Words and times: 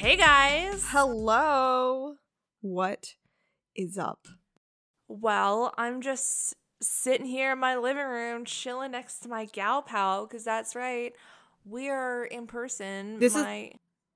Hey 0.00 0.16
guys. 0.16 0.82
Hello. 0.88 2.14
What 2.62 3.16
is 3.76 3.98
up? 3.98 4.26
Well, 5.08 5.74
I'm 5.76 6.00
just 6.00 6.54
sitting 6.80 7.26
here 7.26 7.52
in 7.52 7.58
my 7.58 7.76
living 7.76 8.06
room 8.06 8.46
chilling 8.46 8.92
next 8.92 9.18
to 9.20 9.28
my 9.28 9.44
gal 9.44 9.82
pal 9.82 10.24
because 10.26 10.42
that's 10.42 10.74
right. 10.74 11.12
We 11.66 11.90
are 11.90 12.24
in 12.24 12.46
person. 12.46 13.18
This 13.18 13.36
is- 13.36 13.44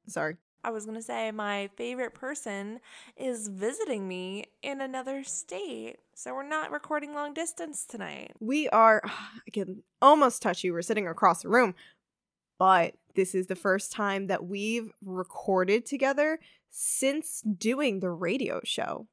Sorry. 0.08 0.38
I 0.64 0.70
was 0.70 0.86
going 0.86 0.96
to 0.96 1.02
say 1.02 1.30
my 1.32 1.68
favorite 1.76 2.14
person 2.14 2.80
is 3.18 3.48
visiting 3.48 4.08
me 4.08 4.46
in 4.62 4.80
another 4.80 5.22
state. 5.22 5.98
So 6.14 6.32
we're 6.34 6.48
not 6.48 6.70
recording 6.70 7.12
long 7.12 7.34
distance 7.34 7.84
tonight. 7.84 8.32
We 8.40 8.70
are, 8.70 9.02
I 9.04 9.50
can 9.52 9.82
almost 10.00 10.40
touch 10.40 10.64
you. 10.64 10.72
We're 10.72 10.80
sitting 10.80 11.06
across 11.06 11.42
the 11.42 11.50
room, 11.50 11.74
but 12.58 12.94
this 13.14 13.34
is 13.34 13.46
the 13.46 13.56
first 13.56 13.92
time 13.92 14.26
that 14.26 14.44
we've 14.44 14.92
recorded 15.04 15.86
together 15.86 16.38
since 16.70 17.40
doing 17.42 18.00
the 18.00 18.10
radio 18.10 18.60
show. 18.64 19.06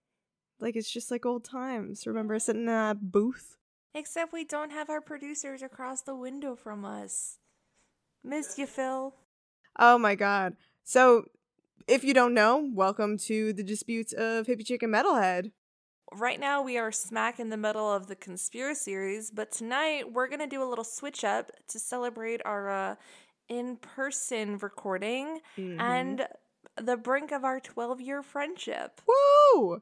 Like, 0.60 0.76
it's 0.76 0.92
just 0.92 1.12
like 1.12 1.26
old 1.26 1.44
times. 1.44 2.06
Remember 2.06 2.38
sitting 2.40 2.64
in 2.64 2.70
a 2.70 2.96
booth? 3.00 3.58
Except 3.94 4.32
we 4.32 4.46
don't 4.46 4.72
have 4.72 4.90
our 4.90 5.02
producers 5.02 5.62
across 5.62 6.02
the 6.02 6.16
window 6.16 6.56
from 6.56 6.86
us. 6.86 7.40
Miss 8.24 8.58
you, 8.58 8.68
Phil. 8.68 9.16
Oh 9.80 9.98
my 9.98 10.16
god. 10.16 10.56
So, 10.84 11.26
if 11.88 12.04
you 12.04 12.14
don't 12.14 12.34
know, 12.34 12.70
welcome 12.74 13.18
to 13.20 13.54
the 13.54 13.64
disputes 13.64 14.14
of 14.14 14.46
Hippie 14.46 14.66
Chicken 14.66 14.92
Metalhead. 14.92 15.52
Right 16.14 16.40
now, 16.40 16.62
we 16.62 16.78
are 16.78 16.92
smack 16.92 17.40
in 17.40 17.50
the 17.50 17.58
middle 17.58 17.92
of 17.92 18.08
the 18.08 18.16
conspiracy 18.16 18.92
series, 18.92 19.32
but 19.32 19.52
tonight 19.52 20.12
we're 20.12 20.28
going 20.28 20.40
to 20.40 20.48
do 20.48 20.62
a 20.62 20.68
little 20.68 20.84
switch 20.84 21.24
up 21.24 21.52
to 21.70 21.80
celebrate 21.80 22.42
our 22.46 22.70
uh, 22.70 22.96
in 23.52 23.76
person 23.76 24.58
recording 24.60 25.42
Mhm. 25.58 25.80
and 25.80 26.28
the 26.78 26.96
brink 26.96 27.32
of 27.34 27.44
our 27.44 27.60
12 27.60 28.00
year 28.00 28.24
friendship. 28.24 29.02
Woo! 29.06 29.82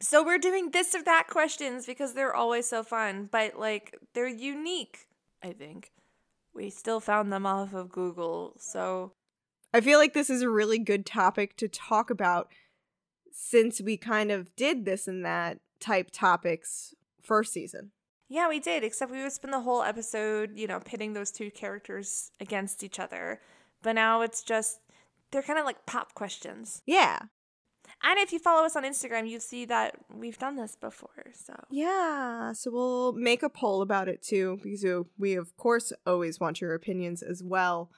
So, 0.00 0.22
we're 0.22 0.38
doing 0.38 0.70
this 0.70 0.94
or 0.94 1.02
that 1.02 1.26
questions 1.28 1.86
because 1.86 2.12
they're 2.12 2.34
always 2.36 2.68
so 2.68 2.82
fun, 2.84 3.24
but 3.32 3.58
like 3.58 3.98
they're 4.12 4.28
unique, 4.28 5.08
I 5.42 5.52
think. 5.54 5.90
We 6.52 6.68
still 6.70 7.00
found 7.00 7.32
them 7.32 7.46
off 7.46 7.72
of 7.72 7.90
Google, 7.90 8.54
so 8.58 9.12
I 9.72 9.80
feel 9.80 9.98
like 9.98 10.12
this 10.12 10.28
is 10.30 10.42
a 10.42 10.50
really 10.50 10.78
good 10.78 11.06
topic 11.06 11.56
to 11.58 11.68
talk 11.68 12.10
about 12.10 12.52
since 13.32 13.80
we 13.80 13.96
kind 13.96 14.30
of 14.30 14.54
did 14.54 14.84
this 14.84 15.08
and 15.08 15.24
that 15.24 15.60
type 15.80 16.10
topics 16.12 16.94
first 17.22 17.52
season. 17.52 17.92
Yeah, 18.28 18.48
we 18.48 18.60
did, 18.60 18.84
except 18.84 19.10
we 19.10 19.22
would 19.22 19.32
spend 19.32 19.52
the 19.54 19.60
whole 19.60 19.82
episode, 19.82 20.52
you 20.56 20.66
know, 20.66 20.80
pitting 20.80 21.12
those 21.14 21.30
two 21.30 21.50
characters 21.50 22.30
against 22.40 22.82
each 22.82 22.98
other. 22.98 23.40
But 23.82 23.92
now 23.92 24.20
it's 24.20 24.42
just, 24.42 24.80
they're 25.30 25.42
kind 25.42 25.58
of 25.58 25.64
like 25.64 25.86
pop 25.86 26.14
questions. 26.14 26.82
Yeah. 26.86 27.18
And 28.02 28.18
if 28.18 28.32
you 28.32 28.38
follow 28.38 28.64
us 28.66 28.76
on 28.76 28.84
Instagram, 28.84 29.28
you 29.28 29.40
see 29.40 29.64
that 29.64 29.94
we've 30.12 30.38
done 30.38 30.56
this 30.56 30.76
before. 30.76 31.32
So, 31.34 31.54
Yeah. 31.70 32.52
So 32.52 32.70
we'll 32.70 33.12
make 33.12 33.42
a 33.42 33.48
poll 33.48 33.80
about 33.82 34.08
it 34.08 34.22
too 34.22 34.58
because 34.62 34.84
we- 35.18 35.34
of 35.34 35.56
course, 35.56 35.92
always 36.06 36.38
want 36.38 36.60
your 36.60 36.74
opinions 36.74 37.22
as 37.22 37.42
well. 37.42 37.90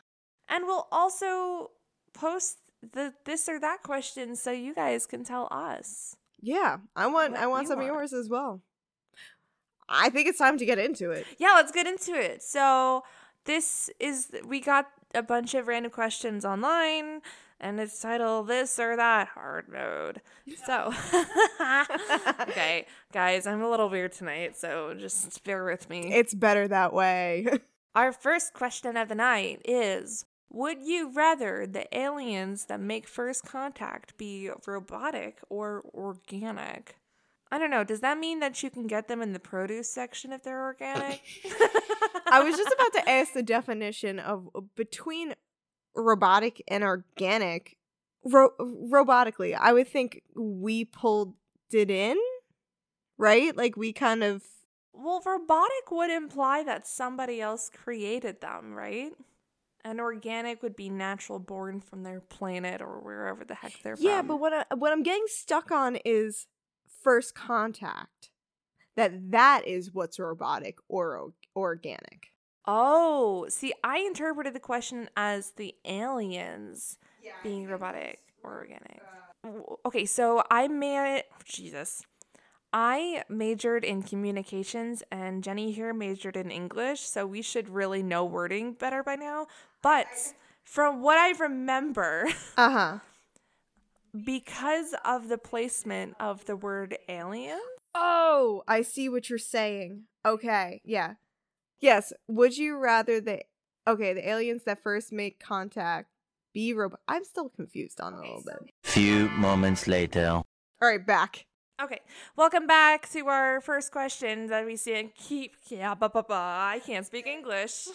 and 0.48 0.64
we'll 0.64 0.88
also 0.90 1.70
post 2.12 2.58
the 2.82 3.14
this 3.24 3.48
or 3.48 3.60
that 3.60 3.82
question 3.82 4.34
so 4.34 4.50
you 4.50 4.74
guys 4.74 5.06
can 5.06 5.22
tell 5.22 5.46
us. 5.50 6.16
Yeah. 6.40 6.78
I 6.96 7.06
want 7.08 7.36
I 7.36 7.46
want 7.46 7.68
some 7.68 7.78
of 7.80 7.86
yours 7.86 8.12
as 8.12 8.28
well. 8.28 8.62
I 9.90 10.08
think 10.08 10.28
it's 10.28 10.38
time 10.38 10.56
to 10.58 10.64
get 10.64 10.78
into 10.78 11.10
it. 11.10 11.26
Yeah, 11.38 11.52
let's 11.54 11.72
get 11.72 11.86
into 11.86 12.14
it. 12.14 12.42
So, 12.42 13.02
this 13.44 13.90
is, 13.98 14.30
we 14.46 14.60
got 14.60 14.86
a 15.14 15.22
bunch 15.22 15.54
of 15.54 15.66
random 15.66 15.90
questions 15.90 16.44
online. 16.44 17.20
And 17.62 17.78
it's 17.78 18.00
titled 18.00 18.48
this 18.48 18.78
or 18.78 18.96
that 18.96 19.28
hard 19.28 19.68
mode. 19.68 20.22
So, 20.64 20.94
okay, 22.40 22.86
guys, 23.12 23.46
I'm 23.46 23.60
a 23.60 23.68
little 23.68 23.90
weird 23.90 24.12
tonight, 24.12 24.56
so 24.56 24.94
just 24.94 25.44
bear 25.44 25.66
with 25.66 25.90
me. 25.90 26.14
It's 26.14 26.32
better 26.32 26.66
that 26.68 26.94
way. 26.94 27.46
Our 27.94 28.12
first 28.12 28.54
question 28.54 28.96
of 28.96 29.08
the 29.08 29.14
night 29.14 29.60
is 29.66 30.24
Would 30.50 30.80
you 30.80 31.10
rather 31.12 31.66
the 31.66 31.86
aliens 31.96 32.64
that 32.66 32.80
make 32.80 33.06
first 33.06 33.44
contact 33.44 34.16
be 34.16 34.48
robotic 34.66 35.40
or 35.50 35.82
organic? 35.92 36.96
I 37.52 37.58
don't 37.58 37.70
know. 37.70 37.82
Does 37.84 38.00
that 38.00 38.18
mean 38.18 38.40
that 38.40 38.62
you 38.62 38.70
can 38.70 38.86
get 38.86 39.08
them 39.08 39.20
in 39.22 39.32
the 39.32 39.40
produce 39.40 39.90
section 39.90 40.32
if 40.32 40.42
they're 40.42 40.62
organic? 40.62 41.20
I 42.30 42.42
was 42.44 42.56
just 42.56 42.72
about 42.72 42.92
to 42.94 43.08
ask 43.08 43.32
the 43.32 43.42
definition 43.42 44.18
of 44.18 44.48
uh, 44.54 44.60
between 44.76 45.34
robotic 45.94 46.62
and 46.68 46.84
organic. 46.84 47.76
Ro- 48.22 48.52
robotically, 48.60 49.56
I 49.58 49.72
would 49.72 49.88
think 49.88 50.22
we 50.36 50.84
pulled 50.84 51.34
it 51.72 51.90
in, 51.90 52.16
right? 53.16 53.56
Like 53.56 53.76
we 53.76 53.92
kind 53.92 54.22
of 54.22 54.42
Well, 54.92 55.22
robotic 55.24 55.90
would 55.90 56.10
imply 56.10 56.62
that 56.64 56.86
somebody 56.86 57.40
else 57.40 57.70
created 57.74 58.40
them, 58.42 58.74
right? 58.74 59.12
And 59.82 59.98
organic 60.00 60.62
would 60.62 60.76
be 60.76 60.90
natural 60.90 61.38
born 61.38 61.80
from 61.80 62.02
their 62.02 62.20
planet 62.20 62.82
or 62.82 63.00
wherever 63.00 63.42
the 63.44 63.54
heck 63.54 63.72
they're 63.82 63.94
Yeah, 63.94 63.96
from. 63.96 64.04
Yeah, 64.04 64.22
but 64.22 64.36
what 64.40 64.52
I, 64.52 64.74
what 64.74 64.92
I'm 64.92 65.02
getting 65.02 65.24
stuck 65.26 65.70
on 65.70 65.96
is 66.04 66.46
first 67.02 67.34
contact. 67.34 68.30
That 68.96 69.30
that 69.30 69.66
is 69.66 69.94
what's 69.94 70.18
robotic 70.18 70.76
or 70.88 71.16
o- 71.16 71.34
organic. 71.56 72.28
Oh, 72.66 73.46
see, 73.48 73.72
I 73.82 73.98
interpreted 74.00 74.54
the 74.54 74.60
question 74.60 75.08
as 75.16 75.52
the 75.52 75.74
aliens 75.84 76.98
being 77.42 77.66
robotic 77.68 78.18
or 78.42 78.58
organic. 78.58 79.00
W- 79.44 79.64
Okay, 79.86 80.04
so 80.04 80.42
I 80.50 80.68
may 80.68 81.22
Jesus. 81.44 82.02
I 82.72 83.24
majored 83.28 83.84
in 83.84 84.02
communications 84.02 85.02
and 85.10 85.42
Jenny 85.42 85.72
here 85.72 85.92
majored 85.92 86.36
in 86.36 86.50
English, 86.50 87.00
so 87.00 87.26
we 87.26 87.42
should 87.42 87.68
really 87.68 88.02
know 88.02 88.24
wording 88.24 88.74
better 88.74 89.02
by 89.02 89.16
now. 89.16 89.46
But 89.82 90.06
from 90.62 91.02
what 91.02 91.18
I 91.18 91.30
remember, 91.42 92.26
Uh 92.56 92.70
huh. 92.70 92.98
Because 94.24 94.94
of 95.04 95.28
the 95.28 95.38
placement 95.38 96.14
of 96.18 96.44
the 96.46 96.56
word 96.56 96.98
alien, 97.08 97.60
Oh, 97.94 98.62
I 98.68 98.82
see 98.82 99.08
what 99.08 99.28
you're 99.28 99.38
saying. 99.38 100.04
Okay, 100.24 100.80
yeah. 100.84 101.14
Yes, 101.80 102.12
would 102.28 102.56
you 102.56 102.76
rather 102.76 103.20
the 103.20 103.42
Okay, 103.86 104.12
the 104.12 104.28
aliens 104.28 104.64
that 104.64 104.82
first 104.82 105.12
make 105.12 105.40
contact 105.40 106.10
be 106.52 106.74
robot 106.74 107.00
I'm 107.08 107.24
still 107.24 107.48
confused 107.48 108.00
on 108.00 108.14
it 108.14 108.18
a 108.18 108.20
little 108.20 108.42
bit. 108.44 108.70
Few 108.84 109.28
moments 109.30 109.86
later. 109.86 110.28
All 110.28 110.44
right, 110.80 111.04
back. 111.04 111.46
Okay, 111.82 112.00
welcome 112.36 112.66
back 112.66 113.10
to 113.12 113.26
our 113.26 113.60
first 113.62 113.90
question 113.90 114.48
that 114.48 114.66
we 114.66 114.76
see 114.76 114.94
and 114.94 115.14
keep. 115.14 115.56
Yeah, 115.68 115.94
ba 115.94 116.10
ba 116.10 116.22
ba. 116.22 116.34
I 116.34 116.80
can't 116.84 117.06
speak 117.06 117.26
English. 117.26 117.88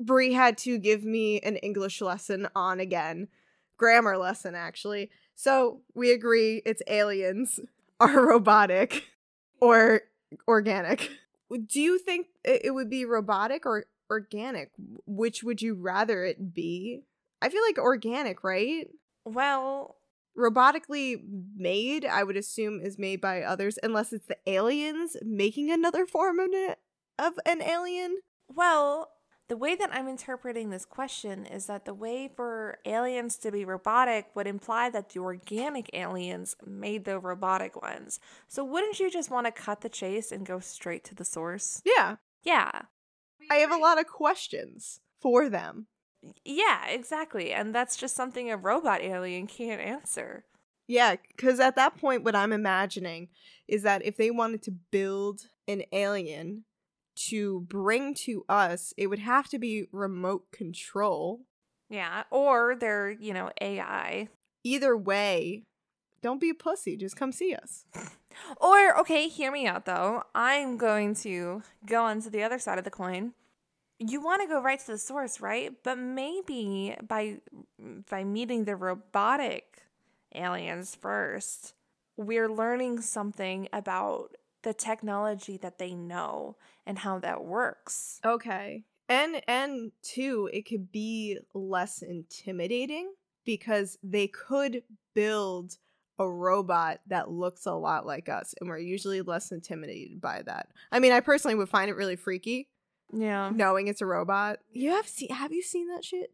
Bri 0.00 0.32
had 0.32 0.56
to 0.58 0.78
give 0.78 1.04
me 1.04 1.40
an 1.40 1.56
English 1.56 2.00
lesson 2.00 2.48
on 2.56 2.80
again. 2.80 3.28
Grammar 3.80 4.18
lesson 4.18 4.54
actually. 4.54 5.10
So, 5.34 5.80
we 5.94 6.12
agree 6.12 6.60
it's 6.66 6.82
aliens 6.86 7.58
are 8.00 8.26
robotic 8.26 9.08
or 9.60 10.02
organic. 10.46 11.10
Do 11.50 11.80
you 11.80 11.98
think 11.98 12.26
it 12.44 12.66
it 12.66 12.70
would 12.72 12.90
be 12.90 13.06
robotic 13.06 13.64
or 13.64 13.86
organic? 14.10 14.70
Which 15.06 15.42
would 15.42 15.62
you 15.62 15.74
rather 15.74 16.24
it 16.24 16.52
be? 16.54 17.04
I 17.40 17.48
feel 17.48 17.62
like 17.66 17.78
organic, 17.78 18.44
right? 18.44 18.86
Well, 19.24 19.96
robotically 20.38 21.22
made, 21.56 22.04
I 22.04 22.22
would 22.22 22.36
assume, 22.36 22.82
is 22.82 22.98
made 22.98 23.22
by 23.22 23.40
others, 23.42 23.78
unless 23.82 24.12
it's 24.12 24.26
the 24.26 24.36
aliens 24.46 25.16
making 25.22 25.70
another 25.70 26.04
form 26.04 26.38
of 26.38 26.50
an, 26.52 26.74
of 27.18 27.32
an 27.46 27.62
alien. 27.62 28.18
well, 28.46 29.10
the 29.50 29.56
way 29.56 29.74
that 29.74 29.92
I'm 29.92 30.06
interpreting 30.06 30.70
this 30.70 30.84
question 30.84 31.44
is 31.44 31.66
that 31.66 31.84
the 31.84 31.92
way 31.92 32.30
for 32.36 32.78
aliens 32.84 33.36
to 33.38 33.50
be 33.50 33.64
robotic 33.64 34.26
would 34.36 34.46
imply 34.46 34.90
that 34.90 35.08
the 35.10 35.18
organic 35.18 35.90
aliens 35.92 36.54
made 36.64 37.04
the 37.04 37.18
robotic 37.18 37.82
ones. 37.82 38.20
So 38.46 38.64
wouldn't 38.64 39.00
you 39.00 39.10
just 39.10 39.28
want 39.28 39.46
to 39.46 39.52
cut 39.52 39.80
the 39.80 39.88
chase 39.88 40.30
and 40.30 40.46
go 40.46 40.60
straight 40.60 41.02
to 41.06 41.16
the 41.16 41.24
source? 41.24 41.82
Yeah, 41.84 42.16
Yeah. 42.44 42.82
I 43.50 43.56
have 43.56 43.72
a 43.72 43.76
lot 43.76 43.98
of 43.98 44.06
questions 44.06 45.00
for 45.20 45.48
them. 45.48 45.88
Yeah, 46.44 46.86
exactly. 46.86 47.52
And 47.52 47.74
that's 47.74 47.96
just 47.96 48.14
something 48.14 48.52
a 48.52 48.56
robot 48.56 49.00
alien 49.00 49.48
can't 49.48 49.80
answer. 49.80 50.44
Yeah, 50.86 51.16
because 51.26 51.58
at 51.58 51.74
that 51.74 51.96
point, 51.96 52.22
what 52.22 52.36
I'm 52.36 52.52
imagining 52.52 53.30
is 53.66 53.82
that 53.82 54.04
if 54.04 54.16
they 54.16 54.30
wanted 54.30 54.62
to 54.62 54.70
build 54.70 55.48
an 55.66 55.82
alien 55.90 56.66
to 57.28 57.60
bring 57.62 58.14
to 58.14 58.44
us, 58.48 58.92
it 58.96 59.08
would 59.08 59.18
have 59.18 59.48
to 59.48 59.58
be 59.58 59.86
remote 59.92 60.50
control. 60.52 61.40
Yeah. 61.88 62.22
Or 62.30 62.76
they're, 62.78 63.10
you 63.10 63.32
know, 63.34 63.50
AI. 63.60 64.28
Either 64.64 64.96
way, 64.96 65.64
don't 66.22 66.40
be 66.40 66.50
a 66.50 66.54
pussy. 66.54 66.96
Just 66.96 67.16
come 67.16 67.32
see 67.32 67.54
us. 67.54 67.84
Or, 68.60 68.96
okay, 69.00 69.28
hear 69.28 69.50
me 69.50 69.66
out 69.66 69.86
though. 69.86 70.22
I'm 70.34 70.76
going 70.76 71.14
to 71.16 71.62
go 71.84 72.04
on 72.04 72.22
to 72.22 72.30
the 72.30 72.44
other 72.44 72.58
side 72.60 72.78
of 72.78 72.84
the 72.84 72.90
coin. 72.90 73.32
you 73.98 74.20
want 74.22 74.40
to 74.42 74.48
go 74.48 74.62
right 74.62 74.78
to 74.78 74.86
the 74.86 74.98
source, 74.98 75.40
right? 75.40 75.72
But 75.82 75.98
maybe 75.98 76.96
by 77.06 77.38
by 78.08 78.24
meeting 78.24 78.64
the 78.64 78.76
robotic 78.76 79.82
aliens 80.34 80.94
first, 80.94 81.74
we're 82.16 82.48
learning 82.48 83.00
something 83.02 83.68
about 83.72 84.36
the 84.62 84.74
technology 84.74 85.56
that 85.58 85.78
they 85.78 85.94
know 85.94 86.56
and 86.86 86.98
how 86.98 87.18
that 87.20 87.44
works. 87.44 88.20
Okay. 88.24 88.84
And 89.08 89.42
and 89.48 89.92
two, 90.02 90.48
it 90.52 90.62
could 90.68 90.92
be 90.92 91.38
less 91.54 92.02
intimidating 92.02 93.12
because 93.44 93.98
they 94.02 94.26
could 94.28 94.82
build 95.14 95.78
a 96.18 96.28
robot 96.28 97.00
that 97.06 97.30
looks 97.30 97.64
a 97.66 97.72
lot 97.72 98.06
like 98.06 98.28
us 98.28 98.54
and 98.60 98.68
we're 98.68 98.78
usually 98.78 99.22
less 99.22 99.50
intimidated 99.50 100.20
by 100.20 100.42
that. 100.42 100.68
I 100.92 101.00
mean, 101.00 101.12
I 101.12 101.20
personally 101.20 101.54
would 101.54 101.70
find 101.70 101.90
it 101.90 101.94
really 101.96 102.16
freaky 102.16 102.68
Yeah. 103.12 103.50
knowing 103.54 103.88
it's 103.88 104.02
a 104.02 104.06
robot. 104.06 104.58
You 104.70 104.90
have 104.90 105.08
seen 105.08 105.30
have 105.30 105.52
you 105.52 105.62
seen 105.62 105.88
that 105.88 106.04
shit? 106.04 106.32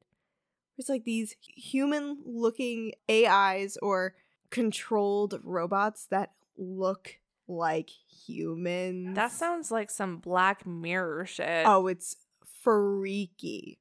It's 0.76 0.88
like 0.88 1.04
these 1.04 1.36
human 1.40 2.18
looking 2.26 2.92
AIs 3.08 3.78
or 3.80 4.14
controlled 4.50 5.40
robots 5.44 6.06
that 6.10 6.32
look 6.58 7.18
like 7.48 7.90
humans. 8.26 9.14
That 9.14 9.32
sounds 9.32 9.70
like 9.70 9.90
some 9.90 10.18
Black 10.18 10.66
Mirror 10.66 11.26
shit. 11.26 11.66
Oh, 11.66 11.86
it's 11.86 12.16
freaky. 12.62 13.78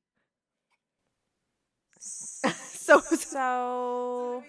so 2.00 3.00
so 3.00 4.44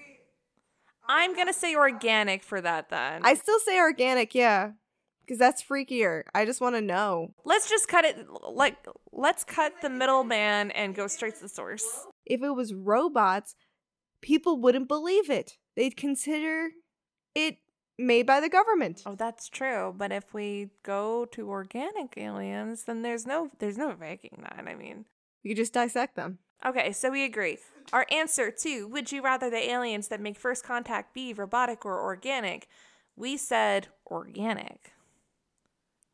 I'm 1.09 1.35
gonna 1.35 1.53
say 1.53 1.75
organic 1.75 2.43
for 2.43 2.61
that 2.61 2.91
then. 2.91 3.23
I 3.25 3.35
still 3.35 3.59
say 3.61 3.79
organic, 3.79 4.35
yeah. 4.35 4.73
Because 5.21 5.39
that's 5.39 5.63
freakier. 5.63 6.23
I 6.35 6.45
just 6.45 6.61
want 6.61 6.77
to 6.77 6.81
know. 6.81 7.33
let's 7.45 7.69
just 7.69 7.89
cut 7.89 8.05
it 8.05 8.27
like 8.49 8.77
let's 9.11 9.43
cut 9.43 9.73
the 9.83 9.91
middleman 9.91 10.71
and 10.71 10.95
go 10.95 11.07
straight 11.07 11.35
to 11.37 11.43
the 11.43 11.49
source. 11.49 11.85
If 12.25 12.43
it 12.43 12.51
was 12.51 12.75
robots, 12.75 13.55
people 14.21 14.61
wouldn't 14.61 14.89
believe 14.89 15.31
it. 15.31 15.57
They'd 15.75 15.97
consider 15.97 16.71
it 17.35 17.57
made 17.99 18.27
by 18.27 18.41
the 18.41 18.49
government. 18.49 19.03
Oh, 19.07 19.15
that's 19.15 19.49
true. 19.49 19.95
But 19.97 20.13
if 20.13 20.35
we 20.35 20.71
go 20.83 21.25
to 21.33 21.49
organic 21.49 22.15
aliens, 22.17 22.85
then 22.85 23.03
there's 23.03 23.27
no 23.27 23.51
there's 23.59 23.79
no 23.79 23.95
faking 23.95 24.39
that. 24.43 24.65
I 24.67 24.75
mean, 24.75 25.05
You 25.43 25.51
could 25.51 25.57
just 25.63 25.73
dissect 25.73 26.17
them. 26.17 26.39
okay, 26.65 26.93
so 26.93 27.11
we 27.11 27.25
agree. 27.25 27.59
Our 27.93 28.07
answer 28.11 28.51
to 28.51 28.89
would 28.89 29.13
you 29.13 29.23
rather 29.23 29.49
the 29.49 29.71
aliens 29.71 30.09
that 30.09 30.21
make 30.21 30.39
first 30.39 30.65
contact 30.65 31.15
be 31.15 31.33
robotic 31.33 31.85
or 31.87 32.01
organic? 32.03 32.69
We 33.17 33.37
said 33.37 33.89
organic. 34.11 34.93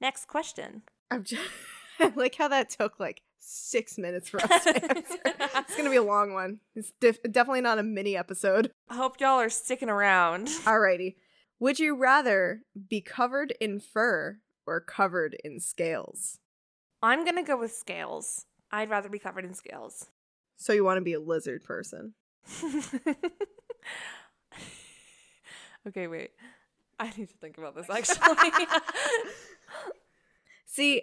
Next 0.00 0.26
question. 0.26 0.82
I'm 1.11 1.25
just 1.25 1.43
I 2.00 2.12
like 2.17 2.34
how 2.37 2.49
that 2.49 2.70
took 2.70 2.99
like 3.00 3.23
six 3.38 3.99
minutes 3.99 4.29
for 4.29 4.40
us 4.40 4.64
to 4.64 4.70
answer. 4.96 5.19
it's 5.25 5.76
gonna 5.76 5.90
be 5.90 5.96
a 5.96 6.02
long 6.02 6.32
one. 6.32 6.58
It's 6.75 6.93
def- 7.00 7.23
definitely 7.31 7.61
not 7.61 7.79
a 7.79 7.82
mini 7.82 8.17
episode. 8.17 8.70
I 8.88 8.96
hope 8.96 9.20
y'all 9.20 9.40
are 9.40 9.50
sticking 9.50 9.88
around. 9.90 10.46
Alrighty. 10.49 11.17
Would 11.62 11.79
you 11.79 11.94
rather 11.94 12.62
be 12.91 13.00
covered 13.00 13.55
in 13.61 13.79
fur 13.79 14.41
or 14.67 14.81
covered 14.81 15.37
in 15.44 15.61
scales? 15.61 16.41
I'm 17.00 17.25
gonna 17.25 17.44
go 17.44 17.56
with 17.56 17.73
scales. 17.73 18.47
I'd 18.73 18.91
rather 18.91 19.09
be 19.09 19.20
covered 19.20 19.44
in 19.44 19.55
scales. 19.55 20.06
So 20.56 20.73
you 20.73 20.82
want 20.82 20.97
to 20.97 21.03
be 21.03 21.12
a 21.12 21.20
lizard 21.20 21.62
person? 21.62 22.14
okay, 25.87 26.09
wait. 26.09 26.31
I 26.99 27.12
need 27.17 27.29
to 27.29 27.37
think 27.37 27.59
about 27.59 27.76
this 27.76 27.88
actually. 27.88 28.67
See, 30.67 31.03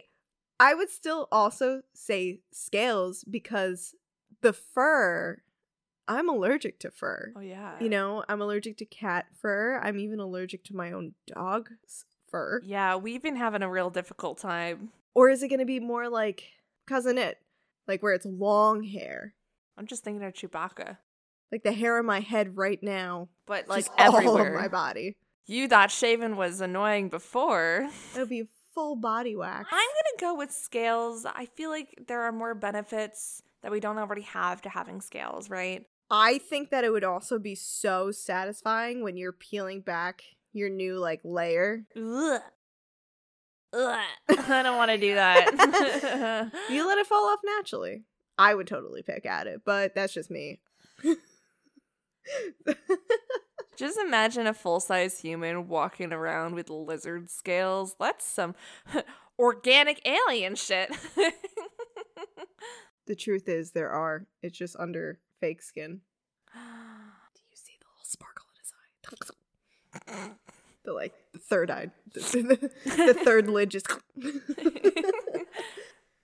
I 0.60 0.74
would 0.74 0.90
still 0.90 1.30
also 1.32 1.84
say 1.94 2.42
scales 2.52 3.24
because 3.24 3.96
the 4.42 4.52
fur, 4.52 5.42
I'm 6.10 6.28
allergic 6.28 6.80
to 6.80 6.92
fur. 6.92 7.32
oh 7.38 7.40
yeah. 7.40 7.76
You 7.80 7.88
know, 7.88 8.24
I'm 8.28 8.42
allergic 8.42 8.78
to 8.78 8.86
cat 8.86 9.28
fur. 9.40 9.80
I'm 9.82 10.00
even 10.00 10.20
allergic 10.20 10.64
to 10.66 10.76
my 10.76 10.92
own 10.92 11.14
dog's 11.28 12.06
fur. 12.28 12.62
Yeah, 12.66 12.96
we've 12.96 13.22
been 13.22 13.36
having 13.36 13.62
a 13.62 13.70
real 13.70 13.92
difficult 13.92 14.40
time. 14.40 14.90
Or 15.14 15.30
is 15.30 15.44
it 15.44 15.50
going 15.50 15.60
to 15.60 15.66
be 15.66 15.80
more 15.80 16.10
like 16.10 16.44
Cousin 16.88 17.20
It? 17.20 17.38
Like 17.88 18.02
where 18.02 18.14
it's 18.14 18.26
long 18.26 18.84
hair? 18.84 19.36
I'm 19.78 19.86
just 19.86 20.04
thinking 20.04 20.24
of 20.24 20.34
Chewbacca. 20.34 20.98
Like 21.52 21.64
the 21.64 21.74
hair 21.74 22.00
on 22.00 22.06
my 22.06 22.20
head 22.22 22.58
right 22.58 22.82
now. 22.82 23.30
But 23.46 23.68
like 23.68 23.86
everywhere. 23.98 24.58
my 24.60 24.68
body. 24.68 25.16
You 25.46 25.68
thought 25.68 25.92
shaven 25.92 26.38
was 26.38 26.60
annoying 26.60 27.10
before. 27.10 27.88
It'll 28.14 28.28
be 28.28 28.48
full 28.74 28.96
body 28.96 29.36
wax. 29.36 29.68
I'm 29.72 29.78
gonna 29.78 30.34
go 30.34 30.38
with 30.38 30.52
scales. 30.52 31.26
I 31.26 31.46
feel 31.46 31.70
like 31.70 32.04
there 32.08 32.22
are 32.24 32.32
more 32.32 32.54
benefits 32.56 33.42
that 33.62 33.72
we 33.72 33.80
don't 33.80 33.98
already 33.98 34.22
have 34.22 34.62
to 34.64 34.70
having 34.70 35.02
scales, 35.02 35.50
right? 35.50 35.86
I 36.12 36.38
think 36.40 36.70
that 36.72 36.84
it 36.84 36.92
would 36.92 37.04
also 37.04 37.38
be 37.38 37.56
so 37.56 38.12
satisfying 38.12 39.04
when 39.04 39.18
you're 39.18 39.32
peeling 39.32 39.82
back 39.82 40.24
your 40.54 40.70
new 40.70 40.98
like 40.98 41.22
layer. 41.24 41.86
Ugh. 41.96 42.42
Ugh. 43.72 44.06
I 44.30 44.64
don't 44.64 44.78
want 44.78 44.92
to 44.92 44.98
do 44.98 45.16
that. 45.16 46.52
You 46.70 46.88
let 46.88 46.98
it 46.98 47.08
fall 47.08 47.30
off 47.30 47.40
naturally. 47.44 48.04
I 48.38 48.56
would 48.56 48.68
totally 48.68 49.04
pick 49.04 49.26
at 49.26 49.48
it, 49.48 49.62
but 49.66 49.94
that's 49.94 50.14
just 50.14 50.32
me. 50.32 50.62
Just 53.76 53.98
imagine 53.98 54.46
a 54.48 54.54
full 54.54 54.80
size 54.80 55.20
human 55.20 55.68
walking 55.68 56.12
around 56.12 56.54
with 56.56 56.70
lizard 56.70 57.30
scales. 57.30 57.96
That's 58.00 58.26
some 58.26 58.56
organic 59.38 60.02
alien 60.06 60.56
shit. 60.56 60.92
the 63.08 63.16
truth 63.16 63.48
is 63.48 63.72
there 63.72 63.90
are. 63.90 64.26
It's 64.42 64.58
just 64.58 64.76
under 64.78 65.20
fake 65.40 65.62
skin. 65.62 66.02
Do 66.54 67.42
you 67.50 67.56
see 67.56 67.74
the 67.80 67.86
little 67.94 68.06
sparkle 68.06 68.46
in 68.54 68.60
his 68.60 68.74
eye? 70.14 70.32
The 70.86 70.94
like 70.94 71.14
the 71.34 71.40
third 71.40 71.70
eye. 71.70 71.92
The, 72.14 72.72
the 72.86 73.14
third 73.14 73.50
lid 73.50 73.70
just 73.70 73.88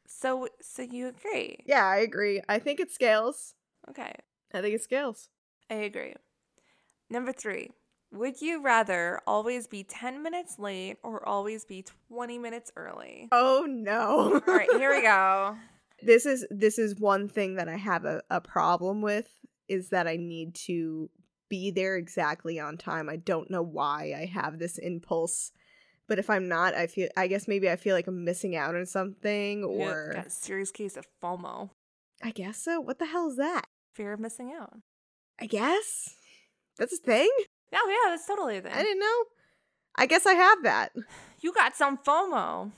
so, 0.07 0.47
so 0.61 0.81
you 0.81 1.07
agree? 1.07 1.57
Yeah, 1.65 1.85
I 1.85 1.97
agree. 1.97 2.41
I 2.47 2.59
think 2.59 2.79
it 2.79 2.91
scales. 2.91 3.53
Okay, 3.89 4.13
I 4.53 4.61
think 4.61 4.75
it 4.75 4.81
scales. 4.81 5.29
I 5.69 5.75
agree. 5.75 6.13
Number 7.09 7.31
three. 7.31 7.71
Would 8.11 8.41
you 8.41 8.61
rather 8.61 9.19
always 9.27 9.67
be 9.67 9.83
10 9.83 10.23
minutes 10.23 10.57
late 10.57 10.97
or 11.03 11.27
always 11.27 11.65
be 11.65 11.83
20 12.09 12.39
minutes 12.39 12.71
early? 12.77 13.27
Oh 13.31 13.65
no. 13.67 14.41
All 14.47 14.53
right, 14.53 14.71
here 14.71 14.95
we 14.95 15.01
go. 15.01 15.57
This 16.05 16.25
is 16.25 16.45
this 16.49 16.79
is 16.79 16.99
one 16.99 17.27
thing 17.27 17.55
that 17.55 17.67
I 17.67 17.77
have 17.77 18.05
a, 18.05 18.21
a 18.29 18.41
problem 18.41 19.01
with 19.01 19.27
is 19.67 19.89
that 19.89 20.07
I 20.07 20.15
need 20.15 20.55
to 20.65 21.09
be 21.49 21.71
there 21.71 21.95
exactly 21.95 22.59
on 22.59 22.77
time. 22.77 23.09
I 23.09 23.17
don't 23.17 23.49
know 23.49 23.61
why 23.63 24.13
I 24.17 24.25
have 24.25 24.59
this 24.59 24.77
impulse. 24.77 25.51
But 26.07 26.19
if 26.19 26.29
I'm 26.29 26.47
not, 26.47 26.75
I 26.75 26.85
feel 26.85 27.09
I 27.17 27.27
guess 27.27 27.47
maybe 27.47 27.69
I 27.69 27.75
feel 27.75 27.95
like 27.95 28.07
I'm 28.07 28.23
missing 28.23 28.55
out 28.55 28.75
on 28.75 28.85
something 28.85 29.61
Yeah, 29.61 29.87
or 29.87 30.13
got 30.13 30.27
a 30.27 30.29
serious 30.29 30.71
case 30.71 30.97
of 30.97 31.07
FOMO, 31.21 31.71
I 32.23 32.31
guess 32.31 32.61
so. 32.61 32.79
What 32.79 32.99
the 32.99 33.07
hell 33.07 33.29
is 33.29 33.37
that? 33.37 33.65
fear 33.95 34.13
of 34.13 34.19
missing 34.19 34.53
out. 34.59 34.73
I 35.39 35.47
guess 35.47 36.15
that's 36.77 36.93
a 36.93 36.97
thing. 36.97 37.29
Oh 37.73 37.89
yeah, 37.89 38.11
that's 38.11 38.27
totally 38.27 38.57
a 38.57 38.61
thing. 38.61 38.73
I 38.73 38.83
didn't 38.83 38.99
know. 38.99 39.23
I 39.97 40.05
guess 40.05 40.25
I 40.25 40.33
have 40.33 40.63
that. 40.63 40.91
you 41.41 41.53
got 41.53 41.75
some 41.75 41.97
FOMO. 41.97 42.71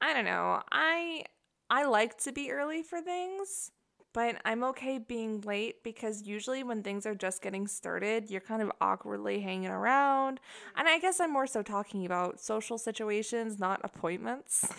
I 0.00 0.12
don't 0.12 0.24
know. 0.24 0.62
I 0.70 1.24
I 1.70 1.84
like 1.84 2.18
to 2.18 2.32
be 2.32 2.50
early 2.50 2.82
for 2.82 3.00
things, 3.00 3.70
but 4.14 4.40
I'm 4.44 4.64
okay 4.64 4.98
being 4.98 5.42
late 5.42 5.82
because 5.84 6.22
usually 6.22 6.62
when 6.62 6.82
things 6.82 7.04
are 7.06 7.14
just 7.14 7.42
getting 7.42 7.66
started, 7.66 8.30
you're 8.30 8.40
kind 8.40 8.62
of 8.62 8.72
awkwardly 8.80 9.40
hanging 9.40 9.68
around. 9.68 10.40
And 10.76 10.88
I 10.88 10.98
guess 10.98 11.20
I'm 11.20 11.32
more 11.32 11.46
so 11.46 11.62
talking 11.62 12.06
about 12.06 12.40
social 12.40 12.78
situations, 12.78 13.58
not 13.58 13.80
appointments. 13.84 14.66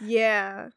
Yeah. 0.00 0.70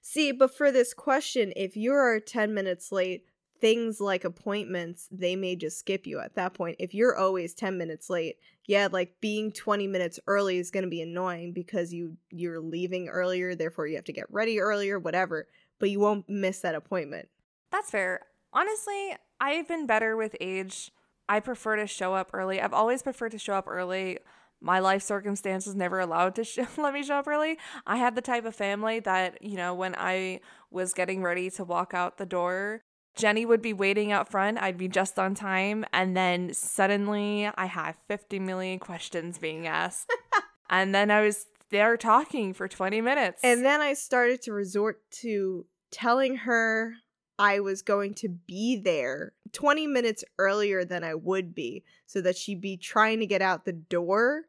See, 0.00 0.32
but 0.32 0.56
for 0.56 0.72
this 0.72 0.94
question, 0.94 1.52
if 1.56 1.76
you're 1.76 2.18
10 2.20 2.54
minutes 2.54 2.90
late, 2.90 3.26
things 3.60 4.00
like 4.00 4.24
appointments, 4.24 5.08
they 5.10 5.36
may 5.36 5.56
just 5.56 5.78
skip 5.78 6.06
you 6.06 6.20
at 6.20 6.34
that 6.34 6.54
point. 6.54 6.76
If 6.78 6.94
you're 6.94 7.16
always 7.16 7.54
10 7.54 7.78
minutes 7.78 8.10
late, 8.10 8.36
yeah, 8.66 8.88
like 8.90 9.14
being 9.20 9.52
20 9.52 9.86
minutes 9.86 10.20
early 10.26 10.58
is 10.58 10.70
going 10.70 10.84
to 10.84 10.90
be 10.90 11.02
annoying 11.02 11.52
because 11.52 11.92
you 11.92 12.16
you're 12.30 12.60
leaving 12.60 13.08
earlier, 13.08 13.54
therefore 13.54 13.86
you 13.86 13.96
have 13.96 14.04
to 14.04 14.12
get 14.12 14.30
ready 14.30 14.60
earlier, 14.60 14.98
whatever, 14.98 15.48
but 15.78 15.90
you 15.90 16.00
won't 16.00 16.28
miss 16.28 16.60
that 16.60 16.74
appointment. 16.74 17.28
That's 17.70 17.90
fair. 17.90 18.20
Honestly, 18.52 19.16
I've 19.40 19.68
been 19.68 19.86
better 19.86 20.16
with 20.16 20.36
age. 20.40 20.90
I 21.28 21.40
prefer 21.40 21.76
to 21.76 21.86
show 21.86 22.14
up 22.14 22.30
early. 22.32 22.60
I've 22.60 22.72
always 22.72 23.02
preferred 23.02 23.32
to 23.32 23.38
show 23.38 23.54
up 23.54 23.66
early. 23.68 24.18
My 24.60 24.78
life 24.78 25.02
circumstances 25.02 25.74
never 25.74 26.00
allowed 26.00 26.34
to 26.36 26.66
let 26.76 26.94
me 26.94 27.02
show 27.02 27.16
up 27.16 27.28
early. 27.28 27.58
I 27.86 27.96
had 27.96 28.14
the 28.14 28.22
type 28.22 28.44
of 28.44 28.54
family 28.54 29.00
that, 29.00 29.42
you 29.42 29.56
know, 29.56 29.74
when 29.74 29.94
I 29.96 30.40
was 30.70 30.94
getting 30.94 31.22
ready 31.22 31.50
to 31.50 31.64
walk 31.64 31.92
out 31.92 32.18
the 32.18 32.26
door, 32.26 32.82
Jenny 33.14 33.46
would 33.46 33.62
be 33.62 33.72
waiting 33.72 34.12
out 34.12 34.30
front. 34.30 34.58
I'd 34.60 34.78
be 34.78 34.88
just 34.88 35.18
on 35.18 35.34
time. 35.34 35.84
And 35.92 36.16
then 36.16 36.52
suddenly 36.52 37.48
I 37.54 37.66
had 37.66 37.94
50 38.08 38.38
million 38.40 38.78
questions 38.78 39.38
being 39.38 39.66
asked. 39.66 40.12
and 40.70 40.94
then 40.94 41.10
I 41.10 41.22
was 41.22 41.46
there 41.70 41.96
talking 41.96 42.52
for 42.52 42.68
20 42.68 43.00
minutes. 43.00 43.40
And 43.42 43.64
then 43.64 43.80
I 43.80 43.94
started 43.94 44.42
to 44.42 44.52
resort 44.52 45.00
to 45.22 45.66
telling 45.90 46.36
her 46.38 46.94
I 47.38 47.60
was 47.60 47.82
going 47.82 48.14
to 48.14 48.28
be 48.28 48.76
there 48.76 49.32
20 49.52 49.86
minutes 49.86 50.24
earlier 50.38 50.84
than 50.84 51.02
I 51.02 51.14
would 51.14 51.54
be 51.54 51.84
so 52.06 52.20
that 52.20 52.36
she'd 52.36 52.60
be 52.60 52.76
trying 52.76 53.20
to 53.20 53.26
get 53.26 53.42
out 53.42 53.64
the 53.64 53.72
door 53.72 54.44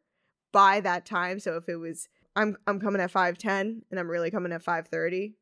by 0.52 0.80
that 0.82 1.06
time. 1.06 1.40
So 1.40 1.56
if 1.58 1.68
it 1.68 1.78
was 1.78 2.08
I'm 2.36 2.58
I'm 2.68 2.80
coming 2.80 3.02
at 3.02 3.12
5:10 3.12 3.82
and 3.90 4.00
I'm 4.00 4.10
really 4.10 4.30
coming 4.30 4.52
at 4.52 4.64
5:30, 4.64 5.34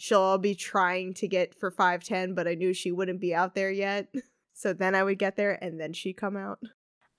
she'll 0.00 0.20
all 0.20 0.38
be 0.38 0.54
trying 0.54 1.12
to 1.14 1.28
get 1.28 1.54
for 1.54 1.70
5:10, 1.70 2.34
but 2.34 2.48
I 2.48 2.54
knew 2.54 2.72
she 2.72 2.90
wouldn't 2.90 3.20
be 3.20 3.34
out 3.34 3.54
there 3.54 3.70
yet. 3.70 4.08
So 4.52 4.74
then 4.74 4.94
I 4.94 5.02
would 5.02 5.18
get 5.18 5.36
there 5.36 5.52
and 5.64 5.80
then 5.80 5.94
she'd 5.94 6.18
come 6.18 6.36
out. 6.36 6.58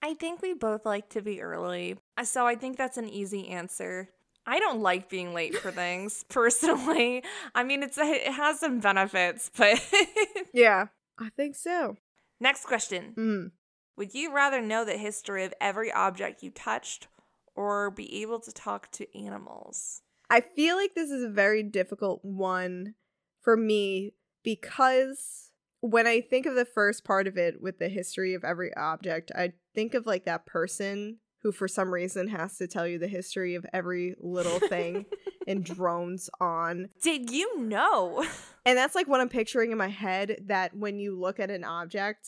I 0.04 0.14
think 0.14 0.44
we 0.44 0.54
both 0.54 0.86
like 0.86 1.10
to 1.10 1.24
be 1.24 1.42
early. 1.42 1.98
Uh, 2.16 2.24
So 2.24 2.46
I 2.46 2.54
think 2.56 2.78
that's 2.78 2.98
an 2.98 3.10
easy 3.10 3.48
answer. 3.48 4.10
I 4.46 4.60
don't 4.60 4.82
like 4.82 5.10
being 5.10 5.34
late 5.34 5.56
for 5.58 5.72
things 5.72 6.24
personally. 6.30 7.24
I 7.56 7.64
mean, 7.64 7.82
it's 7.82 7.98
it 7.98 8.32
has 8.32 8.60
some 8.60 8.80
benefits, 8.80 9.50
but 9.58 9.80
Yeah, 10.54 10.88
I 11.20 11.30
think 11.30 11.56
so. 11.56 11.98
next 12.40 12.66
question. 12.66 13.14
Mm. 13.18 13.52
Would 13.98 14.14
you 14.14 14.32
rather 14.36 14.62
know 14.62 14.86
the 14.86 14.98
history 14.98 15.44
of 15.44 15.54
every 15.60 15.92
object 15.92 16.44
you 16.44 16.52
touched 16.52 17.08
or 17.56 17.90
be 17.90 18.22
able 18.22 18.40
to 18.42 18.52
talk 18.52 18.92
to 18.92 19.18
animals? 19.18 20.02
I 20.32 20.40
feel 20.40 20.78
like 20.78 20.96
this 20.96 21.12
is 21.12 21.26
a 21.26 21.30
very 21.30 21.62
difficult 21.62 22.22
one 22.24 22.96
for 23.42 23.58
me 23.58 24.14
because 24.46 25.52
when 25.82 26.08
I 26.08 26.22
think 26.22 26.46
of 26.46 26.56
the 26.56 26.64
first 26.64 27.04
part 27.04 27.28
of 27.28 27.38
it 27.38 27.62
with 27.62 27.80
the 27.80 27.90
history 27.90 28.34
of 28.34 28.46
every 28.46 28.74
object, 28.78 29.34
I 29.36 29.52
think 29.76 29.94
of 29.94 30.06
like 30.06 30.24
that 30.24 30.46
person 30.46 31.18
who 31.42 31.52
for 31.52 31.68
some 31.68 31.94
reason 31.94 32.30
has 32.30 32.58
to 32.60 32.68
tell 32.68 32.88
you 32.88 32.98
the 32.98 33.10
history 33.10 33.56
of 33.56 33.66
every 33.74 34.16
little 34.22 34.60
thing 34.60 35.06
and 35.48 35.66
drones 35.66 36.30
on. 36.40 36.88
Did 37.04 37.30
you 37.30 37.60
know? 37.60 38.26
And 38.64 38.78
that's 38.78 38.94
like 38.94 39.08
what 39.08 39.20
I'm 39.20 39.28
picturing 39.28 39.72
in 39.72 39.80
my 39.80 39.88
head 39.88 40.44
that 40.46 40.78
when 40.78 41.00
you 41.00 41.20
look 41.20 41.40
at 41.40 41.50
an 41.50 41.64
object, 41.64 42.28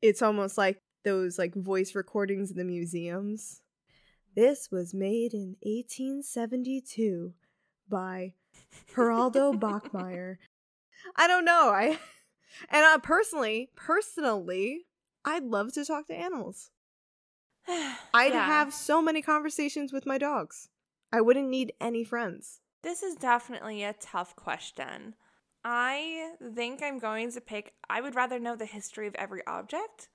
it's 0.00 0.22
almost 0.22 0.56
like 0.56 0.78
those 1.04 1.38
like 1.38 1.54
voice 1.54 1.94
recordings 1.94 2.50
in 2.50 2.56
the 2.56 2.64
museums. 2.64 3.60
This 4.34 4.70
was 4.70 4.94
made 4.94 5.34
in 5.34 5.56
1872 5.62 7.34
by 7.88 8.32
Geraldo 8.94 9.52
Bachmeyer. 9.58 10.36
I 11.16 11.26
don't 11.26 11.44
know. 11.44 11.70
I 11.70 11.98
and 12.70 12.84
uh, 12.84 12.98
personally, 12.98 13.70
personally, 13.76 14.86
I'd 15.24 15.44
love 15.44 15.72
to 15.74 15.84
talk 15.84 16.06
to 16.06 16.14
animals. 16.14 16.70
I'd 17.68 18.32
Yeah. 18.32 18.46
have 18.46 18.72
so 18.72 19.02
many 19.02 19.22
conversations 19.22 19.92
with 19.92 20.06
my 20.06 20.18
dogs. 20.18 20.68
I 21.12 21.20
wouldn't 21.20 21.48
need 21.48 21.72
any 21.80 22.04
friends. 22.04 22.60
This 22.82 23.02
is 23.02 23.14
definitely 23.16 23.84
a 23.84 23.92
tough 23.92 24.34
question. 24.34 25.14
I 25.64 26.32
think 26.54 26.82
I'm 26.82 26.98
going 26.98 27.30
to 27.32 27.40
pick, 27.40 27.74
I 27.88 28.00
would 28.00 28.14
rather 28.16 28.40
know 28.40 28.56
the 28.56 28.66
history 28.66 29.06
of 29.06 29.14
every 29.14 29.46
object, 29.46 30.08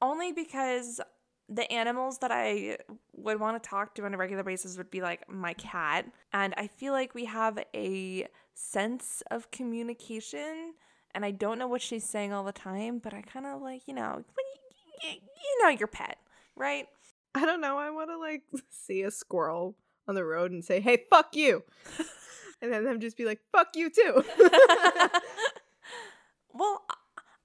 only 0.00 0.32
because 0.32 1.00
the 1.48 1.70
animals 1.70 2.18
that 2.20 2.30
I 2.32 2.78
would 3.16 3.40
want 3.40 3.62
to 3.62 3.68
talk 3.68 3.94
to 3.94 4.04
on 4.04 4.14
a 4.14 4.16
regular 4.16 4.42
basis 4.42 4.76
would 4.76 4.90
be 4.90 5.00
like 5.00 5.28
my 5.30 5.54
cat. 5.54 6.06
And 6.32 6.54
I 6.56 6.66
feel 6.66 6.92
like 6.92 7.14
we 7.14 7.24
have 7.26 7.58
a 7.74 8.26
sense 8.54 9.22
of 9.30 9.50
communication. 9.50 10.74
And 11.14 11.24
I 11.24 11.30
don't 11.30 11.58
know 11.58 11.68
what 11.68 11.82
she's 11.82 12.04
saying 12.04 12.32
all 12.32 12.44
the 12.44 12.52
time, 12.52 12.98
but 12.98 13.14
I 13.14 13.22
kind 13.22 13.46
of 13.46 13.62
like, 13.62 13.86
you 13.86 13.94
know, 13.94 14.12
when 14.12 14.24
you, 15.04 15.10
you, 15.10 15.16
you 15.20 15.62
know 15.62 15.68
your 15.68 15.86
pet, 15.86 16.18
right? 16.56 16.86
I 17.34 17.44
don't 17.44 17.60
know. 17.60 17.78
I 17.78 17.90
want 17.90 18.10
to 18.10 18.18
like 18.18 18.42
see 18.70 19.02
a 19.02 19.10
squirrel 19.10 19.76
on 20.06 20.14
the 20.14 20.24
road 20.24 20.52
and 20.52 20.64
say, 20.64 20.80
"Hey, 20.80 21.04
fuck 21.10 21.34
you," 21.34 21.64
and 22.62 22.72
then 22.72 22.84
them 22.84 23.00
just 23.00 23.16
be 23.16 23.24
like, 23.24 23.40
"Fuck 23.50 23.70
you 23.74 23.90
too." 23.90 24.24
well, 26.54 26.84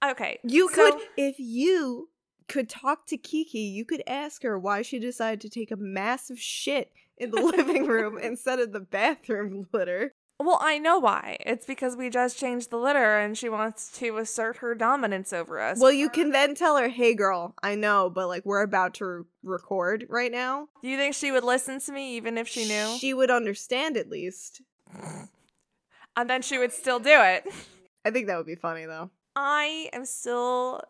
uh, 0.02 0.12
okay. 0.12 0.40
you 0.44 0.70
so- 0.70 0.92
could, 0.92 1.02
if 1.18 1.40
you 1.40 2.10
could 2.50 2.68
talk 2.68 3.06
to 3.08 3.18
Kiki, 3.18 3.60
you 3.60 3.86
could 3.86 4.04
ask 4.06 4.44
her 4.44 4.60
why 4.60 4.82
she 4.82 5.00
decided 5.00 5.40
to 5.42 5.50
take 5.50 5.72
a 5.72 5.78
massive 5.78 6.40
shit 6.40 6.92
in 7.18 7.32
the 7.32 7.42
living 7.42 7.86
room 7.86 8.18
instead 8.22 8.60
of 8.60 8.74
the 8.74 8.80
bathroom 8.80 9.68
litter. 9.72 10.14
Well, 10.42 10.60
I 10.62 10.80
know 10.80 11.00
why. 11.00 11.38
It's 11.42 11.66
because 11.66 11.98
we 11.98 12.10
just 12.10 12.40
changed 12.40 12.70
the 12.70 12.78
litter 12.78 13.20
and 13.20 13.38
she 13.38 13.50
wants 13.50 13.92
to 14.00 14.18
assert 14.18 14.58
her 14.58 14.74
dominance 14.74 15.34
over 15.34 15.60
us. 15.60 15.80
Well, 15.80 15.92
you 15.92 16.10
can 16.10 16.32
then 16.32 16.56
tell 16.56 16.78
her, 16.78 16.88
"Hey, 16.88 17.14
girl, 17.14 17.56
I 17.62 17.76
know, 17.76 18.10
but 18.10 18.30
like 18.30 18.46
we're 18.46 18.62
about 18.62 18.94
to 18.96 19.06
re- 19.06 19.24
record 19.44 20.06
right 20.10 20.32
now." 20.32 20.70
Do 20.82 20.88
you 20.88 20.98
think 20.98 21.14
she 21.14 21.32
would 21.32 21.44
listen 21.44 21.82
to 21.82 21.92
me 21.92 22.16
even 22.16 22.38
if 22.38 22.48
she 22.48 22.66
knew? 22.66 22.98
She 23.00 23.14
would 23.14 23.30
understand 23.30 23.98
at 23.98 24.10
least. 24.10 24.62
and 26.16 26.30
then 26.30 26.42
she 26.42 26.58
would 26.58 26.72
still 26.72 27.00
do 27.00 27.22
it. 27.22 27.46
I 28.06 28.12
think 28.12 28.28
that 28.28 28.38
would 28.38 28.48
be 28.48 28.56
funny 28.56 28.86
though. 28.86 29.10
I 29.36 29.90
am 29.92 30.06
still 30.06 30.82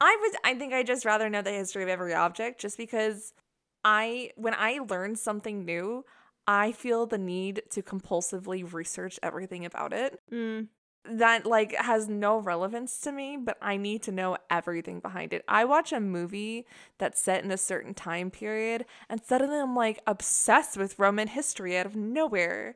I 0.00 0.16
would 0.20 0.32
I 0.44 0.54
think 0.58 0.72
I 0.72 0.82
just 0.82 1.04
rather 1.04 1.28
know 1.30 1.42
the 1.42 1.52
history 1.52 1.82
of 1.82 1.88
every 1.88 2.14
object 2.14 2.60
just 2.60 2.76
because 2.76 3.32
I 3.84 4.30
when 4.36 4.54
I 4.54 4.80
learn 4.88 5.16
something 5.16 5.64
new, 5.64 6.04
I 6.46 6.72
feel 6.72 7.06
the 7.06 7.18
need 7.18 7.62
to 7.70 7.82
compulsively 7.82 8.70
research 8.72 9.18
everything 9.22 9.64
about 9.64 9.92
it. 9.92 10.20
Mm. 10.32 10.68
that 11.08 11.46
like 11.46 11.72
has 11.76 12.08
no 12.08 12.38
relevance 12.38 12.98
to 13.00 13.12
me, 13.12 13.36
but 13.36 13.56
I 13.62 13.76
need 13.76 14.02
to 14.04 14.12
know 14.12 14.36
everything 14.50 14.98
behind 15.00 15.32
it. 15.32 15.44
I 15.46 15.64
watch 15.64 15.92
a 15.92 16.00
movie 16.00 16.66
that's 16.98 17.20
set 17.20 17.44
in 17.44 17.52
a 17.52 17.56
certain 17.56 17.94
time 17.94 18.30
period 18.30 18.84
and 19.08 19.22
suddenly 19.24 19.58
I'm 19.58 19.76
like 19.76 20.00
obsessed 20.06 20.76
with 20.76 20.98
Roman 20.98 21.28
history 21.28 21.76
out 21.78 21.86
of 21.86 21.94
nowhere. 21.96 22.74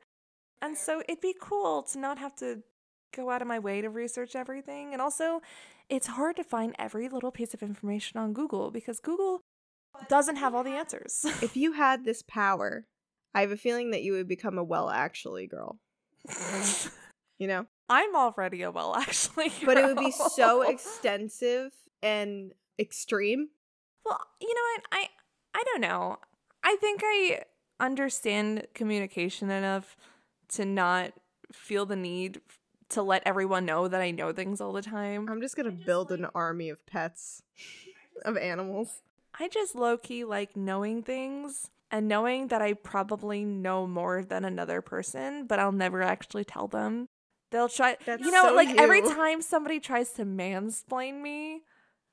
And 0.62 0.76
so 0.76 1.02
it'd 1.08 1.20
be 1.20 1.34
cool 1.40 1.82
to 1.84 1.98
not 1.98 2.18
have 2.18 2.34
to 2.36 2.62
go 3.14 3.30
out 3.30 3.42
of 3.42 3.48
my 3.48 3.58
way 3.58 3.80
to 3.80 3.90
research 3.90 4.36
everything. 4.36 4.92
And 4.92 5.02
also, 5.02 5.40
it's 5.90 6.06
hard 6.06 6.36
to 6.36 6.44
find 6.44 6.74
every 6.78 7.08
little 7.08 7.32
piece 7.32 7.52
of 7.52 7.62
information 7.62 8.18
on 8.18 8.32
Google 8.32 8.70
because 8.70 9.00
Google 9.00 9.42
doesn't 10.08 10.36
have 10.36 10.54
all 10.54 10.64
the 10.64 10.70
answers. 10.70 11.26
If 11.42 11.56
you 11.56 11.72
had 11.72 12.04
this 12.04 12.22
power, 12.22 12.86
I 13.34 13.42
have 13.42 13.50
a 13.50 13.56
feeling 13.56 13.90
that 13.90 14.02
you 14.02 14.12
would 14.12 14.28
become 14.28 14.56
a 14.56 14.64
well 14.64 14.88
actually 14.88 15.46
girl. 15.46 15.78
You 17.38 17.46
know? 17.46 17.66
I'm 17.88 18.14
already 18.14 18.62
a 18.62 18.70
well 18.70 18.94
actually. 18.94 19.52
But 19.64 19.76
it 19.76 19.84
would 19.84 19.98
be 19.98 20.12
so 20.12 20.62
extensive 20.62 21.72
and 22.02 22.52
extreme. 22.78 23.48
Well, 24.04 24.20
you 24.40 24.54
know 24.54 24.60
what? 24.74 24.84
I 24.92 25.08
I 25.54 25.64
don't 25.64 25.80
know. 25.80 26.18
I 26.62 26.76
think 26.76 27.00
I 27.02 27.42
understand 27.80 28.66
communication 28.74 29.50
enough 29.50 29.96
to 30.50 30.64
not 30.64 31.12
feel 31.52 31.86
the 31.86 31.96
need 31.96 32.40
to 32.90 33.02
let 33.02 33.22
everyone 33.26 33.66
know 33.66 33.88
that 33.88 34.00
I 34.00 34.10
know 34.10 34.32
things 34.32 34.60
all 34.60 34.72
the 34.72 34.82
time. 34.82 35.28
I'm 35.28 35.40
just 35.40 35.56
gonna 35.56 35.70
build 35.70 36.12
an 36.12 36.26
army 36.34 36.68
of 36.68 36.84
pets, 36.86 37.42
of 38.24 38.36
animals. 38.36 39.02
I 39.38 39.48
just 39.48 39.74
low 39.74 39.96
key 39.96 40.24
like 40.24 40.56
knowing 40.56 41.02
things 41.02 41.70
and 41.90 42.08
knowing 42.08 42.48
that 42.48 42.62
I 42.62 42.74
probably 42.74 43.44
know 43.44 43.86
more 43.86 44.22
than 44.22 44.44
another 44.44 44.80
person, 44.80 45.46
but 45.46 45.58
I'll 45.58 45.72
never 45.72 46.02
actually 46.02 46.44
tell 46.44 46.68
them. 46.68 47.08
They'll 47.50 47.68
try, 47.68 47.96
That's 48.06 48.24
you 48.24 48.30
know, 48.30 48.44
so 48.48 48.54
like 48.54 48.76
every 48.78 49.02
time 49.14 49.42
somebody 49.42 49.80
tries 49.80 50.12
to 50.12 50.24
mansplain 50.24 51.20
me, 51.20 51.62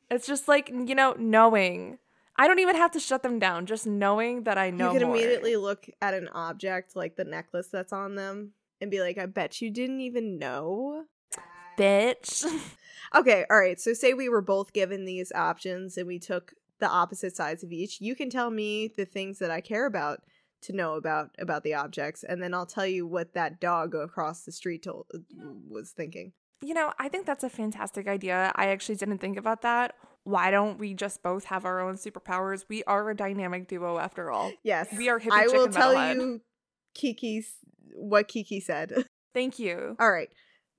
it's 0.10 0.25
just 0.25 0.48
like, 0.48 0.69
you 0.69 0.96
know, 0.96 1.15
knowing. 1.17 2.00
I 2.39 2.48
don't 2.48 2.60
even 2.60 2.75
have 2.75 2.91
to 2.91 3.00
shut 3.00 3.24
them 3.24 3.39
down, 3.39 3.65
just 3.65 3.88
knowing 3.88 4.43
that 4.43 4.57
I 4.57 4.69
know 4.69 4.91
you 4.93 5.00
could 5.00 5.07
more. 5.07 5.15
immediately 5.15 5.55
look 5.55 5.88
at 6.01 6.13
an 6.13 6.27
object 6.29 6.96
like 6.96 7.15
the 7.15 7.24
necklace 7.24 7.67
that's 7.67 7.91
on 7.91 8.15
them 8.15 8.53
and 8.81 8.91
be 8.91 9.01
like, 9.01 9.17
I 9.17 9.25
bet 9.25 9.62
you 9.62 9.72
didn't 9.72 10.01
even 10.01 10.38
know. 10.38 11.05
bitch. 11.77 12.46
Okay, 13.15 13.46
all 13.50 13.57
right. 13.57 13.79
So 13.79 13.93
say 13.93 14.13
we 14.13 14.27
were 14.27 14.41
both 14.41 14.74
given 14.74 15.05
these 15.05 15.31
options 15.31 15.96
and 15.96 16.05
we 16.07 16.19
took 16.19 16.51
the 16.79 16.89
opposite 16.89 17.38
sides 17.38 17.63
of 17.63 17.72
each. 17.72 18.01
You 18.01 18.15
can 18.15 18.29
tell 18.29 18.50
me 18.50 18.89
the 18.98 19.05
things 19.05 19.39
that 19.39 19.50
I 19.50 19.62
care 19.62 19.86
about 19.86 20.19
to 20.63 20.74
know 20.74 20.96
about 20.96 21.29
about 21.39 21.63
the 21.63 21.74
objects, 21.74 22.25
and 22.25 22.43
then 22.43 22.53
I'll 22.53 22.65
tell 22.65 22.86
you 22.86 23.07
what 23.07 23.34
that 23.34 23.62
dog 23.62 23.96
across 23.96 24.43
the 24.43 24.51
street 24.51 24.84
told, 24.84 25.05
was 25.69 25.91
thinking. 25.91 26.34
you 26.62 26.74
know, 26.74 26.91
I 27.00 27.07
think 27.07 27.25
that's 27.25 27.46
a 27.46 27.50
fantastic 27.50 28.10
idea. 28.10 28.51
I 28.55 28.67
actually 28.67 28.96
didn't 28.96 29.19
think 29.19 29.38
about 29.38 29.62
that. 29.62 29.96
Why 30.25 30.51
don't 30.51 30.77
we 30.77 30.93
just 30.93 31.24
both 31.24 31.46
have 31.46 31.63
our 31.63 31.79
own 31.79 31.96
superpowers? 31.96 32.65
We 32.67 32.84
are 32.84 33.10
a 33.10 33.15
dynamic 33.15 33.69
duo 33.69 34.00
after 34.00 34.29
all. 34.31 34.51
Yes, 34.63 34.89
We 34.98 35.07
are 35.07 35.17
hippie 35.17 35.31
I 35.31 35.48
will 35.48 35.69
tell 35.69 36.13
you 36.13 36.41
Kiki's 36.93 37.53
what 37.98 38.27
Kiki 38.27 38.60
said. 38.60 38.94
Thank 39.34 39.60
you. 39.60 39.96
all 40.00 40.12
right, 40.12 40.30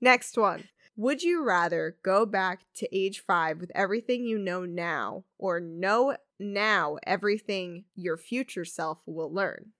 next 0.01 0.37
one. 0.37 0.65
Would 0.97 1.23
you 1.23 1.45
rather 1.45 1.95
go 2.03 2.25
back 2.25 2.61
to 2.75 2.95
age 2.97 3.21
five 3.25 3.59
with 3.59 3.71
everything 3.73 4.25
you 4.25 4.37
know 4.37 4.65
now, 4.65 5.23
or 5.37 5.61
know 5.61 6.17
now 6.39 6.97
everything 7.07 7.85
your 7.95 8.17
future 8.17 8.65
self 8.65 8.99
will 9.05 9.33
learn? 9.33 9.71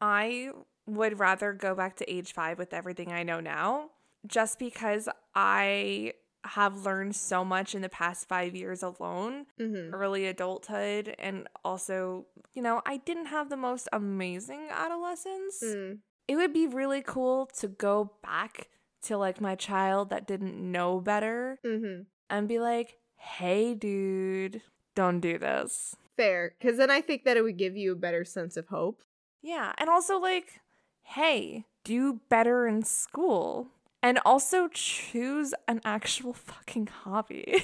I 0.00 0.50
would 0.86 1.18
rather 1.18 1.52
go 1.52 1.74
back 1.74 1.96
to 1.96 2.10
age 2.12 2.32
five 2.32 2.58
with 2.58 2.74
everything 2.74 3.12
I 3.12 3.22
know 3.22 3.40
now, 3.40 3.90
just 4.26 4.58
because 4.58 5.08
I 5.34 6.12
have 6.44 6.84
learned 6.84 7.16
so 7.16 7.44
much 7.44 7.74
in 7.74 7.82
the 7.82 7.88
past 7.88 8.28
five 8.28 8.54
years 8.54 8.82
alone, 8.82 9.46
Mm-hmm. 9.60 9.94
early 9.94 10.26
adulthood, 10.26 11.14
and 11.18 11.48
also, 11.64 12.26
you 12.54 12.62
know, 12.62 12.80
I 12.86 12.98
didn't 12.98 13.26
have 13.26 13.48
the 13.48 13.56
most 13.56 13.88
amazing 13.92 14.68
adolescence. 14.70 15.62
Mm. 15.64 15.98
It 16.28 16.36
would 16.36 16.52
be 16.52 16.66
really 16.66 17.02
cool 17.02 17.46
to 17.58 17.66
go 17.68 18.12
back 18.22 18.68
to 19.02 19.16
like 19.16 19.40
my 19.40 19.54
child 19.54 20.10
that 20.10 20.26
didn't 20.26 20.54
know 20.60 21.00
better 21.00 21.58
Mm-hmm. 21.64 22.02
and 22.28 22.48
be 22.48 22.58
like, 22.58 22.98
hey, 23.16 23.74
dude, 23.74 24.60
don't 24.94 25.20
do 25.20 25.38
this. 25.38 25.96
Fair, 26.16 26.54
because 26.58 26.76
then 26.76 26.90
I 26.90 27.00
think 27.00 27.24
that 27.24 27.36
it 27.36 27.42
would 27.42 27.56
give 27.56 27.76
you 27.76 27.92
a 27.92 27.96
better 27.96 28.24
sense 28.24 28.56
of 28.56 28.68
hope. 28.68 29.02
Yeah. 29.40 29.72
And 29.78 29.88
also, 29.88 30.18
like, 30.18 30.60
hey, 31.02 31.64
do 31.84 32.20
better 32.28 32.66
in 32.66 32.82
school. 32.82 33.68
And 34.02 34.18
also 34.24 34.68
choose 34.68 35.54
an 35.66 35.80
actual 35.84 36.32
fucking 36.32 36.88
hobby 36.88 37.62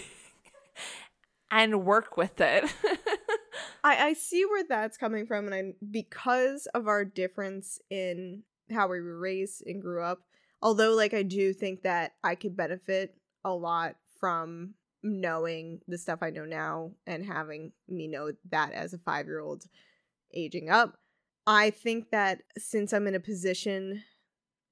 and 1.51 1.85
work 1.85 2.17
with 2.17 2.41
it. 2.41 2.65
I, 3.85 4.09
I 4.09 4.13
see 4.15 4.45
where 4.45 4.65
that's 4.69 4.97
coming 4.97 5.27
from, 5.27 5.47
and 5.47 5.55
I 5.55 5.63
because 5.91 6.67
of 6.75 6.89
our 6.89 7.05
difference 7.05 7.81
in 7.91 8.43
how 8.73 8.89
we 8.89 9.01
were 9.01 9.19
raised 9.19 9.63
and 9.67 9.83
grew 9.83 10.03
up. 10.03 10.21
Although, 10.63 10.95
like, 10.95 11.15
I 11.15 11.23
do 11.23 11.53
think 11.53 11.83
that 11.83 12.13
I 12.23 12.35
could 12.35 12.57
benefit 12.57 13.15
a 13.45 13.53
lot 13.53 13.97
from 14.19 14.75
knowing 15.03 15.81
the 15.87 15.99
stuff 15.99 16.21
I 16.23 16.31
know 16.31 16.47
now 16.47 16.93
and 17.07 17.25
having 17.25 17.73
me 17.89 18.09
know 18.09 18.33
that 18.51 18.73
as 18.73 18.95
a 18.95 18.99
five 18.99 19.27
year 19.27 19.41
old 19.41 19.65
aging 20.33 20.71
up. 20.71 20.97
I 21.47 21.71
think 21.71 22.11
that 22.11 22.43
since 22.57 22.93
I'm 22.93 23.07
in 23.07 23.15
a 23.15 23.21
position, 23.21 24.03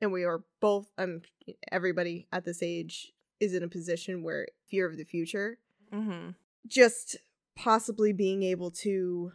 and 0.00 0.10
we 0.10 0.24
are 0.24 0.42
both, 0.60 0.90
um, 0.96 1.20
everybody 1.70 2.26
at 2.32 2.44
this 2.46 2.62
age 2.62 3.12
is 3.40 3.54
in 3.54 3.62
a 3.62 3.68
position 3.68 4.22
where 4.22 4.46
fear 4.70 4.88
of 4.88 4.96
the 4.96 5.04
future 5.04 5.58
mm-hmm. 5.92 6.30
just 6.66 7.16
possibly 7.56 8.12
being 8.12 8.42
able 8.42 8.70
to 8.70 9.32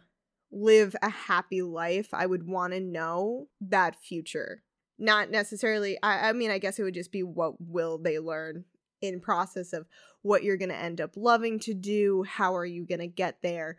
live 0.50 0.96
a 1.02 1.10
happy 1.10 1.62
life, 1.62 2.08
I 2.12 2.26
would 2.26 2.46
want 2.46 2.72
to 2.72 2.80
know 2.80 3.48
that 3.60 3.96
future. 3.96 4.62
Not 4.98 5.30
necessarily, 5.30 5.98
I, 6.02 6.30
I 6.30 6.32
mean, 6.32 6.50
I 6.50 6.58
guess 6.58 6.78
it 6.78 6.82
would 6.82 6.94
just 6.94 7.12
be 7.12 7.22
what 7.22 7.54
will 7.60 7.98
they 7.98 8.18
learn 8.18 8.64
in 9.00 9.20
process 9.20 9.72
of 9.72 9.86
what 10.22 10.42
you're 10.42 10.56
going 10.56 10.70
to 10.70 10.76
end 10.76 11.00
up 11.00 11.12
loving 11.16 11.58
to 11.60 11.74
do, 11.74 12.24
how 12.24 12.56
are 12.56 12.66
you 12.66 12.84
going 12.84 13.00
to 13.00 13.06
get 13.06 13.38
there. 13.42 13.78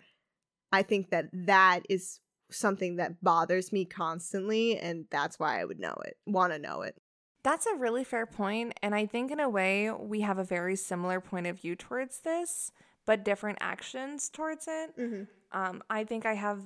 I 0.72 0.84
think 0.84 1.10
that 1.10 1.26
that 1.34 1.82
is 1.90 2.20
something 2.52 2.96
that 2.96 3.24
bothers 3.24 3.72
me 3.72 3.86
constantly, 3.86 4.78
and 4.78 5.06
that's 5.12 5.40
why 5.40 5.60
I 5.60 5.66
would 5.66 5.80
know 5.80 5.96
it, 6.06 6.18
want 6.26 6.54
to 6.54 6.60
know 6.60 6.82
it. 6.82 6.96
That's 7.44 7.66
a 7.66 7.76
really 7.76 8.04
fair 8.04 8.26
point, 8.26 8.74
and 8.82 8.94
I 8.94 9.06
think 9.06 9.32
in 9.32 9.40
a 9.40 9.50
way 9.50 9.92
we 9.92 10.22
have 10.22 10.38
a 10.38 10.44
very 10.44 10.76
similar 10.76 11.22
point 11.22 11.48
of 11.48 11.60
view 11.60 11.76
towards 11.76 12.22
this, 12.22 12.72
but 13.06 13.26
different 13.26 13.60
actions 13.62 14.30
towards 14.30 14.68
it. 14.68 14.98
Mm-hmm. 14.98 15.24
Um, 15.52 15.82
I 15.90 16.04
think 16.04 16.26
I 16.26 16.34
have 16.34 16.62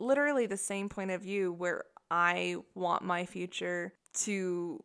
literally 0.00 0.46
the 0.46 0.56
same 0.56 0.88
point 0.88 1.10
of 1.10 1.22
view 1.22 1.52
where 1.52 1.84
I 2.10 2.56
want 2.74 3.02
my 3.02 3.24
future 3.24 3.92
to, 4.24 4.82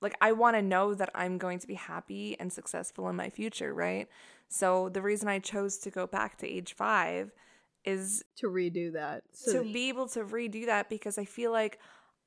like, 0.00 0.16
I 0.20 0.32
want 0.32 0.56
to 0.56 0.62
know 0.62 0.94
that 0.94 1.10
I'm 1.14 1.38
going 1.38 1.58
to 1.58 1.66
be 1.66 1.74
happy 1.74 2.36
and 2.38 2.52
successful 2.52 3.08
in 3.08 3.16
my 3.16 3.30
future, 3.30 3.72
right? 3.74 4.08
So 4.48 4.88
the 4.88 5.02
reason 5.02 5.28
I 5.28 5.38
chose 5.38 5.78
to 5.78 5.90
go 5.90 6.06
back 6.06 6.38
to 6.38 6.48
age 6.48 6.74
five 6.74 7.32
is 7.84 8.24
To 8.38 8.48
redo 8.48 8.92
that. 8.92 9.22
So, 9.32 9.62
to 9.62 9.72
be 9.72 9.88
able 9.88 10.08
to 10.08 10.24
redo 10.24 10.66
that 10.66 10.90
because 10.90 11.18
I 11.18 11.24
feel 11.24 11.52
like 11.52 11.78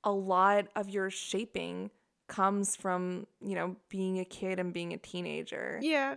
a 0.03 0.11
lot 0.11 0.67
of 0.75 0.89
your 0.89 1.09
shaping 1.09 1.91
comes 2.27 2.75
from, 2.75 3.27
you 3.41 3.55
know, 3.55 3.75
being 3.89 4.19
a 4.19 4.25
kid 4.25 4.59
and 4.59 4.73
being 4.73 4.93
a 4.93 4.97
teenager. 4.97 5.79
Yeah. 5.81 6.15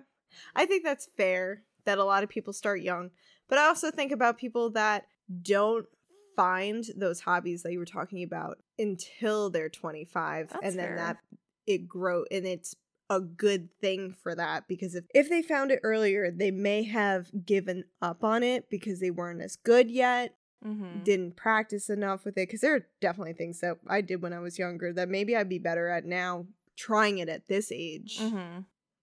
I 0.54 0.66
think 0.66 0.84
that's 0.84 1.08
fair 1.16 1.62
that 1.84 1.98
a 1.98 2.04
lot 2.04 2.22
of 2.22 2.28
people 2.28 2.52
start 2.52 2.80
young. 2.80 3.10
But 3.48 3.58
I 3.58 3.66
also 3.66 3.90
think 3.90 4.12
about 4.12 4.38
people 4.38 4.70
that 4.70 5.06
don't 5.42 5.86
find 6.34 6.84
those 6.96 7.20
hobbies 7.20 7.62
that 7.62 7.72
you 7.72 7.78
were 7.78 7.84
talking 7.86 8.22
about 8.22 8.58
until 8.78 9.48
they're 9.50 9.68
25 9.68 10.48
That's 10.50 10.62
and 10.62 10.78
then 10.78 10.88
fair. 10.88 10.96
that 10.96 11.16
it 11.66 11.88
grow 11.88 12.24
and 12.30 12.44
it's 12.46 12.74
a 13.08 13.20
good 13.20 13.70
thing 13.80 14.12
for 14.12 14.34
that 14.34 14.66
because 14.68 14.94
if 14.96 15.04
if 15.14 15.28
they 15.30 15.40
found 15.42 15.70
it 15.70 15.80
earlier, 15.82 16.30
they 16.30 16.50
may 16.50 16.82
have 16.82 17.30
given 17.46 17.84
up 18.02 18.22
on 18.24 18.42
it 18.42 18.68
because 18.68 18.98
they 19.00 19.10
weren't 19.10 19.40
as 19.42 19.56
good 19.56 19.90
yet 19.90 20.34
Mm-hmm. 20.66 21.04
didn't 21.04 21.36
practice 21.36 21.88
enough 21.90 22.24
with 22.24 22.36
it 22.38 22.48
because 22.48 22.62
there 22.62 22.74
are 22.74 22.86
definitely 23.00 23.34
things 23.34 23.60
that 23.60 23.76
I 23.86 24.00
did 24.00 24.22
when 24.22 24.32
I 24.32 24.40
was 24.40 24.58
younger 24.58 24.90
that 24.94 25.08
maybe 25.08 25.36
I'd 25.36 25.50
be 25.50 25.58
better 25.58 25.88
at 25.88 26.04
now 26.06 26.46
trying 26.76 27.18
it 27.18 27.28
at 27.28 27.46
this 27.46 27.70
age 27.70 28.18
Mm-hmm. 28.18 28.60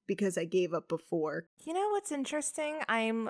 because 0.07 0.37
I 0.37 0.43
gave 0.45 0.73
up 0.73 0.89
before. 0.89 1.45
You 1.63 1.73
know 1.73 1.89
what's 1.91 2.11
interesting? 2.11 2.79
I'm 2.89 3.29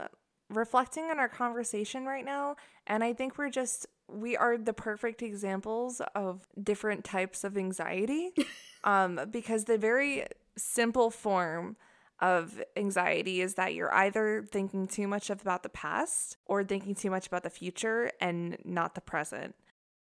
reflecting 0.49 1.06
on 1.06 1.19
our 1.19 1.29
conversation 1.29 2.06
right 2.06 2.25
now, 2.25 2.56
and 2.88 3.03
I 3.03 3.13
think 3.13 3.38
we're 3.38 3.49
just 3.49 3.88
we 4.08 4.36
are 4.38 4.58
the 4.58 4.73
perfect 4.73 5.21
examples 5.21 6.01
of 6.13 6.47
different 6.62 7.03
types 7.03 7.43
of 7.43 7.58
anxiety. 7.58 8.32
um, 8.84 9.19
because 9.32 9.65
the 9.65 9.77
very 9.77 10.25
simple 10.58 11.10
form 11.10 11.77
of 12.19 12.62
anxiety 12.77 13.41
is 13.41 13.56
that 13.56 13.73
you're 13.73 13.93
either 13.93 14.45
thinking 14.51 14.88
too 14.88 15.08
much 15.08 15.29
about 15.29 15.63
the 15.63 15.69
past 15.69 16.38
or 16.45 16.63
thinking 16.63 16.95
too 16.95 17.10
much 17.10 17.27
about 17.27 17.43
the 17.43 17.49
future 17.49 18.12
and 18.21 18.58
not 18.63 18.95
the 18.95 19.01
present. 19.01 19.56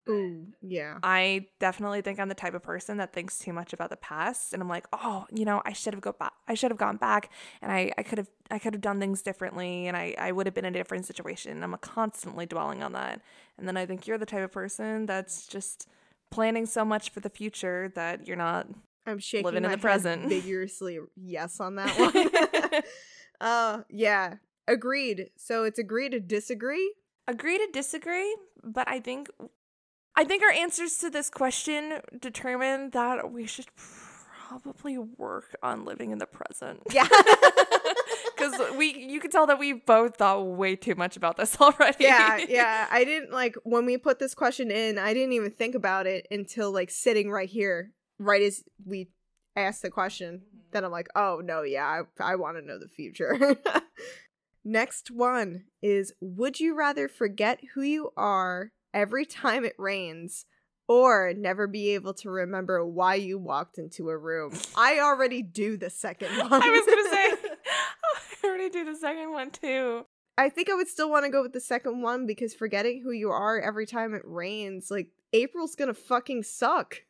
Ooh, 0.09 0.47
yeah. 0.61 0.97
I 1.03 1.47
definitely 1.59 2.01
think 2.01 2.19
I'm 2.19 2.29
the 2.29 2.35
type 2.35 2.53
of 2.53 2.63
person 2.63 2.97
that 2.97 3.13
thinks 3.13 3.37
too 3.39 3.53
much 3.53 3.73
about 3.73 3.89
the 3.89 3.97
past 3.97 4.53
and 4.53 4.61
I'm 4.61 4.69
like, 4.69 4.87
oh, 4.93 5.25
you 5.31 5.45
know, 5.45 5.61
I 5.65 5.73
should 5.73 5.93
have 5.93 6.01
go 6.01 6.13
back 6.13 6.33
I 6.47 6.53
should 6.55 6.71
have 6.71 6.77
gone 6.77 6.97
back 6.97 7.31
and 7.61 7.71
I, 7.71 7.91
I 7.97 8.03
could 8.03 8.17
have 8.17 8.29
I 8.51 8.59
could 8.59 8.73
have 8.73 8.81
done 8.81 8.99
things 8.99 9.21
differently 9.21 9.87
and 9.87 9.95
I, 9.95 10.15
I 10.17 10.31
would 10.31 10.47
have 10.47 10.53
been 10.55 10.65
in 10.65 10.73
a 10.73 10.77
different 10.77 11.05
situation. 11.05 11.63
I'm 11.63 11.75
constantly 11.81 12.45
dwelling 12.45 12.81
on 12.81 12.93
that. 12.93 13.21
And 13.57 13.67
then 13.67 13.77
I 13.77 13.85
think 13.85 14.07
you're 14.07 14.17
the 14.17 14.25
type 14.25 14.43
of 14.43 14.51
person 14.51 15.05
that's 15.05 15.45
just 15.47 15.87
planning 16.31 16.65
so 16.65 16.83
much 16.85 17.09
for 17.11 17.19
the 17.19 17.29
future 17.29 17.91
that 17.95 18.27
you're 18.27 18.37
not 18.37 18.67
I'm 19.05 19.19
shaking 19.19 19.45
Living 19.45 19.57
in 19.57 19.63
the 19.63 19.69
head 19.69 19.81
present. 19.81 20.27
vigorously 20.29 20.99
yes 21.15 21.59
on 21.59 21.75
that 21.75 21.89
one. 22.71 22.81
uh 23.41 23.81
yeah, 23.89 24.35
agreed. 24.67 25.29
So 25.37 25.63
it's 25.63 25.79
agree 25.79 26.09
to 26.09 26.19
disagree. 26.19 26.93
agree 27.27 27.57
to 27.57 27.67
disagree, 27.71 28.35
but 28.63 28.87
I 28.89 28.99
think 28.99 29.29
I 30.19 30.25
think 30.25 30.43
our 30.43 30.51
answers 30.51 30.97
to 30.97 31.10
this 31.10 31.29
question 31.29 32.01
determine 32.19 32.89
that 32.89 33.32
we 33.32 33.47
should 33.47 33.67
probably 33.77 34.97
work 34.97 35.55
on 35.63 35.86
living 35.86 36.12
in 36.12 36.17
the 36.17 36.25
present. 36.25 36.82
Yeah. 36.91 37.08
Cuz 38.36 38.51
we 38.75 38.99
you 38.99 39.21
can 39.21 39.32
tell 39.32 39.47
that 39.47 39.58
we 39.58 39.71
both 39.71 40.17
thought 40.17 40.45
way 40.45 40.75
too 40.75 40.95
much 40.95 41.15
about 41.15 41.38
this 41.38 41.55
already. 41.62 42.03
yeah, 42.03 42.38
yeah. 42.49 42.88
I 42.91 43.05
didn't 43.05 43.32
like 43.32 43.55
when 43.63 43.86
we 43.86 43.97
put 43.97 44.19
this 44.19 44.36
question 44.36 44.71
in, 44.71 44.97
I 44.97 45.13
didn't 45.13 45.32
even 45.32 45.51
think 45.51 45.73
about 45.73 46.05
it 46.05 46.27
until 46.29 46.69
like 46.69 46.91
sitting 46.91 47.32
right 47.32 47.49
here, 47.49 47.93
right 48.17 48.41
as 48.41 48.65
we 48.86 49.12
asked 49.55 49.84
the 49.84 49.89
question. 49.89 50.39
Mm-hmm. 50.39 50.58
Then 50.71 50.84
I'm 50.84 50.91
like, 50.91 51.08
oh 51.15 51.41
no, 51.41 51.62
yeah, 51.62 52.03
I, 52.19 52.34
I 52.34 52.36
want 52.36 52.58
to 52.58 52.62
know 52.62 52.77
the 52.77 52.89
future. 52.89 53.55
Next 54.65 55.12
one 55.12 55.63
is 55.82 56.12
Would 56.19 56.60
you 56.60 56.75
rather 56.75 57.08
forget 57.08 57.62
who 57.73 57.84
you 57.84 58.12
are 58.17 58.73
every 58.93 59.25
time 59.25 59.65
it 59.65 59.75
rains 59.78 60.45
or 60.88 61.34
never 61.38 61.67
be 61.67 61.93
able 61.93 62.13
to 62.15 62.30
remember 62.30 62.86
why 62.86 63.15
you 63.15 63.38
walked 63.38 63.78
into 63.78 64.10
a 64.10 64.17
room? 64.17 64.54
I 64.75 64.99
already 64.99 65.41
do 65.41 65.78
the 65.78 65.89
second 65.89 66.36
one. 66.38 66.52
I 66.52 66.69
was 66.69 66.86
going 66.86 67.04
to 67.04 67.10
say 67.10 67.49
I 68.43 68.47
already 68.47 68.69
do 68.69 68.86
the 68.86 68.95
second 68.95 69.32
one 69.32 69.52
too. 69.52 70.06
I 70.38 70.49
think 70.49 70.69
I 70.69 70.75
would 70.75 70.88
still 70.88 71.10
want 71.10 71.25
to 71.25 71.32
go 71.32 71.41
with 71.41 71.54
the 71.54 71.60
second 71.60 72.02
one 72.02 72.25
because 72.25 72.54
forgetting 72.54 73.02
who 73.04 73.12
you 73.12 73.30
are 73.30 73.60
every 73.60 73.86
time 73.86 74.13
it 74.13 74.21
rains, 74.23 74.89
like 74.89 75.10
April's 75.34 75.75
gonna 75.75 75.93
fucking 75.93 76.43
suck. 76.43 77.02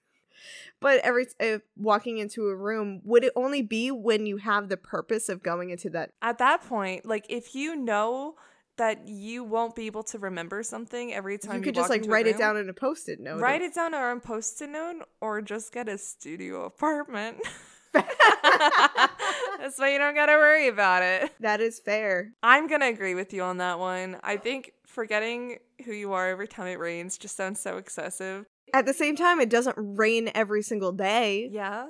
But 0.79 0.99
every 1.01 1.27
uh, 1.39 1.59
walking 1.77 2.17
into 2.17 2.47
a 2.47 2.55
room, 2.55 3.01
would 3.03 3.23
it 3.23 3.33
only 3.35 3.61
be 3.61 3.91
when 3.91 4.25
you 4.25 4.37
have 4.37 4.69
the 4.69 4.77
purpose 4.77 5.29
of 5.29 5.43
going 5.43 5.69
into 5.69 5.89
that? 5.91 6.11
At 6.21 6.37
that 6.39 6.63
point, 6.63 7.05
like 7.05 7.25
if 7.29 7.53
you 7.53 7.75
know 7.75 8.35
that 8.79 9.07
you 9.07 9.43
won't 9.43 9.75
be 9.75 9.85
able 9.85 10.03
to 10.03 10.17
remember 10.17 10.63
something 10.63 11.13
every 11.13 11.37
time 11.37 11.55
you 11.55 11.59
you, 11.59 11.65
could 11.65 11.75
just 11.75 11.89
like 11.89 12.05
write 12.07 12.27
it 12.27 12.37
down 12.37 12.57
in 12.57 12.69
a 12.69 12.73
post-it 12.73 13.19
note. 13.19 13.39
Write 13.39 13.61
it 13.61 13.75
down 13.75 13.93
on 13.93 14.17
a 14.17 14.19
post-it 14.19 14.69
note 14.69 15.03
or 15.21 15.41
just 15.41 15.71
get 15.71 15.87
a 15.87 15.97
studio 15.97 16.63
apartment. 16.65 17.37
That's 17.93 19.77
why 19.77 19.91
you 19.91 19.97
don't 19.97 20.15
gotta 20.15 20.33
worry 20.33 20.67
about 20.67 21.03
it. 21.03 21.31
that 21.39 21.59
is 21.59 21.79
fair. 21.79 22.31
I'm 22.41 22.67
gonna 22.67 22.87
agree 22.87 23.15
with 23.15 23.33
you 23.33 23.43
on 23.43 23.57
that 23.57 23.79
one. 23.79 24.17
I 24.23 24.37
think 24.37 24.73
forgetting 24.85 25.57
who 25.85 25.91
you 25.91 26.13
are 26.13 26.29
every 26.29 26.47
time 26.47 26.67
it 26.67 26.79
rains 26.79 27.17
just 27.17 27.35
sounds 27.35 27.59
so 27.59 27.77
excessive. 27.77 28.45
At 28.73 28.85
the 28.85 28.93
same 28.93 29.15
time, 29.15 29.39
it 29.39 29.49
doesn't 29.49 29.75
rain 29.77 30.31
every 30.35 30.61
single 30.61 30.91
day. 30.91 31.49
Yeah. 31.51 31.87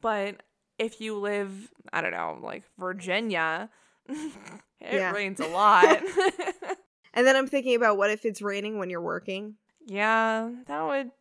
But 0.00 0.42
if 0.78 1.00
you 1.00 1.18
live, 1.18 1.70
I 1.92 2.00
don't 2.00 2.12
know, 2.12 2.38
like 2.42 2.64
Virginia, 2.78 3.68
it 4.08 4.94
Yeah. 4.94 5.12
rains 5.12 5.40
a 5.40 5.46
lot. 5.46 6.00
And 7.16 7.24
then 7.24 7.36
I'm 7.36 7.46
thinking 7.46 7.76
about 7.76 7.96
what 7.96 8.10
if 8.10 8.24
it's 8.24 8.42
raining 8.42 8.76
when 8.78 8.90
you're 8.90 9.00
working? 9.00 9.54
yeah, 9.86 10.50
that 10.66 10.82
would 10.82 11.12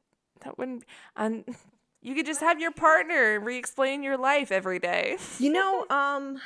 that 0.43 0.57
wouldn't 0.57 0.83
and 1.15 1.45
you 2.01 2.15
could 2.15 2.25
just 2.25 2.39
have 2.41 2.59
your 2.59 2.71
partner 2.71 3.39
re-explain 3.39 4.01
your 4.01 4.17
life 4.17 4.51
every 4.51 4.79
day. 4.79 5.17
You 5.37 5.51
know, 5.51 5.85
um, 5.91 6.41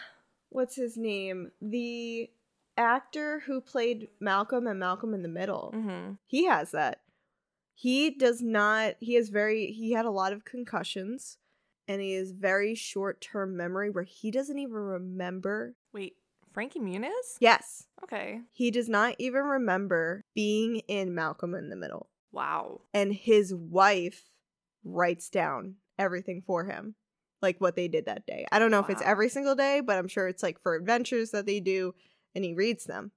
what's 0.50 0.76
his 0.76 0.97
name? 0.97 1.52
The 1.62 2.30
actor 2.76 3.39
who 3.45 3.62
played 3.62 4.10
Malcolm 4.19 4.67
and 4.67 4.80
Malcolm 4.80 5.13
in 5.13 5.21
the 5.21 5.30
Middle. 5.30 5.71
hmm 5.71 6.15
He 6.26 6.45
has 6.47 6.71
that. 6.71 7.00
He 7.73 8.10
does 8.10 8.41
not. 8.41 8.95
He 9.00 9.13
has 9.13 9.30
very. 9.30 9.67
He 9.71 9.93
had 9.93 10.06
a 10.06 10.12
lot 10.12 10.34
of 10.34 10.43
concussions, 10.43 11.38
and 11.88 12.02
he 12.02 12.15
has 12.15 12.32
very 12.32 12.76
short 12.76 13.21
term 13.21 13.56
memory 13.56 13.89
where 13.91 14.04
he 14.04 14.30
doesn't 14.30 14.60
even 14.60 14.73
remember. 14.73 15.76
Wait, 15.93 16.15
Frankie 16.58 16.80
Muniz? 16.80 17.38
Yes, 17.39 17.86
Okay. 18.04 18.41
he 18.52 18.72
does 18.72 18.89
not 18.89 19.13
even 19.20 19.43
remember 19.43 20.24
being 20.34 20.78
in 20.88 21.13
Malcolm 21.13 21.54
in 21.54 21.70
the 21.70 21.76
Middle. 21.76 22.10
Wow. 22.32 22.82
And 22.96 23.13
his 23.13 23.54
wife 23.54 24.24
writes 24.84 25.30
down 25.30 25.76
everything 26.00 26.41
for 26.41 26.63
him, 26.65 26.96
like 27.43 27.62
what 27.62 27.76
they 27.76 27.88
did 27.88 28.08
that 28.08 28.26
day. 28.26 28.48
I 28.52 28.58
don't 28.58 28.72
know 28.72 28.80
if 28.80 28.89
it's 28.89 29.04
every 29.04 29.30
single 29.30 29.54
day, 29.54 29.82
but 29.82 30.00
I'm 30.00 30.08
sure 30.08 30.28
it's 30.28 30.41
like 30.41 30.60
for 30.60 30.74
adventures 30.74 31.30
that 31.30 31.46
they 31.46 31.60
do, 31.60 31.93
and 32.34 32.43
he 32.43 32.56
reads 32.56 32.86
them. 32.86 33.12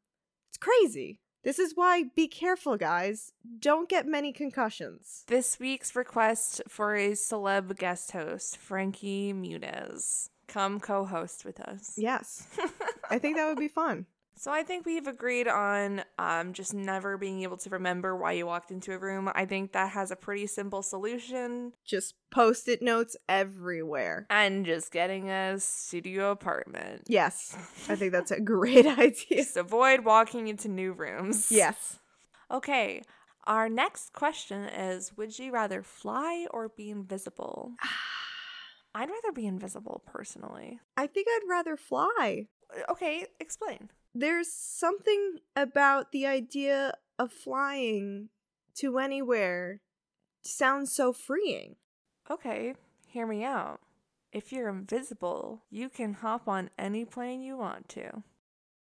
It's 0.51 0.59
crazy. 0.59 1.19
This 1.43 1.59
is 1.59 1.73
why 1.75 2.05
be 2.15 2.29
careful, 2.29 2.77
guys. 2.77 3.33
Don't 3.59 3.89
get 3.89 4.07
many 4.07 4.35
concussions. 4.35 5.25
This 5.29 5.59
week's 5.59 5.97
request 5.97 6.61
for 6.69 6.95
a 6.95 7.13
celeb 7.13 7.79
guest 7.79 8.13
host, 8.13 8.59
Frankie 8.59 9.33
Muniz. 9.33 10.29
Come 10.51 10.81
co 10.81 11.05
host 11.05 11.45
with 11.45 11.61
us. 11.61 11.95
Yes, 11.97 12.47
I 13.11 13.19
think 13.19 13.37
that 13.37 13.49
would 13.49 13.59
be 13.59 13.69
fun. 13.69 14.07
So 14.41 14.51
I 14.51 14.63
think 14.63 14.87
we've 14.87 15.07
agreed 15.07 15.49
on 15.49 16.03
um, 16.19 16.55
just 16.55 16.73
never 16.73 17.19
being 17.19 17.43
able 17.43 17.59
to 17.59 17.69
remember 17.69 18.17
why 18.17 18.33
you 18.33 18.47
walked 18.47 18.71
into 18.71 18.93
a 18.95 18.99
room. 18.99 19.31
I 19.35 19.45
think 19.45 19.73
that 19.73 19.91
has 19.91 20.11
a 20.11 20.17
pretty 20.17 20.47
simple 20.47 20.83
solution. 20.83 21.75
Just 21.85 22.15
post 22.31 22.67
it 22.67 22.81
notes 22.81 23.19
everywhere. 23.29 24.27
And 24.31 24.65
just 24.65 24.93
getting 24.93 25.29
a 25.29 25.61
studio 25.61 26.31
apartment. 26.31 27.03
Yes, 27.07 27.55
I 27.89 27.97
think 27.97 28.13
that's 28.13 28.31
a 28.31 28.41
great 28.57 28.87
idea. 28.87 29.43
Just 29.43 29.59
avoid 29.59 30.07
walking 30.07 30.49
into 30.49 30.69
new 30.69 30.95
rooms. 30.95 31.53
Yes. 31.53 31.99
Okay. 32.51 33.03
Our 33.47 33.69
next 33.69 34.15
question 34.15 34.65
is 34.65 35.17
Would 35.19 35.39
you 35.39 35.53
rather 35.53 35.83
fly 35.83 36.47
or 36.51 36.71
be 36.71 36.89
invisible? 36.89 37.73
I'd 38.95 39.11
rather 39.11 39.33
be 39.33 39.47
invisible 39.47 40.03
personally. 40.07 40.81
I 40.97 41.07
think 41.07 41.29
I'd 41.31 41.49
rather 41.49 41.77
fly. 41.77 42.49
Uh, 42.75 42.93
okay, 42.93 43.27
explain. 43.39 43.91
There's 44.15 44.53
something 44.53 45.39
about 45.55 46.13
the 46.13 46.27
idea 46.27 46.95
of 47.19 47.33
flying 47.33 48.31
to 48.77 48.99
anywhere 48.99 49.81
sounds 50.43 50.93
so 50.93 51.13
freeing. 51.13 51.77
Okay, 52.31 52.75
hear 53.07 53.27
me 53.27 53.45
out. 53.45 53.81
If 54.33 54.53
you're 54.53 54.69
invisible, 54.69 55.65
you 55.71 55.89
can 55.89 56.15
hop 56.15 56.49
on 56.49 56.71
any 56.79 57.05
plane 57.05 57.43
you 57.43 57.57
want 57.57 57.89
to. 57.91 58.23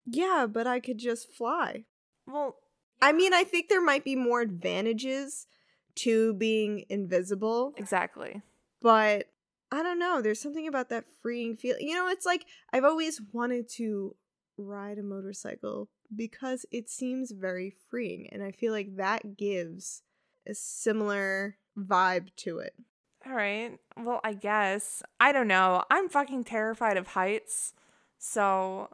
Yeah, 0.06 0.46
but 0.50 0.68
I 0.68 0.80
could 0.80 0.98
just 0.98 1.34
fly. 1.34 1.86
Well, 2.26 2.58
I 3.02 3.12
mean, 3.14 3.34
I 3.34 3.44
think 3.44 3.68
there 3.68 3.82
might 3.82 4.04
be 4.04 4.16
more 4.16 4.42
advantages 4.42 5.48
to 5.96 6.34
being 6.34 6.86
invisible, 6.90 7.74
exactly. 7.78 8.42
but 8.82 9.28
I 9.72 9.84
don't 9.84 10.00
know. 10.00 10.22
There's 10.22 10.42
something 10.42 10.68
about 10.68 10.90
that 10.90 11.06
freeing 11.22 11.58
feeling. 11.58 11.88
You 11.88 11.96
know, 11.96 12.08
it's 12.08 12.26
like 12.26 12.46
I've 12.72 12.86
always 12.86 13.22
wanted 13.34 13.70
to 13.76 14.16
ride 14.58 14.98
a 14.98 15.04
motorcycle 15.04 15.90
because 16.16 16.66
it 16.72 16.90
seems 16.90 17.32
very 17.32 17.74
freeing, 17.90 18.30
and 18.32 18.42
I 18.42 18.52
feel 18.52 18.72
like 18.72 18.96
that 18.96 19.38
gives 19.38 20.04
a 20.48 20.54
similar 20.54 21.58
vibe 21.78 22.30
to 22.38 22.60
it. 22.60 22.74
All 23.26 23.34
right. 23.34 23.78
Well, 23.98 24.22
I 24.24 24.34
guess. 24.34 25.04
I 25.20 25.32
don't 25.32 25.48
know. 25.48 25.84
I'm 25.90 26.08
fucking 26.08 26.46
terrified 26.46 26.96
of 26.96 27.08
heights. 27.08 27.74
So 28.18 28.90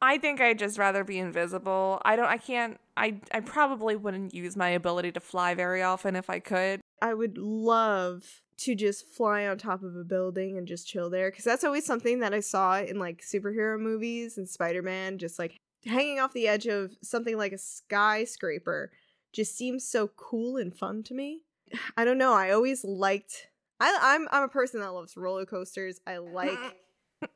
I 0.00 0.18
think 0.18 0.40
I'd 0.40 0.58
just 0.58 0.78
rather 0.78 1.02
be 1.02 1.18
invisible. 1.18 2.00
I 2.04 2.14
don't, 2.14 2.26
I 2.26 2.36
can't, 2.36 2.78
I, 2.96 3.20
I 3.32 3.40
probably 3.40 3.96
wouldn't 3.96 4.34
use 4.34 4.56
my 4.56 4.68
ability 4.68 5.12
to 5.12 5.20
fly 5.20 5.54
very 5.54 5.82
often 5.82 6.14
if 6.14 6.30
I 6.30 6.38
could. 6.38 6.80
I 7.00 7.14
would 7.14 7.38
love 7.38 8.42
to 8.64 8.74
just 8.74 9.06
fly 9.06 9.46
on 9.46 9.58
top 9.58 9.82
of 9.82 9.96
a 9.96 10.04
building 10.04 10.58
and 10.58 10.66
just 10.66 10.86
chill 10.86 11.10
there 11.10 11.30
because 11.30 11.44
that's 11.44 11.64
always 11.64 11.84
something 11.84 12.20
that 12.20 12.34
I 12.34 12.40
saw 12.40 12.78
in 12.78 12.98
like 12.98 13.22
superhero 13.22 13.78
movies 13.78 14.38
and 14.38 14.48
Spider 14.48 14.82
Man, 14.82 15.18
just 15.18 15.38
like 15.38 15.56
hanging 15.84 16.20
off 16.20 16.32
the 16.32 16.48
edge 16.48 16.66
of 16.66 16.96
something 17.02 17.36
like 17.36 17.52
a 17.52 17.58
skyscraper 17.58 18.92
just 19.32 19.56
seems 19.56 19.86
so 19.86 20.08
cool 20.08 20.56
and 20.56 20.74
fun 20.74 21.02
to 21.04 21.14
me. 21.14 21.40
I 21.96 22.04
don't 22.04 22.18
know. 22.18 22.32
I 22.34 22.50
always 22.50 22.84
liked. 22.84 23.48
I, 23.80 23.98
I'm 24.00 24.28
I'm 24.30 24.44
a 24.44 24.48
person 24.48 24.80
that 24.80 24.92
loves 24.92 25.16
roller 25.16 25.46
coasters. 25.46 26.00
I 26.06 26.18
like 26.18 26.58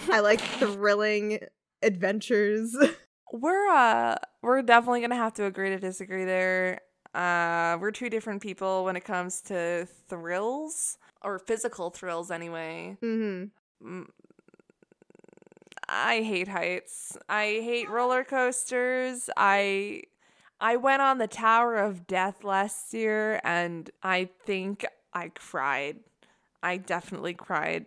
I 0.10 0.20
like 0.20 0.42
thrilling 0.42 1.40
adventures. 1.82 2.76
We're, 3.34 3.68
uh, 3.68 4.16
we're 4.42 4.62
definitely 4.62 5.02
gonna 5.02 5.18
have 5.18 5.34
to 5.34 5.44
agree 5.44 5.72
to 5.72 5.80
disagree 5.80 6.24
there. 6.24 6.80
Uh, 7.18 7.78
we're 7.82 7.90
two 7.92 8.10
different 8.10 8.42
people 8.44 8.86
when 8.86 8.96
it 8.96 9.04
comes 9.04 9.42
to 9.42 9.88
thrills 10.08 11.00
or 11.24 11.40
physical 11.40 11.90
thrills, 11.90 12.30
anyway. 12.32 12.96
hmm 13.02 13.46
Mm, 13.84 14.08
I 15.88 16.22
hate 16.22 16.48
heights. 16.48 17.16
I 17.30 17.46
hate 17.64 17.90
roller 17.90 18.24
coasters. 18.24 19.30
I 19.38 20.02
I 20.60 20.76
went 20.78 21.02
on 21.02 21.18
the 21.20 21.28
Tower 21.28 21.76
of 21.76 22.08
Death 22.08 22.44
last 22.44 22.94
year 22.94 23.40
and 23.44 23.90
I 24.02 24.30
think 24.46 24.86
I 25.14 25.30
cried. 25.30 25.98
I 26.64 26.78
definitely 26.78 27.36
cried. 27.36 27.86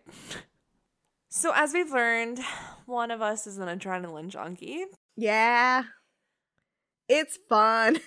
so 1.28 1.52
as 1.54 1.72
we've 1.74 1.90
learned, 1.90 2.38
one 2.86 3.10
of 3.10 3.20
us 3.20 3.46
is 3.46 3.58
an 3.58 3.66
adrenaline 3.78 4.28
junkie. 4.28 4.84
Yeah, 5.16 5.82
it's 7.08 7.36
fun. 7.48 7.98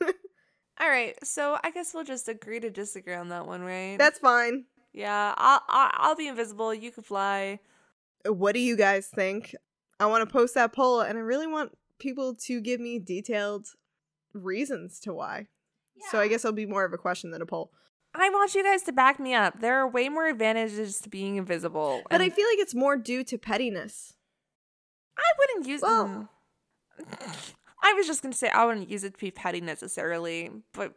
All 0.80 0.88
right, 0.88 1.16
so 1.24 1.58
I 1.64 1.70
guess 1.70 1.94
we'll 1.94 2.04
just 2.04 2.28
agree 2.28 2.60
to 2.60 2.70
disagree 2.70 3.14
on 3.14 3.28
that 3.30 3.46
one, 3.46 3.62
right? 3.62 3.96
That's 3.98 4.18
fine. 4.18 4.64
yeah. 4.92 5.34
I'll 5.36 5.62
I'll, 5.68 5.90
I'll 5.94 6.16
be 6.16 6.28
invisible. 6.28 6.74
You 6.74 6.90
can 6.90 7.02
fly. 7.02 7.60
what 8.26 8.52
do 8.52 8.60
you 8.60 8.76
guys 8.76 9.06
think? 9.08 9.54
I 9.98 10.06
want 10.06 10.28
to 10.28 10.32
post 10.32 10.54
that 10.54 10.74
poll 10.74 11.00
and 11.00 11.16
I 11.16 11.22
really 11.22 11.46
want 11.46 11.72
people 11.98 12.34
to 12.46 12.60
give 12.60 12.80
me 12.80 12.98
detailed 12.98 13.68
reasons 14.34 15.00
to 15.00 15.14
why. 15.14 15.46
So 16.10 16.20
I 16.20 16.28
guess 16.28 16.44
it'll 16.44 16.54
be 16.54 16.66
more 16.66 16.84
of 16.84 16.92
a 16.92 16.98
question 16.98 17.30
than 17.30 17.40
a 17.40 17.46
poll. 17.46 17.70
I 18.14 18.28
want 18.28 18.54
you 18.54 18.62
guys 18.62 18.82
to 18.82 18.92
back 18.92 19.18
me 19.18 19.32
up. 19.34 19.60
There 19.60 19.78
are 19.78 19.88
way 19.88 20.10
more 20.10 20.26
advantages 20.26 21.00
to 21.00 21.08
being 21.08 21.36
invisible. 21.36 22.02
But 22.10 22.20
I 22.20 22.28
feel 22.28 22.46
like 22.46 22.58
it's 22.58 22.74
more 22.74 22.96
due 22.98 23.24
to 23.24 23.38
pettiness. 23.38 24.12
I 25.16 25.22
wouldn't 25.38 25.66
use. 25.66 25.80
Well- 25.82 26.28
mm. 27.00 27.08
I 27.82 27.92
was 27.94 28.06
just 28.06 28.22
gonna 28.22 28.34
say 28.34 28.48
I 28.48 28.64
wouldn't 28.64 28.90
use 28.90 29.04
it 29.04 29.14
to 29.14 29.18
be 29.18 29.30
petty 29.30 29.60
necessarily, 29.60 30.50
but 30.72 30.94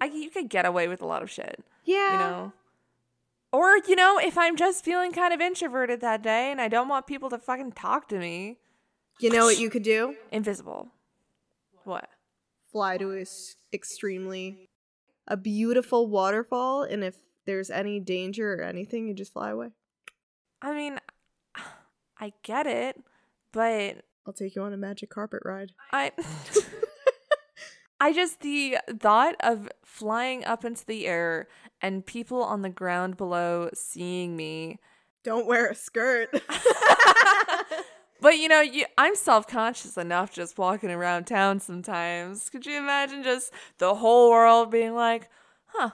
I 0.00 0.06
you 0.06 0.30
could 0.30 0.48
get 0.48 0.66
away 0.66 0.88
with 0.88 1.00
a 1.02 1.06
lot 1.06 1.22
of 1.22 1.30
shit, 1.30 1.64
Yeah. 1.84 2.12
you 2.12 2.18
know. 2.18 2.52
Or 3.52 3.78
you 3.86 3.96
know, 3.96 4.18
if 4.18 4.36
I'm 4.36 4.56
just 4.56 4.84
feeling 4.84 5.12
kind 5.12 5.32
of 5.32 5.40
introverted 5.40 6.00
that 6.02 6.22
day 6.22 6.50
and 6.50 6.60
I 6.60 6.68
don't 6.68 6.88
want 6.88 7.06
people 7.06 7.30
to 7.30 7.38
fucking 7.38 7.72
talk 7.72 8.08
to 8.08 8.18
me, 8.18 8.58
You 9.20 9.30
know 9.30 9.44
what 9.46 9.58
you 9.58 9.70
could 9.70 9.82
do? 9.84 10.16
invisible. 10.30 10.88
What? 11.84 12.08
Fly 12.72 12.98
to 12.98 13.12
a 13.12 13.20
s- 13.22 13.56
extremely 13.72 14.68
a 15.28 15.36
beautiful 15.36 16.06
waterfall 16.08 16.82
and 16.82 17.02
if 17.02 17.16
there's 17.46 17.70
any 17.70 17.98
danger 18.00 18.54
or 18.54 18.62
anything, 18.62 19.06
you 19.08 19.14
just 19.14 19.32
fly 19.32 19.50
away. 19.50 19.70
I 20.60 20.74
mean, 20.74 20.98
I 22.20 22.32
get 22.42 22.66
it, 22.66 23.02
but 23.52 24.04
I'll 24.26 24.32
take 24.32 24.56
you 24.56 24.62
on 24.62 24.72
a 24.72 24.76
magic 24.76 25.10
carpet 25.10 25.42
ride. 25.44 25.72
I 25.92 26.12
I 28.00 28.12
just 28.12 28.40
the 28.40 28.78
thought 28.98 29.36
of 29.40 29.68
flying 29.84 30.44
up 30.44 30.64
into 30.64 30.84
the 30.84 31.06
air 31.06 31.48
and 31.80 32.04
people 32.04 32.42
on 32.42 32.62
the 32.62 32.68
ground 32.68 33.16
below 33.16 33.70
seeing 33.74 34.36
me. 34.36 34.78
Don't 35.24 35.46
wear 35.46 35.68
a 35.68 35.74
skirt. 35.74 36.28
But 38.20 38.38
you 38.38 38.48
know, 38.48 38.60
you, 38.60 38.86
I'm 38.96 39.14
self-conscious 39.14 39.96
enough 39.96 40.32
just 40.32 40.58
walking 40.58 40.90
around 40.90 41.26
town 41.26 41.60
sometimes. 41.60 42.48
Could 42.48 42.66
you 42.66 42.78
imagine 42.78 43.22
just 43.22 43.52
the 43.78 43.94
whole 43.94 44.30
world 44.30 44.70
being 44.70 44.94
like, 44.94 45.28
"Huh, 45.66 45.90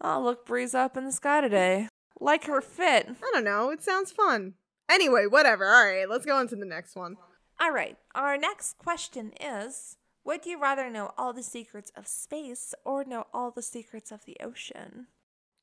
oh 0.00 0.22
look, 0.22 0.46
Bri's 0.46 0.74
up 0.74 0.96
in 0.96 1.04
the 1.04 1.12
sky 1.12 1.40
today. 1.40 1.88
Like 2.20 2.44
her 2.44 2.60
fit." 2.60 3.08
I 3.10 3.30
don't 3.32 3.44
know. 3.44 3.70
It 3.70 3.82
sounds 3.82 4.12
fun. 4.12 4.54
Anyway, 4.88 5.26
whatever. 5.26 5.66
All 5.66 5.84
right, 5.84 6.08
let's 6.08 6.24
go 6.24 6.36
on 6.36 6.46
to 6.48 6.56
the 6.56 6.64
next 6.64 6.94
one. 6.94 7.16
All 7.60 7.70
right, 7.72 7.96
our 8.14 8.36
next 8.36 8.78
question 8.78 9.32
is 9.40 9.96
Would 10.24 10.46
you 10.46 10.60
rather 10.60 10.90
know 10.90 11.12
all 11.16 11.32
the 11.32 11.42
secrets 11.42 11.92
of 11.96 12.06
space 12.06 12.74
or 12.84 13.04
know 13.04 13.26
all 13.32 13.50
the 13.50 13.62
secrets 13.62 14.10
of 14.12 14.24
the 14.24 14.36
ocean? 14.40 15.06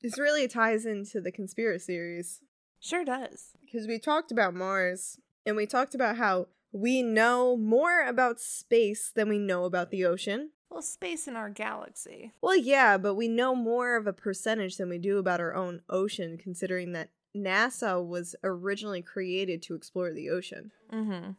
This 0.02 0.18
really 0.18 0.48
ties 0.48 0.84
into 0.84 1.20
the 1.20 1.30
conspiracy 1.32 1.92
theories 1.92 2.40
Sure 2.80 3.04
does. 3.04 3.52
because 3.60 3.86
we 3.86 3.98
talked 3.98 4.32
about 4.32 4.54
Mars 4.54 5.18
and 5.46 5.56
we 5.56 5.66
talked 5.66 5.94
about 5.94 6.16
how 6.16 6.48
we 6.72 7.02
know 7.02 7.56
more 7.56 8.02
about 8.06 8.40
space 8.40 9.12
than 9.14 9.28
we 9.28 9.38
know 9.38 9.64
about 9.64 9.90
the 9.90 10.04
ocean. 10.04 10.50
Well, 10.70 10.82
space 10.82 11.28
in 11.28 11.36
our 11.36 11.50
galaxy. 11.50 12.32
Well, 12.40 12.56
yeah, 12.56 12.96
but 12.96 13.14
we 13.14 13.28
know 13.28 13.54
more 13.54 13.94
of 13.96 14.06
a 14.06 14.12
percentage 14.12 14.78
than 14.78 14.88
we 14.88 14.98
do 14.98 15.18
about 15.18 15.38
our 15.38 15.54
own 15.54 15.82
ocean, 15.90 16.38
considering 16.38 16.92
that 16.92 17.10
NASA 17.36 18.04
was 18.04 18.34
originally 18.42 19.02
created 19.02 19.60
to 19.62 19.74
explore 19.74 20.12
the 20.12 20.30
ocean. 20.30 20.72
Mm-hmm. 20.90 21.32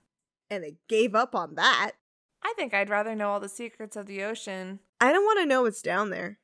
And 0.54 0.64
they 0.64 0.76
gave 0.88 1.16
up 1.16 1.34
on 1.34 1.56
that. 1.56 1.94
I 2.44 2.54
think 2.56 2.74
I'd 2.74 2.90
rather 2.90 3.16
know 3.16 3.30
all 3.30 3.40
the 3.40 3.50
secrets 3.50 3.96
of 3.96 4.06
the 4.06 4.24
ocean. 4.24 4.80
I 5.02 5.12
don't 5.12 5.24
want 5.26 5.40
to 5.40 5.46
know 5.46 5.64
what's 5.64 5.82
down 5.82 6.10
there. 6.10 6.40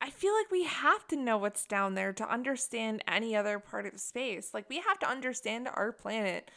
I 0.00 0.08
feel 0.08 0.32
like 0.34 0.50
we 0.50 0.64
have 0.64 1.06
to 1.08 1.16
know 1.16 1.36
what's 1.36 1.66
down 1.66 1.94
there 1.94 2.12
to 2.14 2.32
understand 2.32 3.04
any 3.06 3.36
other 3.36 3.58
part 3.58 3.84
of 3.86 4.00
space. 4.00 4.50
Like 4.54 4.68
we 4.70 4.78
have 4.80 4.98
to 5.00 5.08
understand 5.08 5.68
our 5.74 5.92
planet 5.92 6.50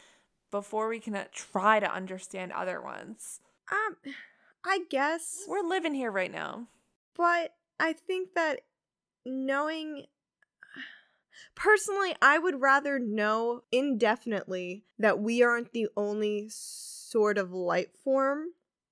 before 0.50 0.88
we 0.88 0.98
can 1.00 1.14
uh, 1.14 1.24
try 1.32 1.78
to 1.80 1.92
understand 1.92 2.52
other 2.52 2.80
ones. 2.80 3.40
Um, 3.70 3.96
I 4.64 4.80
guess, 4.88 5.44
We're 5.46 5.62
living 5.68 5.94
here 5.94 6.10
right 6.10 6.32
now. 6.32 6.68
but 7.16 7.54
I 7.78 7.92
think 7.92 8.30
that 8.34 8.60
knowing. 9.26 10.06
Personally, 11.54 12.14
I 12.20 12.38
would 12.38 12.60
rather 12.60 12.98
know 12.98 13.62
indefinitely 13.72 14.84
that 14.98 15.18
we 15.18 15.42
aren't 15.42 15.72
the 15.72 15.88
only 15.96 16.46
sort 16.48 17.38
of 17.38 17.52
life 17.52 17.94
form. 18.02 18.48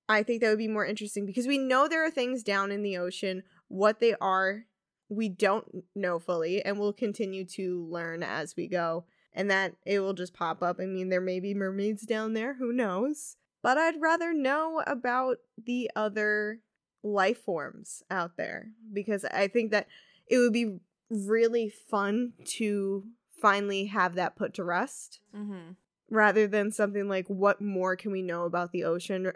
I 0.09 0.23
think 0.23 0.41
that 0.41 0.49
would 0.49 0.57
be 0.57 0.67
more 0.67 0.85
interesting 0.85 1.25
because 1.25 1.47
we 1.47 1.57
know 1.57 1.87
there 1.87 2.05
are 2.05 2.11
things 2.11 2.43
down 2.43 2.71
in 2.71 2.83
the 2.83 2.97
ocean. 2.97 3.43
What 3.67 3.99
they 3.99 4.15
are, 4.19 4.65
we 5.09 5.29
don't 5.29 5.83
know 5.95 6.19
fully, 6.19 6.63
and 6.63 6.77
we'll 6.77 6.93
continue 6.93 7.45
to 7.45 7.87
learn 7.89 8.23
as 8.23 8.55
we 8.55 8.67
go. 8.67 9.05
And 9.33 9.49
that 9.49 9.73
it 9.85 9.99
will 9.99 10.13
just 10.13 10.33
pop 10.33 10.61
up. 10.61 10.79
I 10.79 10.85
mean, 10.85 11.09
there 11.09 11.21
may 11.21 11.39
be 11.39 11.55
mermaids 11.55 12.03
down 12.03 12.33
there, 12.33 12.55
who 12.55 12.71
knows? 12.71 13.37
But 13.63 13.77
I'd 13.77 13.99
rather 13.99 14.33
know 14.33 14.83
about 14.85 15.37
the 15.57 15.89
other 15.95 16.59
life 17.03 17.43
forms 17.43 18.03
out 18.11 18.37
there 18.37 18.69
because 18.91 19.25
I 19.25 19.47
think 19.47 19.71
that 19.71 19.87
it 20.27 20.37
would 20.37 20.53
be 20.53 20.77
really 21.13 21.69
fun 21.69 22.33
to 22.45 23.03
finally 23.41 23.85
have 23.85 24.15
that 24.15 24.35
put 24.35 24.53
to 24.55 24.63
rest 24.63 25.19
Mm-hmm. 25.35 25.71
rather 26.09 26.47
than 26.47 26.71
something 26.71 27.07
like 27.07 27.27
what 27.27 27.61
more 27.61 27.95
can 27.95 28.11
we 28.11 28.21
know 28.21 28.45
about 28.45 28.71
the 28.71 28.83
ocean 28.83 29.31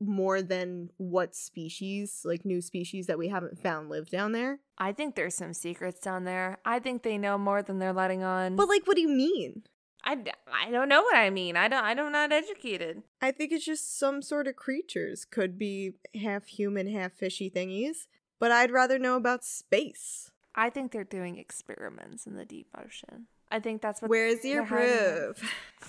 more 0.00 0.40
than 0.42 0.90
what 0.96 1.34
species 1.34 2.22
like 2.24 2.44
new 2.44 2.60
species 2.60 3.06
that 3.08 3.18
we 3.18 3.28
haven't 3.28 3.60
found 3.60 3.88
live 3.90 4.08
down 4.08 4.32
there 4.32 4.60
I 4.80 4.92
think 4.92 5.16
there's 5.16 5.34
some 5.34 5.54
secrets 5.54 5.98
down 5.98 6.22
there. 6.22 6.58
I 6.64 6.78
think 6.78 7.02
they 7.02 7.18
know 7.18 7.36
more 7.36 7.62
than 7.62 7.80
they're 7.80 7.92
letting 7.92 8.22
on. 8.22 8.54
but 8.54 8.68
like 8.68 8.86
what 8.86 8.94
do 8.94 9.00
you 9.02 9.08
mean 9.08 9.62
I, 10.04 10.16
I 10.66 10.70
don't 10.70 10.88
know 10.88 11.02
what 11.02 11.16
I 11.16 11.28
mean. 11.28 11.56
I 11.56 11.66
don't. 11.66 11.82
I 11.84 11.92
don't 11.92 12.12
not 12.12 12.32
educated. 12.32 13.02
i 13.20 13.30
think 13.32 13.50
it's 13.52 13.64
just 13.64 13.98
some 13.98 14.22
sort 14.22 14.46
of 14.46 14.54
creatures 14.56 15.24
could 15.24 15.58
be 15.58 15.94
half 16.22 16.46
human 16.46 16.86
half 16.86 17.12
fishy 17.12 17.50
thingies 17.50 18.06
but 18.38 18.52
i'd 18.52 18.70
rather 18.70 18.98
know 18.98 19.16
about 19.16 19.44
space 19.44 20.30
I 20.58 20.70
think 20.70 20.90
they're 20.92 21.04
doing 21.04 21.38
experiments 21.38 22.26
in 22.26 22.34
the 22.36 22.44
deep 22.44 22.66
ocean. 22.76 23.28
I 23.50 23.60
think 23.60 23.80
that's 23.80 24.02
what. 24.02 24.10
where's 24.10 24.44
your 24.44 24.66
proof 24.66 25.40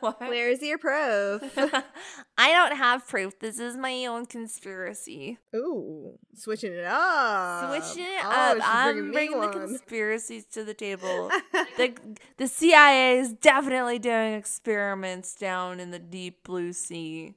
what? 0.00 0.18
where's 0.20 0.60
your 0.60 0.76
proof 0.78 1.56
I 2.38 2.50
don't 2.50 2.76
have 2.76 3.06
proof. 3.06 3.38
This 3.38 3.60
is 3.60 3.76
my 3.76 4.06
own 4.06 4.26
conspiracy. 4.26 5.38
Ooh, 5.54 6.18
switching 6.34 6.72
it 6.72 6.84
up. 6.84 7.80
Switching 7.84 8.04
it 8.10 8.24
Oh, 8.24 8.28
up. 8.56 8.58
I'm 8.62 9.12
bringing 9.12 9.40
the 9.40 9.48
conspiracies 9.48 10.46
to 10.46 10.64
the 10.64 10.74
table. 10.74 11.30
the 11.76 11.94
The 12.38 12.48
CIA 12.48 13.18
is 13.18 13.34
definitely 13.34 14.00
doing 14.00 14.34
experiments 14.34 15.36
down 15.36 15.78
in 15.78 15.92
the 15.92 16.00
deep 16.00 16.42
blue 16.42 16.72
sea. 16.72 17.34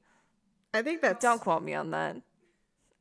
I 0.74 0.82
think 0.82 1.02
that's 1.02 1.22
Don't 1.22 1.42
quote 1.42 1.62
me 1.62 1.76
on 1.76 1.92
that. 1.92 2.16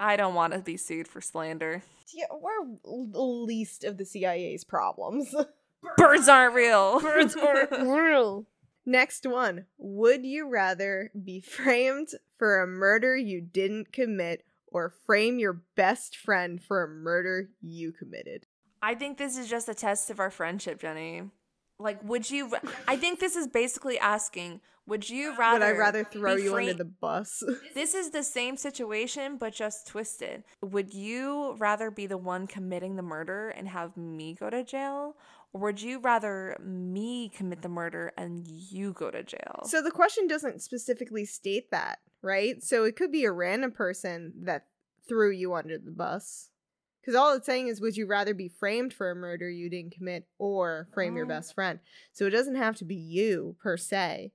I 0.01 0.17
don't 0.17 0.35
want 0.35 0.53
to 0.53 0.61
be 0.61 0.77
sued 0.77 1.09
for 1.09 1.21
slander. 1.21 1.83
Yeah, 2.15 2.27
we're 2.31 2.77
the 2.85 3.21
least 3.21 3.85
of 3.85 3.97
the 3.97 4.05
CIA's 4.05 4.65
problems. 4.65 5.35
Birds 5.97 6.29
aren't 6.29 6.55
real. 6.55 7.01
Birds 7.03 7.37
aren't 7.37 7.71
real. 7.73 8.47
Next 8.87 9.27
one. 9.27 9.67
Would 9.79 10.25
you 10.25 10.49
rather 10.49 11.11
be 11.25 11.41
framed 11.41 12.09
for 12.39 12.63
a 12.63 12.67
murder 12.67 13.17
you 13.17 13.41
didn't 13.41 13.93
commit 13.93 14.45
or 14.69 14.89
frame 15.07 15.39
your 15.39 15.63
best 15.77 16.17
friend 16.17 16.63
for 16.63 16.83
a 16.83 16.89
murder 16.89 17.51
you 17.61 17.93
committed? 17.93 18.47
I 18.81 18.95
think 18.95 19.19
this 19.19 19.37
is 19.37 19.49
just 19.49 19.69
a 19.69 19.75
test 19.75 20.11
of 20.11 20.21
our 20.21 20.31
friendship, 20.31 20.81
Jenny. 20.81 21.23
Like, 21.81 22.03
would 22.03 22.31
you? 22.31 22.53
I 22.87 22.97
think 22.97 23.21
this 23.21 23.37
is 23.37 23.47
basically 23.47 23.99
asking, 23.99 24.61
would 24.89 25.09
you 25.09 25.37
rather? 25.37 25.59
Would 25.67 25.75
I 25.75 25.79
rather 25.79 26.05
throw 26.05 26.35
you 26.37 26.51
fra- 26.51 26.61
under 26.63 26.75
the 26.75 26.85
bus? 26.85 27.43
This 27.75 27.95
is 27.95 28.11
the 28.11 28.23
same 28.23 28.57
situation, 28.57 29.37
but 29.39 29.53
just 29.53 29.87
twisted. 29.87 30.45
Would 30.63 30.93
you 30.95 31.55
rather 31.59 31.91
be 31.91 32.07
the 32.07 32.17
one 32.19 32.47
committing 32.47 32.97
the 32.97 33.03
murder 33.03 33.51
and 33.51 33.69
have 33.69 33.97
me 33.97 34.35
go 34.35 34.51
to 34.51 34.65
jail? 34.65 35.17
Or 35.53 35.61
would 35.63 35.81
you 35.81 35.99
rather 36.01 36.57
me 36.63 37.29
commit 37.29 37.63
the 37.63 37.69
murder 37.69 38.13
and 38.19 38.47
you 38.47 38.93
go 38.93 39.11
to 39.11 39.23
jail? 39.23 39.63
so 39.65 39.81
the 39.83 39.91
question 39.91 40.27
doesn't 40.27 40.61
specifically 40.63 41.25
state 41.25 41.71
that, 41.71 42.01
right? 42.23 42.63
So 42.63 42.85
it 42.85 42.97
could 42.97 43.11
be 43.13 43.25
a 43.25 43.33
random 43.33 43.73
person 43.73 44.33
that 44.43 44.67
threw 45.09 45.31
you 45.31 45.55
under 45.55 45.79
the 45.79 45.91
bus. 45.91 46.51
Because 47.01 47.15
all 47.15 47.33
it's 47.35 47.47
saying 47.47 47.69
is, 47.69 47.81
would 47.81 47.97
you 47.97 48.07
rather 48.07 48.35
be 48.35 48.49
framed 48.49 48.93
for 48.93 49.11
a 49.11 49.15
murder 49.15 49.49
you 49.49 49.71
didn't 49.71 49.93
commit 49.93 50.27
or 50.39 50.89
frame 50.93 51.17
your 51.17 51.25
Oh. 51.25 51.29
best 51.29 51.55
friend? 51.55 51.79
So 52.13 52.27
it 52.27 52.31
doesn't 52.31 52.57
have 52.57 52.77
to 52.77 52.85
be 52.85 52.97
you 52.97 53.57
per 53.63 53.79
se. 53.79 54.33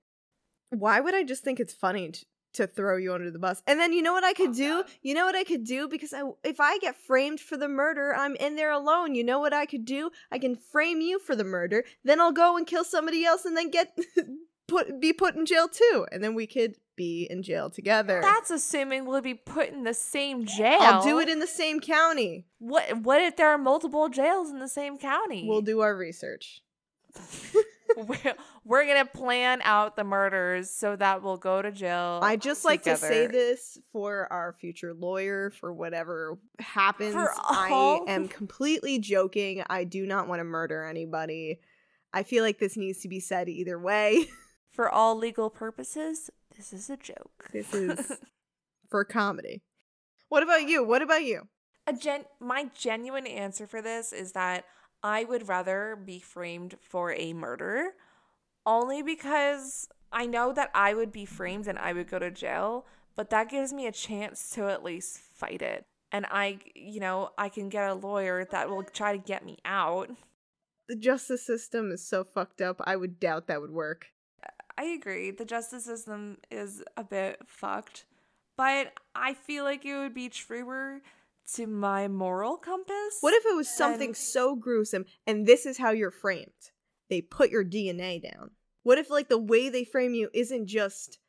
Why 0.79 0.99
would 0.99 1.15
I 1.15 1.23
just 1.23 1.43
think 1.43 1.59
it's 1.59 1.73
funny 1.73 2.11
t- 2.11 2.25
to 2.53 2.67
throw 2.67 2.97
you 2.97 3.13
under 3.13 3.31
the 3.31 3.39
bus? 3.39 3.61
And 3.67 3.79
then 3.79 3.93
you 3.93 4.01
know 4.01 4.13
what 4.13 4.23
I 4.23 4.33
could 4.33 4.51
oh, 4.51 4.53
do? 4.53 4.83
You 5.01 5.13
know 5.13 5.25
what 5.25 5.35
I 5.35 5.43
could 5.43 5.63
do? 5.63 5.87
Because 5.87 6.13
I, 6.13 6.23
if 6.43 6.59
I 6.59 6.77
get 6.79 6.95
framed 6.95 7.39
for 7.39 7.57
the 7.57 7.67
murder, 7.67 8.13
I'm 8.15 8.35
in 8.35 8.55
there 8.55 8.71
alone. 8.71 9.15
You 9.15 9.23
know 9.23 9.39
what 9.39 9.53
I 9.53 9.65
could 9.65 9.85
do? 9.85 10.11
I 10.31 10.39
can 10.39 10.55
frame 10.55 11.01
you 11.01 11.19
for 11.19 11.35
the 11.35 11.43
murder. 11.43 11.83
Then 12.03 12.19
I'll 12.19 12.31
go 12.31 12.57
and 12.57 12.67
kill 12.67 12.83
somebody 12.83 13.25
else 13.25 13.45
and 13.45 13.55
then 13.55 13.69
get 13.69 13.97
put 14.67 14.99
be 14.99 15.13
put 15.13 15.35
in 15.35 15.45
jail 15.45 15.67
too. 15.67 16.05
And 16.11 16.23
then 16.23 16.35
we 16.35 16.47
could 16.47 16.75
be 16.95 17.27
in 17.29 17.43
jail 17.43 17.69
together. 17.69 18.19
That's 18.21 18.51
assuming 18.51 19.05
we'll 19.05 19.21
be 19.21 19.33
put 19.33 19.69
in 19.69 19.83
the 19.83 19.93
same 19.93 20.45
jail. 20.45 20.81
I'll 20.81 21.03
do 21.03 21.19
it 21.19 21.29
in 21.29 21.39
the 21.39 21.47
same 21.47 21.79
county. 21.79 22.45
What 22.59 22.97
What 22.99 23.21
if 23.21 23.35
there 23.35 23.49
are 23.49 23.57
multiple 23.57 24.09
jails 24.09 24.49
in 24.49 24.59
the 24.59 24.69
same 24.69 24.97
county? 24.97 25.45
We'll 25.47 25.61
do 25.61 25.81
our 25.81 25.95
research. 25.95 26.61
we're, 27.97 28.33
we're 28.63 28.87
gonna 28.87 29.05
plan 29.05 29.61
out 29.63 29.95
the 29.95 30.03
murders 30.03 30.69
so 30.69 30.95
that 30.95 31.23
we'll 31.23 31.37
go 31.37 31.61
to 31.61 31.71
jail. 31.71 32.19
I 32.21 32.35
just 32.35 32.65
like 32.65 32.83
to 32.83 32.97
say 32.97 33.27
this 33.27 33.77
for 33.91 34.31
our 34.31 34.53
future 34.53 34.93
lawyer 34.93 35.51
for 35.51 35.73
whatever 35.73 36.37
happens. 36.59 37.13
For 37.13 37.31
I 37.37 37.99
am 38.07 38.27
completely 38.29 38.99
joking. 38.99 39.63
I 39.69 39.83
do 39.83 40.05
not 40.05 40.27
want 40.27 40.39
to 40.39 40.45
murder 40.45 40.85
anybody. 40.85 41.59
I 42.13 42.23
feel 42.23 42.43
like 42.43 42.59
this 42.59 42.77
needs 42.77 42.99
to 43.01 43.07
be 43.07 43.19
said 43.19 43.49
either 43.49 43.79
way. 43.79 44.25
For 44.71 44.89
all 44.89 45.15
legal 45.15 45.51
purposes, 45.51 46.31
this 46.57 46.73
is 46.73 46.89
a 46.89 46.97
joke. 46.97 47.47
This 47.53 47.75
is 47.75 48.11
for 48.89 49.05
comedy. 49.05 49.61
What 50.29 50.41
about 50.41 50.67
you? 50.67 50.83
What 50.83 51.03
about 51.03 51.23
you? 51.23 51.47
a 51.85 51.93
gen. 51.93 52.25
My 52.39 52.69
genuine 52.73 53.27
answer 53.27 53.67
for 53.67 53.81
this 53.81 54.13
is 54.13 54.31
that 54.33 54.65
I 55.03 55.25
would 55.25 55.47
rather 55.47 55.97
be 56.03 56.19
framed 56.19 56.75
for 56.79 57.11
a 57.11 57.33
murder, 57.33 57.91
only 58.65 59.01
because 59.01 59.89
I 60.11 60.25
know 60.25 60.53
that 60.53 60.71
I 60.73 60.93
would 60.93 61.11
be 61.11 61.25
framed 61.25 61.67
and 61.67 61.77
I 61.77 61.91
would 61.91 62.09
go 62.09 62.19
to 62.19 62.31
jail, 62.31 62.85
but 63.15 63.29
that 63.31 63.49
gives 63.49 63.73
me 63.73 63.85
a 63.85 63.91
chance 63.91 64.49
to 64.51 64.69
at 64.69 64.83
least 64.83 65.19
fight 65.33 65.61
it. 65.61 65.85
And 66.11 66.25
I, 66.29 66.59
you 66.75 66.99
know, 66.99 67.31
I 67.37 67.49
can 67.49 67.69
get 67.69 67.89
a 67.89 67.95
lawyer 67.95 68.45
that 68.51 68.69
will 68.69 68.83
try 68.83 69.11
to 69.11 69.17
get 69.17 69.43
me 69.43 69.57
out. 69.65 70.09
The 70.87 70.95
justice 70.95 71.45
system 71.45 71.91
is 71.91 72.05
so 72.05 72.23
fucked 72.23 72.61
up. 72.61 72.79
I 72.85 72.95
would 72.95 73.19
doubt 73.19 73.47
that 73.47 73.61
would 73.61 73.71
work. 73.71 74.07
I 74.77 74.85
agree. 74.85 75.31
The 75.31 75.45
justice 75.45 75.85
system 75.85 76.37
is 76.49 76.83
a 76.95 77.03
bit 77.03 77.41
fucked, 77.45 78.05
but 78.57 78.93
I 79.15 79.33
feel 79.33 79.63
like 79.63 79.85
it 79.85 79.97
would 79.97 80.13
be 80.13 80.29
truer 80.29 81.01
to 81.55 81.67
my 81.67 82.07
moral 82.07 82.57
compass. 82.57 83.17
What 83.21 83.33
if 83.33 83.45
it 83.45 83.55
was 83.55 83.69
something 83.69 84.09
then- 84.09 84.15
so 84.15 84.55
gruesome 84.55 85.05
and 85.27 85.45
this 85.45 85.65
is 85.65 85.77
how 85.77 85.91
you're 85.91 86.11
framed? 86.11 86.71
They 87.09 87.21
put 87.21 87.49
your 87.49 87.63
DNA 87.63 88.19
down. 88.19 88.51
What 88.83 88.97
if 88.97 89.09
like 89.09 89.29
the 89.29 89.37
way 89.37 89.69
they 89.69 89.83
frame 89.83 90.13
you 90.13 90.29
isn't 90.33 90.67
just 90.67 91.19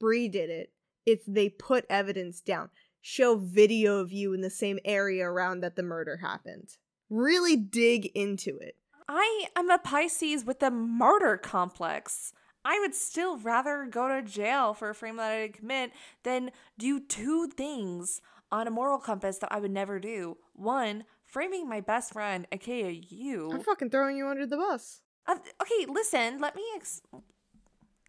Bri 0.00 0.28
did 0.28 0.50
it, 0.50 0.72
it's 1.06 1.24
they 1.26 1.48
put 1.48 1.86
evidence 1.88 2.40
down. 2.40 2.70
Show 3.00 3.36
video 3.36 3.98
of 4.00 4.12
you 4.12 4.32
in 4.32 4.40
the 4.40 4.50
same 4.50 4.78
area 4.84 5.26
around 5.26 5.60
that 5.60 5.76
the 5.76 5.82
murder 5.82 6.18
happened. 6.18 6.76
Really 7.10 7.56
dig 7.56 8.06
into 8.14 8.56
it. 8.58 8.76
I 9.08 9.46
am 9.54 9.70
a 9.70 9.78
Pisces 9.78 10.44
with 10.44 10.62
a 10.62 10.70
martyr 10.70 11.36
complex. 11.36 12.32
I 12.64 12.80
would 12.80 12.94
still 12.94 13.36
rather 13.36 13.86
go 13.90 14.08
to 14.08 14.22
jail 14.22 14.72
for 14.72 14.88
a 14.88 14.94
frame 14.94 15.16
that 15.16 15.30
I 15.30 15.42
didn't 15.42 15.58
commit 15.58 15.92
than 16.22 16.50
do 16.78 16.98
two 16.98 17.48
things 17.48 18.22
on 18.54 18.68
a 18.68 18.70
moral 18.70 18.98
compass 18.98 19.38
that 19.38 19.50
I 19.50 19.58
would 19.58 19.72
never 19.72 19.98
do. 19.98 20.36
One, 20.54 21.04
framing 21.24 21.68
my 21.68 21.80
best 21.80 22.12
friend, 22.12 22.46
aka 22.52 22.92
you. 22.92 23.50
I'm 23.52 23.60
fucking 23.60 23.90
throwing 23.90 24.16
you 24.16 24.28
under 24.28 24.46
the 24.46 24.56
bus. 24.56 25.00
Uh, 25.26 25.36
okay, 25.60 25.86
listen, 25.88 26.40
let 26.40 26.54
me 26.54 26.62
ex- 26.76 27.02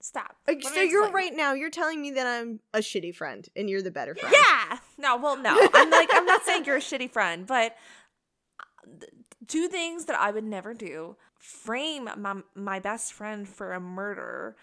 stop. 0.02 0.36
Like, 0.48 0.64
Let 0.64 0.74
so 0.74 0.82
me 0.82 0.92
you're 0.92 1.10
right 1.10 1.36
now, 1.36 1.54
you're 1.54 1.72
telling 1.72 2.00
me 2.00 2.12
that 2.12 2.28
I'm 2.28 2.60
a 2.76 2.80
shitty 2.80 3.16
friend 3.16 3.48
and 3.56 3.68
you're 3.68 3.82
the 3.82 3.90
better 3.90 4.14
friend. 4.14 4.36
Yeah. 4.38 4.78
No, 5.00 5.18
well, 5.18 5.36
no. 5.36 5.56
I'm 5.74 5.90
like, 5.90 6.10
I'm 6.14 6.26
not 6.26 6.44
saying 6.44 6.66
you're 6.66 6.78
a 6.78 6.80
shitty 6.80 7.12
friend, 7.12 7.48
but 7.48 7.76
uh, 8.60 9.06
two 9.48 9.68
things 9.68 10.06
that 10.06 10.20
I 10.20 10.30
would 10.30 10.44
never 10.44 10.74
do 10.76 11.18
frame 11.40 12.08
my, 12.18 12.36
my 12.54 12.80
best 12.80 13.14
friend 13.14 13.48
for 13.50 13.74
a 13.74 13.80
murder 13.80 14.56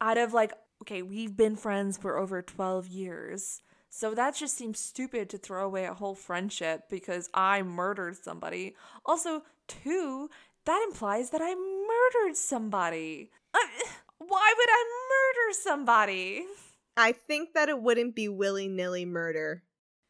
out 0.00 0.18
of 0.18 0.32
like, 0.32 0.52
okay, 0.82 1.02
we've 1.02 1.36
been 1.36 1.54
friends 1.56 1.96
for 1.96 2.18
over 2.18 2.42
12 2.42 2.88
years. 2.88 3.62
So 3.90 4.14
that 4.14 4.34
just 4.34 4.56
seems 4.56 4.78
stupid 4.78 5.30
to 5.30 5.38
throw 5.38 5.64
away 5.64 5.86
a 5.86 5.94
whole 5.94 6.14
friendship 6.14 6.84
because 6.90 7.30
I 7.32 7.62
murdered 7.62 8.16
somebody. 8.16 8.76
Also, 9.04 9.42
two, 9.66 10.30
that 10.64 10.84
implies 10.88 11.30
that 11.30 11.40
I 11.42 11.54
murdered 11.54 12.36
somebody. 12.36 13.30
Uh, 13.54 13.58
why 14.18 14.54
would 14.56 14.68
I 14.70 14.84
murder 15.10 15.52
somebody? 15.52 16.44
I 16.96 17.12
think 17.12 17.54
that 17.54 17.68
it 17.68 17.80
wouldn't 17.80 18.14
be 18.14 18.28
willy 18.28 18.68
nilly 18.68 19.04
murder. 19.04 19.62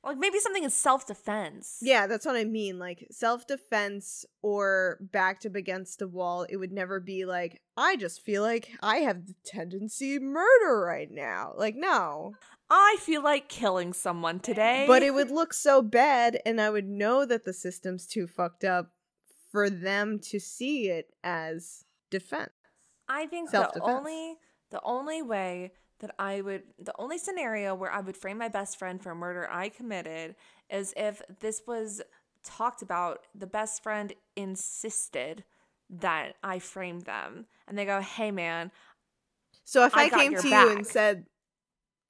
Like 0.05 0.19
maybe 0.19 0.39
something 0.39 0.65
in 0.65 0.71
self 0.71 1.07
defense. 1.07 1.79
Yeah, 1.83 2.07
that's 2.07 2.25
what 2.25 2.37
I 2.37 2.45
mean. 2.45 2.79
Like 2.79 3.07
self 3.11 3.47
defense 3.47 4.25
or 4.43 4.99
backed 5.01 5.45
up 5.45 5.55
against 5.55 6.03
a 6.03 6.09
wall, 6.09 6.47
it 6.49 6.57
would 6.57 6.73
never 6.73 7.01
be 7.01 7.25
like, 7.25 7.61
I 7.77 7.97
just 7.97 8.23
feel 8.23 8.43
like 8.43 8.71
I 8.83 8.99
have 8.99 9.27
the 9.27 9.35
tendency 9.45 10.19
murder 10.19 10.81
right 10.81 11.11
now. 11.11 11.53
Like, 11.57 11.75
no. 11.77 12.35
I 12.71 12.97
feel 13.01 13.23
like 13.23 13.49
killing 13.49 13.93
someone 13.93 14.41
today. 14.41 14.85
But 14.87 15.03
it 15.03 15.15
would 15.15 15.31
look 15.31 15.55
so 15.55 15.81
bad, 15.81 16.39
and 16.45 16.61
I 16.61 16.69
would 16.69 16.87
know 16.87 17.25
that 17.25 17.45
the 17.45 17.55
system's 17.55 18.07
too 18.07 18.27
fucked 18.27 18.63
up 18.63 18.93
for 19.51 19.71
them 19.71 20.19
to 20.19 20.39
see 20.39 20.91
it 20.91 21.15
as 21.25 21.85
defense. 22.11 22.51
I 23.09 23.27
think 23.27 23.51
the 23.51 23.71
only 23.81 24.37
the 24.71 24.81
only 24.85 25.23
way 25.23 25.73
that 26.01 26.15
I 26.19 26.41
would 26.41 26.63
the 26.79 26.95
only 26.99 27.19
scenario 27.19 27.75
where 27.75 27.91
I 27.93 28.01
would 28.01 28.17
frame 28.17 28.39
my 28.39 28.49
best 28.49 28.79
friend 28.79 29.03
for 29.03 29.11
a 29.11 29.17
murder 29.17 29.49
I 29.51 29.69
committed 29.69 30.37
is 30.71 30.95
if 30.97 31.23
this 31.41 31.63
was 31.67 32.03
talked 32.45 32.83
about 32.83 33.27
the 33.35 33.47
best 33.47 33.83
friend 33.83 34.13
insisted 34.37 35.45
that 35.91 36.35
I 36.43 36.59
framed 36.59 37.03
them 37.03 37.47
and 37.67 37.77
they 37.79 37.85
go, 37.85 38.01
"Hey 38.01 38.31
man, 38.31 38.71
So 39.65 39.85
if 39.85 39.95
I 39.95 40.05
I, 40.05 40.09
came 40.09 40.37
to 40.37 40.49
you 40.49 40.71
and 40.71 40.87
said, 40.87 41.27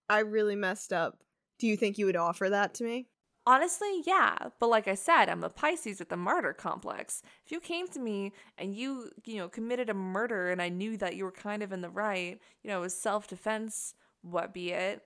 I 0.08 0.20
really 0.20 0.56
messed 0.56 0.92
up, 0.92 1.22
do 1.58 1.66
you 1.66 1.76
think 1.76 1.98
you 1.98 2.06
would 2.06 2.16
offer 2.16 2.48
that 2.48 2.74
to 2.74 2.84
me? 2.84 3.08
Honestly, 3.48 4.02
yeah. 4.04 4.36
But 4.60 4.68
like 4.68 4.86
I 4.88 4.94
said, 4.94 5.30
I'm 5.30 5.42
a 5.42 5.48
Pisces 5.48 6.00
with 6.00 6.12
a 6.12 6.18
martyr 6.18 6.52
complex. 6.52 7.22
If 7.46 7.50
you 7.50 7.60
came 7.60 7.88
to 7.88 7.98
me 7.98 8.32
and 8.58 8.74
you, 8.74 9.10
you 9.24 9.38
know, 9.38 9.48
committed 9.48 9.88
a 9.88 9.94
murder 9.94 10.50
and 10.50 10.60
I 10.60 10.68
knew 10.68 10.98
that 10.98 11.16
you 11.16 11.24
were 11.24 11.32
kind 11.32 11.62
of 11.62 11.72
in 11.72 11.80
the 11.80 11.88
right, 11.88 12.38
you 12.62 12.68
know, 12.68 12.80
it 12.80 12.82
was 12.82 12.92
self 12.92 13.26
defense, 13.26 13.94
what 14.20 14.52
be 14.52 14.72
it, 14.72 15.00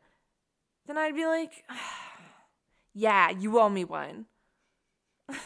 then 0.88 0.98
I'd 0.98 1.14
be 1.14 1.24
like, 1.24 1.62
yeah, 2.94 3.30
you 3.30 3.60
owe 3.60 3.68
me 3.68 3.84
one. 3.84 4.26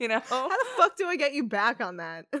you 0.00 0.08
know? 0.08 0.22
How 0.30 0.48
the 0.48 0.64
fuck 0.78 0.96
do 0.96 1.06
I 1.08 1.16
get 1.16 1.34
you 1.34 1.44
back 1.44 1.82
on 1.82 1.98
that? 1.98 2.24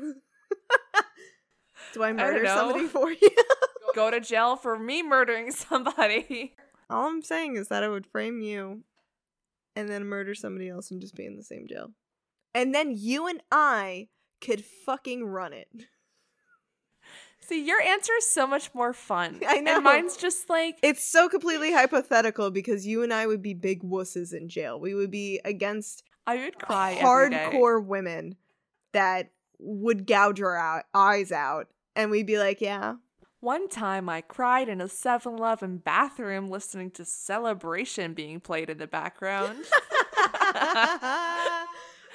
do 1.92 2.02
I 2.02 2.14
murder 2.14 2.44
know. 2.44 2.56
somebody 2.56 2.86
for 2.86 3.12
you? 3.12 3.36
Go 3.94 4.10
to 4.10 4.18
jail 4.18 4.56
for 4.56 4.78
me 4.78 5.02
murdering 5.02 5.50
somebody. 5.52 6.54
All 6.88 7.06
I'm 7.06 7.20
saying 7.20 7.56
is 7.56 7.68
that 7.68 7.82
I 7.82 7.88
would 7.90 8.06
frame 8.06 8.40
you 8.40 8.84
and 9.76 9.88
then 9.88 10.06
murder 10.06 10.34
somebody 10.34 10.68
else 10.68 10.90
and 10.90 11.00
just 11.00 11.14
be 11.14 11.26
in 11.26 11.36
the 11.36 11.42
same 11.42 11.66
jail. 11.68 11.92
And 12.54 12.74
then 12.74 12.94
you 12.96 13.26
and 13.26 13.42
I 13.50 14.08
could 14.40 14.64
fucking 14.64 15.24
run 15.24 15.52
it. 15.52 15.68
See, 17.40 17.64
your 17.64 17.80
answer 17.80 18.12
is 18.18 18.28
so 18.28 18.46
much 18.46 18.72
more 18.74 18.92
fun. 18.92 19.40
I 19.46 19.60
know. 19.60 19.76
And 19.76 19.84
mine's 19.84 20.16
just 20.16 20.48
like, 20.48 20.78
It's 20.82 21.04
so 21.04 21.28
completely 21.28 21.72
hypothetical 21.72 22.50
because 22.50 22.86
you 22.86 23.02
and 23.02 23.12
I 23.12 23.26
would 23.26 23.42
be 23.42 23.54
big 23.54 23.82
wusses 23.82 24.32
in 24.32 24.48
jail. 24.48 24.78
We 24.78 24.94
would 24.94 25.10
be 25.10 25.40
against 25.44 26.04
I 26.26 26.36
would 26.36 26.58
cry 26.58 26.98
hardcore 27.00 27.84
women 27.84 28.36
that 28.92 29.30
would 29.58 30.06
gouge 30.06 30.40
our 30.40 30.84
eyes 30.94 31.32
out. 31.32 31.68
And 31.96 32.10
we'd 32.10 32.26
be 32.26 32.38
like, 32.38 32.60
yeah. 32.60 32.94
One 33.42 33.68
time 33.68 34.08
I 34.08 34.20
cried 34.20 34.68
in 34.68 34.80
a 34.80 34.88
7 34.88 35.34
Eleven 35.34 35.78
bathroom 35.78 36.48
listening 36.48 36.92
to 36.92 37.04
Celebration 37.04 38.14
being 38.14 38.38
played 38.38 38.70
in 38.70 38.78
the 38.78 38.86
background. 38.86 39.64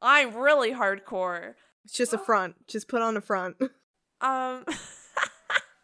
I'm 0.00 0.36
really 0.36 0.70
hardcore. 0.70 1.54
it's 1.84 1.94
just 1.94 2.12
a 2.12 2.18
front. 2.18 2.68
Just 2.68 2.86
put 2.86 3.02
on 3.02 3.16
a 3.16 3.20
front. 3.20 3.56
Um 4.20 4.64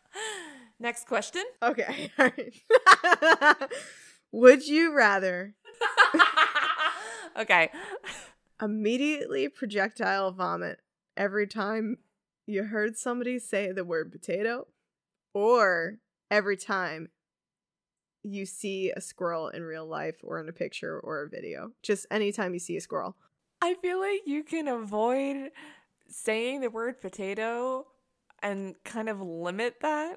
Next 0.78 1.08
question. 1.08 1.42
Okay. 1.60 2.12
right. 2.16 2.54
Would 4.30 4.68
you 4.68 4.94
rather 4.94 5.56
okay. 7.36 7.70
immediately 8.62 9.48
projectile 9.48 10.30
vomit 10.30 10.78
every 11.16 11.48
time 11.48 11.98
you 12.50 12.64
heard 12.64 12.96
somebody 12.96 13.38
say 13.38 13.72
the 13.72 13.84
word 13.84 14.12
potato 14.12 14.66
or 15.34 15.98
every 16.30 16.56
time 16.56 17.08
you 18.22 18.44
see 18.44 18.90
a 18.90 19.00
squirrel 19.00 19.48
in 19.48 19.62
real 19.62 19.86
life 19.86 20.16
or 20.22 20.40
in 20.40 20.48
a 20.48 20.52
picture 20.52 20.98
or 20.98 21.22
a 21.22 21.28
video? 21.28 21.72
Just 21.82 22.06
anytime 22.10 22.52
you 22.52 22.60
see 22.60 22.76
a 22.76 22.80
squirrel. 22.80 23.16
I 23.62 23.74
feel 23.74 24.00
like 24.00 24.22
you 24.26 24.42
can 24.42 24.68
avoid 24.68 25.50
saying 26.08 26.60
the 26.60 26.70
word 26.70 27.00
potato 27.00 27.86
and 28.42 28.74
kind 28.84 29.08
of 29.08 29.20
limit 29.20 29.76
that. 29.82 30.16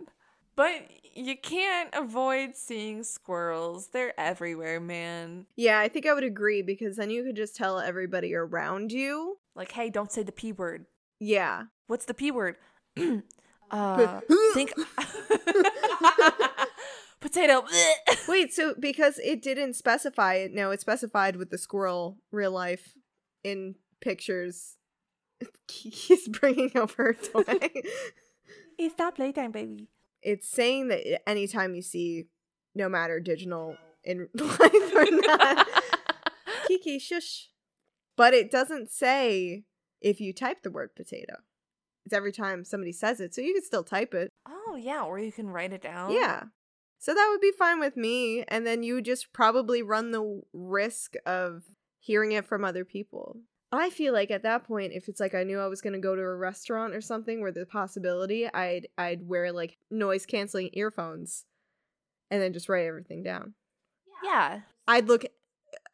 But 0.56 0.88
you 1.16 1.36
can't 1.36 1.90
avoid 1.94 2.56
seeing 2.56 3.04
squirrels. 3.04 3.88
They're 3.88 4.20
everywhere, 4.20 4.80
man. 4.80 5.48
Yeah, 5.56 5.80
I 5.80 5.88
think 5.88 6.06
I 6.06 6.14
would 6.14 6.24
agree 6.24 6.62
because 6.62 6.96
then 6.96 7.10
you 7.10 7.24
could 7.24 7.36
just 7.36 7.56
tell 7.56 7.80
everybody 7.80 8.36
around 8.36 8.92
you. 8.92 9.40
Like, 9.56 9.72
hey, 9.72 9.90
don't 9.90 10.12
say 10.12 10.22
the 10.22 10.32
P 10.32 10.52
word. 10.52 10.86
Yeah. 11.20 11.64
What's 11.88 12.06
the 12.06 12.14
P 12.14 12.32
word? 12.32 12.56
uh, 13.72 14.22
think 14.54 14.74
potato. 17.20 17.64
Wait, 18.28 18.54
so 18.54 18.76
because 18.80 19.20
it 19.20 19.42
didn't 19.42 19.74
specify 19.74 20.36
it, 20.36 20.54
no, 20.54 20.72
it 20.72 20.82
specified 20.82 21.36
with 21.36 21.50
the 21.50 21.58
squirrel 21.58 22.18
real 22.32 22.52
life 22.52 22.94
in 23.44 23.76
pictures. 24.02 24.78
He's 25.70 26.28
bringing 26.28 26.72
over 26.78 27.10
a 27.10 27.16
toy. 27.16 27.44
it's 28.78 28.98
not 28.98 29.16
playtime, 29.16 29.52
baby. 29.52 29.90
it's 30.22 30.48
saying 30.48 30.88
that 30.88 31.30
anytime 31.30 31.76
you 31.76 31.82
see, 31.82 32.26
no 32.76 32.88
matter 32.88 33.20
digital 33.20 33.76
in 34.04 34.30
life 34.36 34.96
or 34.96 35.06
not, 35.10 35.68
Kiki, 36.68 37.00
shush. 37.00 37.50
But 38.16 38.34
it 38.34 38.52
doesn't 38.52 38.92
say 38.92 39.64
if 40.00 40.22
you 40.22 40.34
type 40.34 40.62
the 40.62 40.72
word 40.72 40.96
potato. 40.96 41.38
It's 42.06 42.14
every 42.14 42.32
time 42.32 42.64
somebody 42.66 42.92
says 42.92 43.20
it, 43.20 43.34
so 43.34 43.42
you 43.42 43.54
can 43.54 43.64
still 43.64 43.84
type 43.84 44.14
it. 44.14 44.32
oh 44.48 44.76
yeah, 44.76 45.04
or 45.04 45.20
you 45.20 45.32
can 45.32 45.50
write 45.50 45.74
it 45.74 45.82
down. 45.82 46.12
Yeah. 46.12 46.44
So 47.00 47.14
that 47.14 47.28
would 47.32 47.42
be 47.42 47.52
fine 47.52 47.80
with 47.80 47.98
me. 47.98 48.44
And 48.48 48.66
then 48.66 48.82
you 48.82 49.02
just 49.02 49.34
probably 49.34 49.82
run 49.82 50.12
the 50.12 50.42
risk 50.54 51.16
of 51.26 51.64
hearing 52.00 52.32
it 52.32 52.46
from 52.46 52.64
other 52.64 52.86
people. 52.86 53.40
I 53.74 53.90
feel 53.90 54.14
like 54.14 54.32
at 54.32 54.44
that 54.44 54.64
point, 54.64 54.94
if 54.94 55.10
it's 55.10 55.20
like 55.20 55.34
I 55.36 55.44
knew 55.44 55.60
I 55.60 55.68
was 55.68 55.82
gonna 55.82 56.00
go 56.00 56.16
to 56.16 56.22
a 56.22 56.36
restaurant 56.36 56.94
or 56.94 57.02
something 57.02 57.42
where 57.42 57.52
the 57.52 57.66
possibility, 57.66 58.48
I'd 58.54 58.88
I'd 58.98 59.28
wear 59.28 59.52
like 59.52 59.78
noise 59.90 60.26
canceling 60.26 60.70
earphones, 60.74 61.46
and 62.30 62.42
then 62.42 62.54
just 62.54 62.70
write 62.70 62.86
everything 62.86 63.24
down. 63.24 63.54
Yeah. 64.24 64.62
I'd 64.88 65.08
look, 65.08 65.26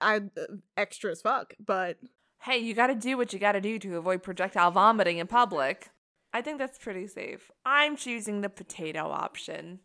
I'd 0.02 0.30
uh, 0.38 0.56
extra 0.78 1.12
as 1.12 1.22
fuck, 1.22 1.54
but 1.64 1.98
Hey, 2.44 2.60
you 2.60 2.74
got 2.74 2.88
to 2.88 2.96
do 2.96 3.18
what 3.18 3.34
you 3.34 3.40
got 3.40 3.52
to 3.54 3.62
do 3.62 3.78
to 3.80 3.98
avoid 3.98 4.24
projectile 4.24 4.72
vomiting 4.72 5.18
in 5.18 5.28
public. 5.28 5.90
I 6.34 6.42
think 6.42 6.60
that's 6.60 6.78
pretty 6.78 7.08
safe. 7.08 7.52
I'm 7.66 7.96
choosing 7.96 8.42
the 8.42 8.50
potato 8.50 9.10
option. 9.10 9.80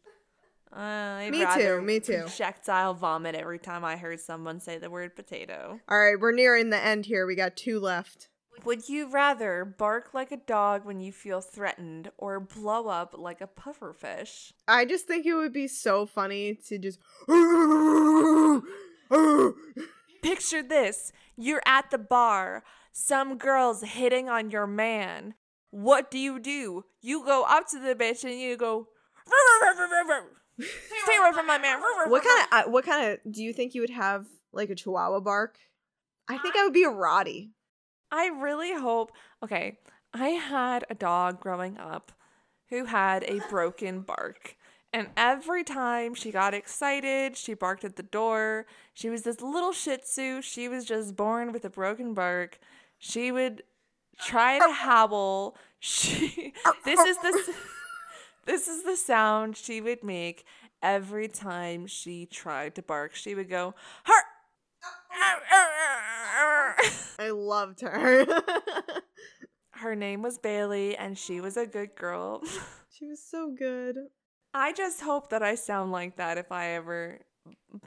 Uh, 0.75 0.79
I'd 0.79 1.31
Me 1.31 1.47
too, 1.57 1.81
me 1.83 2.01
too. 2.01 2.23
Projectile 2.23 2.95
vomit 2.95 3.35
every 3.35 3.59
time 3.61 3.85
I 3.85 3.97
heard 3.97 4.21
someone 4.21 4.61
say 4.61 4.79
the 4.79 4.91
word 4.91 5.15
potato. 5.15 5.81
all 5.89 5.99
right, 5.99 6.19
we're 6.19 6.33
nearing 6.33 6.71
the 6.71 6.85
end 6.85 7.07
here. 7.07 7.27
We 7.27 7.37
got 7.37 7.57
two 7.57 7.79
left. 7.79 8.29
Would 8.65 8.89
you 8.89 9.09
rather 9.09 9.65
bark 9.65 10.15
like 10.15 10.33
a 10.33 10.37
dog 10.37 10.85
when 10.85 11.01
you 11.01 11.13
feel 11.13 11.41
threatened 11.41 12.11
or 12.19 12.41
blow 12.41 12.89
up 12.89 13.15
like 13.17 13.41
a 13.41 13.47
pufferfish? 13.49 14.53
I 14.67 14.85
just 14.85 15.07
think 15.07 15.27
it 15.27 15.35
would 15.35 15.53
be 15.53 15.69
so 15.69 16.07
funny 16.07 16.59
to 16.69 16.79
just. 16.79 16.99
Picture 20.23 20.63
this 20.63 21.13
you're 21.37 21.63
at 21.67 21.91
the 21.91 21.99
bar, 21.99 22.63
some 22.93 23.37
girl's 23.37 23.83
hitting 23.83 24.29
on 24.29 24.51
your 24.51 24.67
man. 24.67 25.35
What 25.75 26.09
do 26.09 26.19
you 26.19 26.39
do? 26.39 26.85
You 27.03 27.25
go 27.25 27.45
up 27.49 27.67
to 27.71 27.81
the 27.81 27.97
bitch 27.97 28.23
and 28.23 28.39
you 28.39 28.57
go, 28.57 28.87
Stay 30.57 31.17
away 31.19 31.33
from 31.33 31.49
my 31.49 31.59
man. 31.59 31.81
What 32.07 32.23
kind 32.23 32.67
of 32.67 32.73
what 32.73 32.85
kind 32.85 33.11
of 33.11 33.33
do 33.33 33.43
you 33.43 33.53
think 33.53 33.75
you 33.75 33.81
would 33.81 33.91
have 33.91 34.27
like 34.53 34.71
a 34.71 34.77
chihuahua 34.77 35.19
bark? 35.19 35.59
I 36.29 36.39
think 36.39 36.55
I 36.55 36.63
would 36.63 36.73
be 36.73 36.85
a 36.85 36.91
Rottie. 36.91 37.51
I 38.13 38.27
really 38.29 38.73
hope. 38.73 39.11
Okay, 39.43 39.79
I 40.13 40.29
had 40.29 40.85
a 40.89 40.95
dog 40.95 41.41
growing 41.41 41.77
up 41.77 42.13
who 42.71 42.85
had 42.85 43.25
a 43.25 43.41
broken 43.51 44.03
bark. 44.03 44.57
And 44.93 45.09
every 45.17 45.65
time 45.65 46.15
she 46.15 46.31
got 46.31 46.55
excited, 46.55 47.37
she 47.37 47.53
barked 47.53 47.83
at 47.83 47.97
the 47.97 48.05
door. 48.05 48.67
She 48.93 49.11
was 49.11 49.23
this 49.23 49.41
little 49.41 49.73
shih 49.73 49.97
tzu. 49.97 50.41
She 50.41 50.69
was 50.69 50.85
just 50.85 51.17
born 51.17 51.51
with 51.51 51.65
a 51.65 51.71
broken 51.71 52.15
bark. 52.15 52.61
She 52.97 53.33
would 53.33 53.65
try 54.19 54.59
to 54.59 54.65
oh. 54.67 54.73
howl. 54.73 55.57
She 55.81 56.53
oh. 56.65 56.73
this 56.85 57.01
is 57.01 57.17
the 57.19 57.55
this 58.47 58.69
is 58.69 58.85
the 58.85 58.97
sound 58.97 59.57
she 59.57 59.81
would 59.81 60.03
make 60.03 60.45
every 60.83 61.29
time 61.29 61.87
she 61.87 62.27
tried 62.27 62.75
to 62.75 62.83
bark, 62.83 63.15
she 63.15 63.35
would 63.35 63.49
go, 63.49 63.75
"Her." 64.05 64.23
I 67.19 67.31
loved 67.31 67.81
her. 67.81 68.27
Her 69.71 69.95
name 69.95 70.23
was 70.23 70.39
Bailey, 70.39 70.97
and 70.97 71.17
she 71.17 71.41
was 71.41 71.57
a 71.57 71.67
good 71.67 71.95
girl. 71.95 72.43
she 72.91 73.07
was 73.07 73.23
so 73.23 73.55
good. 73.57 73.97
I 74.53 74.73
just 74.73 75.01
hope 75.01 75.31
that 75.31 75.43
I 75.43 75.55
sound 75.57 75.93
like 75.93 76.17
that 76.17 76.39
if 76.39 76.53
I 76.53 76.71
ever 76.71 77.21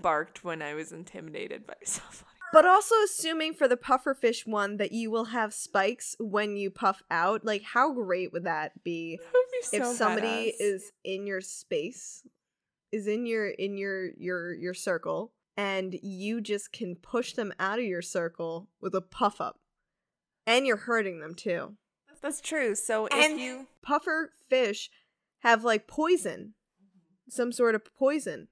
barked 0.02 0.44
when 0.44 0.62
I 0.62 0.74
was 0.74 0.92
intimidated 0.92 1.66
by 1.66 1.76
somebody. 1.84 2.37
But 2.54 2.66
also 2.66 2.96
assuming 3.04 3.54
for 3.54 3.68
the 3.68 3.76
pufferfish 3.78 4.48
one 4.48 4.78
that 4.78 4.92
you 4.92 5.12
will 5.12 5.26
have 5.26 5.54
spikes 5.54 6.16
when 6.20 6.56
you 6.56 6.70
puff 6.72 7.04
out. 7.12 7.44
Like 7.46 7.62
how 7.64 7.94
great 7.94 8.32
would 8.32 8.46
that 8.46 8.84
be 8.84 9.18
That 9.18 9.34
would 9.34 9.52
be 9.52 9.78
if 9.78 9.84
so 9.86 9.94
somebody 9.94 10.28
badass. 10.28 10.54
is 10.60 10.92
in 11.04 11.28
your 11.28 11.42
space, 11.42 12.26
is 12.92 13.06
in 13.08 13.26
your 13.26 13.48
in 13.50 13.78
your 13.78 14.12
your 14.18 14.54
your 14.54 14.74
circle 14.74 15.34
and 15.58 15.98
you 16.04 16.40
just 16.40 16.72
can 16.72 16.96
push 16.96 17.34
them 17.34 17.52
out 17.60 17.80
of 17.80 17.86
your 17.86 18.02
circle 18.02 18.70
with 18.80 18.94
a 18.96 19.02
puff 19.02 19.42
up. 19.42 19.60
And 20.46 20.66
you're 20.66 20.78
hurting 20.78 21.20
them 21.20 21.36
too. 21.36 21.76
That's 22.22 22.40
true. 22.42 22.76
So 22.76 23.08
if 23.08 23.14
And- 23.14 23.40
you 23.40 23.68
Puffer 23.82 24.32
fish 24.50 24.90
have 25.40 25.64
like 25.64 25.88
poison. 25.88 26.54
Some 27.30 27.52
sort 27.52 27.76
of 27.76 27.84
poison 27.98 28.48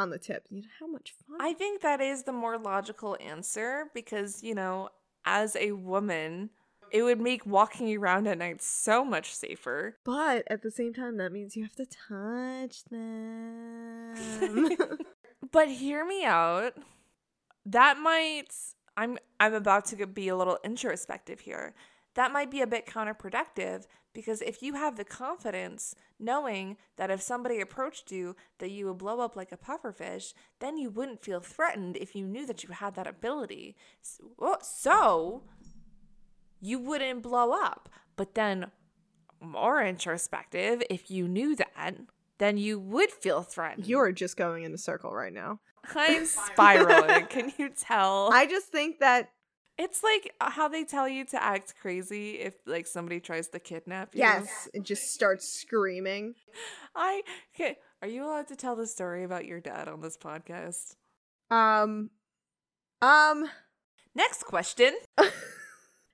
on 0.00 0.10
the 0.10 0.18
tip. 0.18 0.46
You 0.50 0.62
know 0.62 0.68
how 0.78 0.86
much 0.86 1.14
fun. 1.28 1.38
I 1.40 1.52
think 1.52 1.82
that 1.82 2.00
is 2.00 2.24
the 2.24 2.32
more 2.32 2.58
logical 2.58 3.16
answer 3.20 3.90
because, 3.94 4.42
you 4.42 4.54
know, 4.54 4.88
as 5.24 5.56
a 5.56 5.72
woman, 5.72 6.50
it 6.90 7.02
would 7.02 7.20
make 7.20 7.44
walking 7.46 7.96
around 7.96 8.26
at 8.26 8.38
night 8.38 8.62
so 8.62 9.04
much 9.04 9.34
safer. 9.34 9.96
But 10.04 10.44
at 10.48 10.62
the 10.62 10.70
same 10.70 10.94
time, 10.94 11.18
that 11.18 11.32
means 11.32 11.54
you 11.56 11.62
have 11.64 11.76
to 11.76 11.86
touch 11.86 12.84
them. 12.84 14.16
But 15.52 15.68
hear 15.68 16.04
me 16.04 16.24
out. 16.24 16.74
That 17.66 17.98
might 17.98 18.54
I'm 18.96 19.18
I'm 19.38 19.54
about 19.54 19.86
to 19.86 20.06
be 20.06 20.28
a 20.28 20.36
little 20.36 20.58
introspective 20.64 21.40
here. 21.40 21.74
That 22.14 22.32
might 22.32 22.50
be 22.50 22.60
a 22.60 22.66
bit 22.66 22.86
counterproductive 22.86 23.86
because 24.12 24.42
if 24.42 24.62
you 24.62 24.74
have 24.74 24.96
the 24.96 25.04
confidence 25.04 25.94
knowing 26.18 26.76
that 26.96 27.10
if 27.10 27.22
somebody 27.22 27.60
approached 27.60 28.10
you 28.10 28.34
that 28.58 28.70
you 28.70 28.86
would 28.86 28.98
blow 28.98 29.20
up 29.20 29.36
like 29.36 29.52
a 29.52 29.56
pufferfish, 29.56 30.34
then 30.58 30.76
you 30.76 30.90
wouldn't 30.90 31.22
feel 31.22 31.40
threatened 31.40 31.96
if 31.96 32.16
you 32.16 32.26
knew 32.26 32.46
that 32.46 32.64
you 32.64 32.70
had 32.70 32.94
that 32.96 33.06
ability. 33.06 33.76
So, 34.02 34.58
so 34.62 35.44
you 36.60 36.78
wouldn't 36.78 37.22
blow 37.22 37.52
up. 37.52 37.88
But 38.16 38.34
then 38.34 38.70
more 39.40 39.82
introspective, 39.82 40.82
if 40.90 41.10
you 41.10 41.28
knew 41.28 41.56
that, 41.56 41.94
then 42.38 42.58
you 42.58 42.78
would 42.78 43.10
feel 43.10 43.42
threatened. 43.42 43.86
You're 43.86 44.12
just 44.12 44.36
going 44.36 44.64
in 44.64 44.74
a 44.74 44.78
circle 44.78 45.12
right 45.12 45.32
now. 45.32 45.60
I'm 45.94 46.26
spiraling. 46.26 47.26
Can 47.26 47.52
you 47.58 47.70
tell? 47.70 48.30
I 48.32 48.46
just 48.46 48.66
think 48.66 48.98
that 49.00 49.30
it's 49.80 50.02
like 50.02 50.32
how 50.40 50.68
they 50.68 50.84
tell 50.84 51.08
you 51.08 51.24
to 51.26 51.42
act 51.42 51.74
crazy 51.80 52.32
if 52.40 52.54
like 52.66 52.86
somebody 52.86 53.18
tries 53.18 53.48
to 53.48 53.58
kidnap 53.58 54.14
you. 54.14 54.20
yes, 54.20 54.68
and 54.74 54.84
just 54.84 55.14
starts 55.14 55.48
screaming. 55.48 56.34
I 56.94 57.22
okay. 57.54 57.78
Are 58.02 58.08
you 58.08 58.24
allowed 58.24 58.48
to 58.48 58.56
tell 58.56 58.76
the 58.76 58.86
story 58.86 59.24
about 59.24 59.44
your 59.44 59.60
dad 59.60 59.88
on 59.88 60.00
this 60.00 60.16
podcast? 60.16 60.96
Um, 61.50 62.10
um. 63.02 63.48
Next 64.14 64.44
question. 64.44 64.94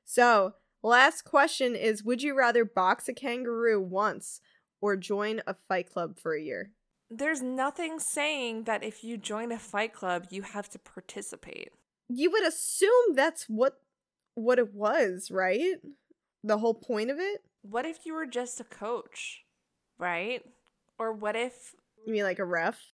So 0.07 0.55
last 0.83 1.25
question 1.25 1.75
is: 1.75 2.05
Would 2.05 2.23
you 2.23 2.35
rather 2.35 2.65
box 2.65 3.09
a 3.09 3.13
kangaroo 3.13 3.81
once 3.83 4.41
or 4.81 4.97
join 4.97 5.43
a 5.47 5.53
fight 5.53 5.91
club 5.91 6.19
for 6.19 6.35
a 6.35 6.41
year? 6.41 6.71
There's 7.11 7.43
nothing 7.43 7.99
saying 7.99 8.65
that 8.65 8.83
if 8.83 9.05
you 9.05 9.19
join 9.19 9.53
a 9.53 9.59
fight 9.59 9.93
club, 9.93 10.29
you 10.31 10.43
have 10.43 10.69
to 10.71 10.79
participate. 10.79 11.71
You 12.09 12.31
would 12.31 12.47
assume 12.47 13.15
that's 13.15 13.45
what 13.49 13.75
what 14.35 14.59
it 14.59 14.75
was, 14.75 15.31
right? 15.31 15.75
The 16.45 16.59
whole 16.59 16.75
point 16.75 17.11
of 17.11 17.19
it. 17.19 17.43
What 17.63 17.85
if 17.87 18.05
you 18.07 18.15
were 18.15 18.27
just 18.27 18.61
a 18.61 18.65
coach, 18.65 19.43
right? 19.99 20.43
Or 20.99 21.13
what 21.13 21.35
if, 21.37 21.75
You 22.07 22.13
mean 22.13 22.23
like 22.23 22.39
a 22.39 22.45
ref? 22.45 22.93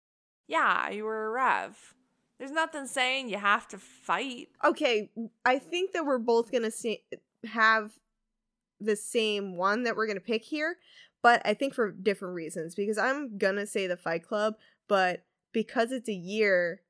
yeah, 0.48 0.90
you 0.90 1.04
were 1.04 1.28
a 1.28 1.30
ref. 1.32 1.94
There's 2.40 2.52
nothing 2.52 2.86
saying 2.88 3.30
you 3.30 3.38
have 3.38 3.68
to 3.70 3.78
fight. 3.78 4.50
okay, 4.64 5.10
I 5.46 5.58
think 5.60 5.94
that 5.94 6.06
we're 6.06 6.20
both 6.20 6.52
gonna 6.52 6.72
see, 6.72 7.04
have 7.46 7.92
the 8.80 8.96
same 8.96 9.56
one 9.58 9.84
that 9.84 9.96
we're 9.96 10.08
gonna 10.08 10.20
pick 10.20 10.44
here, 10.44 10.78
but 11.24 11.42
I 11.46 11.54
think 11.54 11.74
for 11.74 11.92
different 11.92 12.36
reasons. 12.36 12.76
Because 12.76 12.98
I'm 12.98 13.38
gonna 13.38 13.66
say 13.66 13.88
the 13.88 13.98
Fight 13.98 14.28
Club, 14.28 14.56
but 14.88 15.24
because 15.52 15.92
it's 15.92 16.10
a 16.10 16.14
year, 16.14 16.82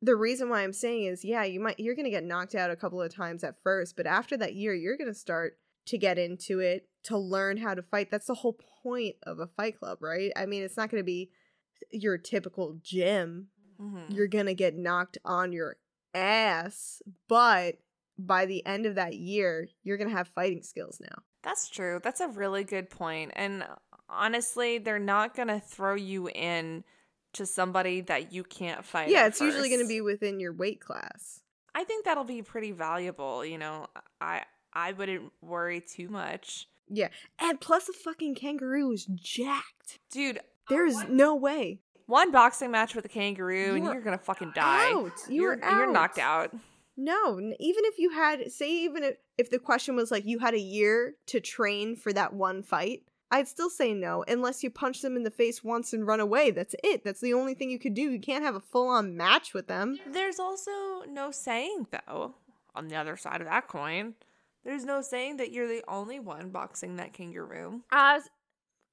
the 0.00 0.16
reason 0.16 0.48
why 0.48 0.62
I'm 0.62 0.72
saying 0.72 1.04
is, 1.06 1.24
yeah, 1.24 1.44
you 1.44 1.60
might 1.60 1.78
you're 1.80 1.94
gonna 1.94 2.10
get 2.10 2.24
knocked 2.24 2.54
out 2.54 2.70
a 2.70 2.76
couple 2.76 3.00
of 3.02 3.14
times 3.14 3.42
at 3.44 3.60
first, 3.62 3.96
but 3.96 4.06
after 4.06 4.36
that 4.36 4.54
year, 4.54 4.74
you're 4.74 4.96
gonna 4.96 5.14
start 5.14 5.58
to 5.86 5.98
get 5.98 6.18
into 6.18 6.60
it 6.60 6.88
to 7.04 7.16
learn 7.16 7.56
how 7.56 7.74
to 7.74 7.82
fight. 7.82 8.10
That's 8.10 8.26
the 8.26 8.34
whole 8.34 8.58
point 8.82 9.16
of 9.22 9.38
a 9.38 9.46
Fight 9.46 9.78
Club, 9.78 9.98
right? 10.02 10.30
I 10.36 10.46
mean, 10.46 10.62
it's 10.62 10.76
not 10.76 10.90
gonna 10.90 11.02
be 11.02 11.30
your 11.90 12.18
typical 12.18 12.78
gym 12.82 13.48
Mhm. 13.80 14.12
you're 14.12 14.26
gonna 14.26 14.54
get 14.54 14.74
knocked 14.74 15.16
on 15.24 15.52
your 15.52 15.76
ass 16.12 17.00
but 17.28 17.76
by 18.18 18.44
the 18.44 18.66
end 18.66 18.84
of 18.86 18.96
that 18.96 19.14
year 19.14 19.68
you're 19.84 19.96
gonna 19.96 20.10
have 20.10 20.26
fighting 20.26 20.62
skills 20.62 21.00
now 21.00 21.22
That's 21.44 21.68
true. 21.68 22.00
That's 22.02 22.20
a 22.20 22.26
really 22.28 22.64
good 22.64 22.90
point. 22.90 23.30
And 23.36 23.64
honestly, 24.08 24.78
they're 24.78 24.98
not 24.98 25.36
going 25.36 25.46
to 25.48 25.60
throw 25.60 25.94
you 25.94 26.28
in 26.28 26.82
to 27.34 27.46
somebody 27.46 28.00
that 28.02 28.32
you 28.32 28.42
can't 28.44 28.84
fight. 28.84 29.08
yeah 29.10 29.26
it's 29.26 29.40
usually 29.40 29.68
gonna 29.70 29.86
be 29.86 30.00
within 30.00 30.40
your 30.40 30.52
weight 30.52 30.80
class 30.80 31.40
I 31.74 31.84
think 31.84 32.06
that'll 32.06 32.24
be 32.24 32.42
pretty 32.42 32.72
valuable, 32.72 33.44
you 33.44 33.56
know. 33.56 33.86
I 34.20 34.42
I 34.72 34.92
wouldn't 34.92 35.30
worry 35.42 35.80
too 35.80 36.08
much. 36.08 36.68
yeah 36.88 37.08
and 37.40 37.60
plus 37.60 37.84
the 37.86 37.92
fucking 37.92 38.34
kangaroo 38.34 38.90
is 38.92 39.06
jacked 39.14 39.98
Dude, 40.10 40.38
uh, 40.38 40.42
there's 40.68 41.04
no 41.08 41.36
way 41.36 41.80
one 42.06 42.32
boxing 42.32 42.70
match 42.70 42.94
with 42.94 43.04
a 43.04 43.08
kangaroo 43.08 43.74
and 43.76 43.84
You're 43.84 44.00
going 44.00 44.16
to 44.18 44.24
fucking 44.24 44.52
die. 44.54 44.90
out. 44.92 45.12
You're 45.28 45.58
you're 45.58 45.92
knocked 45.92 46.18
out. 46.18 46.54
out. 46.54 46.60
no 46.96 47.38
even 47.38 47.84
if 47.84 47.98
you 47.98 48.10
had 48.10 48.50
say 48.50 48.70
even 48.70 49.04
if, 49.04 49.16
if 49.36 49.50
the 49.50 49.58
question 49.58 49.94
was 49.94 50.10
like 50.10 50.24
you 50.26 50.38
had 50.38 50.54
a 50.54 50.58
year 50.60 51.14
to 51.26 51.38
train 51.38 51.94
for 51.96 52.12
that 52.12 52.32
one 52.32 52.62
fight 52.62 53.02
i'd 53.30 53.48
still 53.48 53.70
say 53.70 53.92
no 53.92 54.24
unless 54.28 54.62
you 54.62 54.70
punch 54.70 55.02
them 55.02 55.16
in 55.16 55.22
the 55.22 55.30
face 55.30 55.62
once 55.62 55.92
and 55.92 56.06
run 56.06 56.20
away 56.20 56.50
that's 56.50 56.74
it 56.82 57.04
that's 57.04 57.20
the 57.20 57.34
only 57.34 57.54
thing 57.54 57.70
you 57.70 57.78
could 57.78 57.94
do 57.94 58.10
you 58.10 58.20
can't 58.20 58.44
have 58.44 58.54
a 58.54 58.60
full-on 58.60 59.16
match 59.16 59.52
with 59.54 59.66
them 59.66 59.98
There's 60.06 60.38
also 60.38 60.70
no 61.08 61.30
saying 61.30 61.86
though, 61.90 62.34
on 62.74 62.88
the 62.88 62.96
other 62.96 63.16
side 63.16 63.40
of 63.40 63.46
that 63.46 63.68
coin, 63.68 64.14
there's 64.64 64.84
no 64.84 65.00
saying 65.00 65.38
that 65.38 65.50
you're 65.52 65.68
the 65.68 65.82
only 65.88 66.20
one 66.20 66.50
boxing 66.50 66.96
that 66.96 67.12
kangaroo. 67.12 67.82
As 67.90 68.28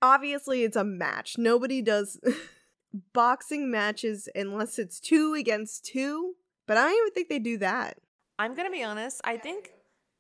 obviously 0.02 0.64
it's 0.64 0.76
a 0.78 0.84
match. 0.84 1.38
Nobody 1.38 1.82
does 1.82 2.20
boxing 3.14 3.70
matches 3.70 4.30
unless 4.36 4.80
it's 4.80 5.00
two 5.00 5.34
against 5.34 5.86
two. 5.86 6.36
But 6.68 6.78
I 6.78 6.84
don't 6.86 6.98
even 6.98 7.14
think 7.14 7.30
they 7.30 7.40
do 7.40 7.58
that. 7.60 7.98
I'm 8.40 8.56
going 8.56 8.68
to 8.68 8.72
be 8.72 8.84
honest, 8.84 9.22
I 9.24 9.38
think 9.38 9.72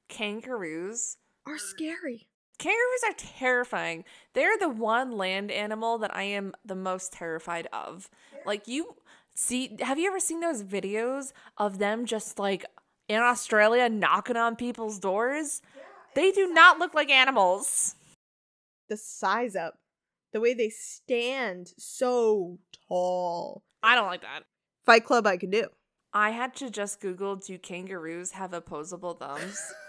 kangaroos 0.09 1.17
Are 1.47 1.57
scary. 1.57 2.27
Kangaroos 2.57 3.03
are 3.07 3.13
terrifying. 3.17 4.03
They're 4.33 4.57
the 4.57 4.69
one 4.69 5.11
land 5.11 5.51
animal 5.51 5.97
that 5.99 6.15
I 6.15 6.23
am 6.23 6.53
the 6.63 6.75
most 6.75 7.13
terrified 7.13 7.67
of. 7.73 8.09
Like 8.45 8.67
you 8.67 8.95
see 9.35 9.77
have 9.81 9.99
you 9.99 10.07
ever 10.07 10.19
seen 10.19 10.39
those 10.39 10.63
videos 10.63 11.33
of 11.57 11.77
them 11.77 12.05
just 12.05 12.39
like 12.39 12.65
in 13.07 13.21
Australia 13.21 13.89
knocking 13.89 14.37
on 14.37 14.55
people's 14.55 14.99
doors? 14.99 15.61
They 16.15 16.31
do 16.31 16.51
not 16.53 16.79
look 16.79 16.93
like 16.93 17.09
animals. 17.09 17.95
The 18.87 18.97
size 18.97 19.55
up. 19.55 19.75
The 20.31 20.39
way 20.39 20.53
they 20.53 20.69
stand 20.69 21.73
so 21.77 22.59
tall. 22.87 23.63
I 23.83 23.95
don't 23.95 24.07
like 24.07 24.21
that. 24.21 24.43
Fight 24.85 25.05
Club 25.05 25.27
I 25.27 25.37
can 25.37 25.49
do. 25.49 25.67
I 26.13 26.29
had 26.29 26.55
to 26.55 26.69
just 26.69 27.01
Google 27.01 27.35
do 27.35 27.57
kangaroos 27.57 28.31
have 28.31 28.53
opposable 28.53 29.15
thumbs? 29.15 29.61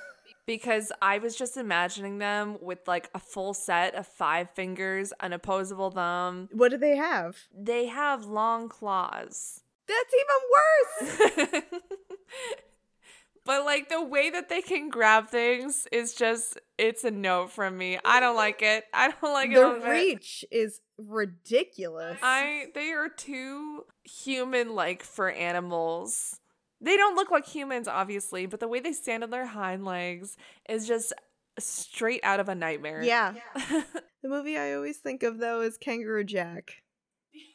because 0.47 0.93
I 1.03 1.19
was 1.19 1.37
just 1.37 1.57
imagining 1.57 2.19
them 2.19 2.57
with 2.61 2.87
like 2.87 3.11
a 3.15 3.19
full 3.19 3.53
set 3.53 3.95
of 3.95 4.07
five 4.07 4.51
fingers, 4.51 5.13
an 5.21 5.33
opposable 5.33 5.91
thumb. 5.91 6.49
What 6.53 6.71
do 6.71 6.79
they 6.79 6.97
have? 6.97 7.37
They 7.55 7.87
have 7.87 8.25
long 8.25 8.69
claws. 8.69 9.63
That's 9.87 10.15
even 10.15 11.53
worse. 11.53 11.63
but 13.45 13.65
like 13.65 13.89
the 13.89 14.03
way 14.03 14.31
that 14.31 14.49
they 14.49 14.63
can 14.63 14.89
grab 14.89 15.29
things 15.29 15.87
is 15.93 16.15
just 16.15 16.59
it's 16.79 17.05
a 17.05 17.11
no 17.11 17.47
from 17.47 17.77
me. 17.77 17.99
I 18.05 18.21
don't 18.21 18.37
like 18.37 18.63
it. 18.63 18.85
I 18.95 19.11
don't 19.11 19.33
like 19.33 19.51
it. 19.51 19.55
the 19.55 19.81
bit. 19.81 19.91
reach 19.91 20.45
is 20.51 20.81
ridiculous. 20.99 22.19
I 22.23 22.67
they 22.75 22.93
are 22.93 23.09
too 23.09 23.85
human 24.05 24.75
like 24.75 25.03
for 25.03 25.31
animals. 25.31 26.41
They 26.81 26.97
don't 26.97 27.15
look 27.17 27.31
like 27.31 27.47
humans 27.47 27.89
obviously, 27.89 28.47
but 28.47 28.61
the 28.61 28.69
way 28.69 28.81
they 28.81 28.93
stand 28.93 29.23
on 29.25 29.31
their 29.31 29.47
hind 29.47 29.85
legs 29.85 30.37
is 30.69 30.87
just 30.87 31.13
straight 31.59 32.21
out 32.23 32.41
of 32.41 32.49
a 32.49 32.55
nightmare. 32.55 33.03
yeah. 33.03 33.35
The 34.23 34.31
movie 34.31 34.59
I 34.59 34.75
always 34.75 34.97
think 34.97 35.23
of 35.23 35.39
though 35.39 35.61
is 35.61 35.77
Kangaroo 35.79 36.25
Jack. 36.25 36.83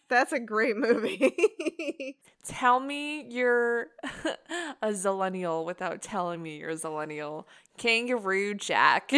That's 0.10 0.32
a 0.32 0.40
great 0.40 0.78
movie. 0.78 2.18
Tell 2.46 2.80
me 2.80 3.26
you're 3.30 3.88
a 4.82 4.90
zillennial 4.90 5.66
without 5.66 6.02
telling 6.02 6.42
me 6.42 6.58
you're 6.60 6.70
a 6.70 6.76
zillennial. 6.76 7.44
Kangaroo 7.78 8.54
Jack. 8.54 9.12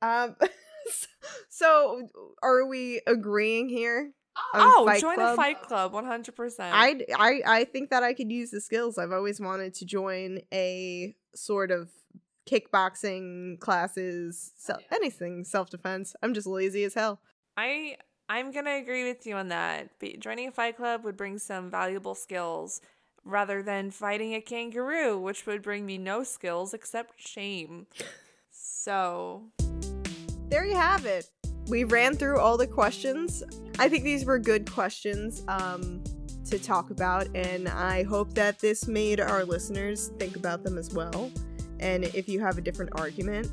um 0.00 0.36
so 1.48 2.06
are 2.42 2.64
we 2.66 3.00
agreeing 3.06 3.68
here? 3.68 4.12
Oh, 4.36 4.60
on 4.60 4.72
oh, 4.76 4.86
Fight 4.86 5.00
join 5.00 5.14
Club? 5.14 5.30
the 5.30 5.36
Fight 5.36 5.62
Club 5.62 5.92
100%. 5.92 6.54
I, 6.60 7.00
I 7.18 7.40
I 7.46 7.64
think 7.64 7.90
that 7.90 8.02
I 8.02 8.12
could 8.12 8.30
use 8.30 8.50
the 8.50 8.60
skills. 8.60 8.98
I've 8.98 9.12
always 9.12 9.40
wanted 9.40 9.74
to 9.74 9.84
join 9.86 10.40
a 10.52 11.14
sort 11.34 11.70
of 11.70 11.90
kickboxing 12.46 13.58
classes, 13.60 14.52
self, 14.56 14.82
anything 14.92 15.44
self 15.44 15.70
defense. 15.70 16.14
I'm 16.22 16.34
just 16.34 16.46
lazy 16.46 16.84
as 16.84 16.94
hell. 16.94 17.20
I 17.56 17.96
I'm 18.28 18.50
gonna 18.52 18.76
agree 18.76 19.04
with 19.06 19.26
you 19.26 19.36
on 19.36 19.48
that. 19.48 19.90
Joining 20.20 20.48
a 20.48 20.52
fight 20.52 20.76
club 20.76 21.04
would 21.04 21.16
bring 21.16 21.38
some 21.38 21.70
valuable 21.70 22.14
skills 22.14 22.80
rather 23.24 23.62
than 23.62 23.90
fighting 23.90 24.34
a 24.34 24.40
kangaroo, 24.40 25.18
which 25.18 25.46
would 25.46 25.62
bring 25.62 25.84
me 25.86 25.98
no 25.98 26.22
skills 26.24 26.74
except 26.74 27.20
shame. 27.20 27.86
So 28.50 29.42
There 30.48 30.64
you 30.64 30.76
have 30.76 31.06
it. 31.06 31.30
We 31.68 31.84
ran 31.84 32.16
through 32.16 32.38
all 32.38 32.56
the 32.56 32.66
questions. 32.66 33.42
I 33.78 33.88
think 33.88 34.04
these 34.04 34.24
were 34.24 34.38
good 34.38 34.70
questions 34.70 35.42
um, 35.48 36.02
to 36.46 36.58
talk 36.58 36.90
about, 36.90 37.26
and 37.34 37.68
I 37.68 38.04
hope 38.04 38.34
that 38.34 38.60
this 38.60 38.86
made 38.86 39.20
our 39.20 39.44
listeners 39.44 40.12
think 40.18 40.36
about 40.36 40.62
them 40.62 40.78
as 40.78 40.92
well. 40.92 41.30
And 41.80 42.04
if 42.04 42.28
you 42.28 42.40
have 42.40 42.56
a 42.56 42.60
different 42.60 42.92
argument, 43.00 43.50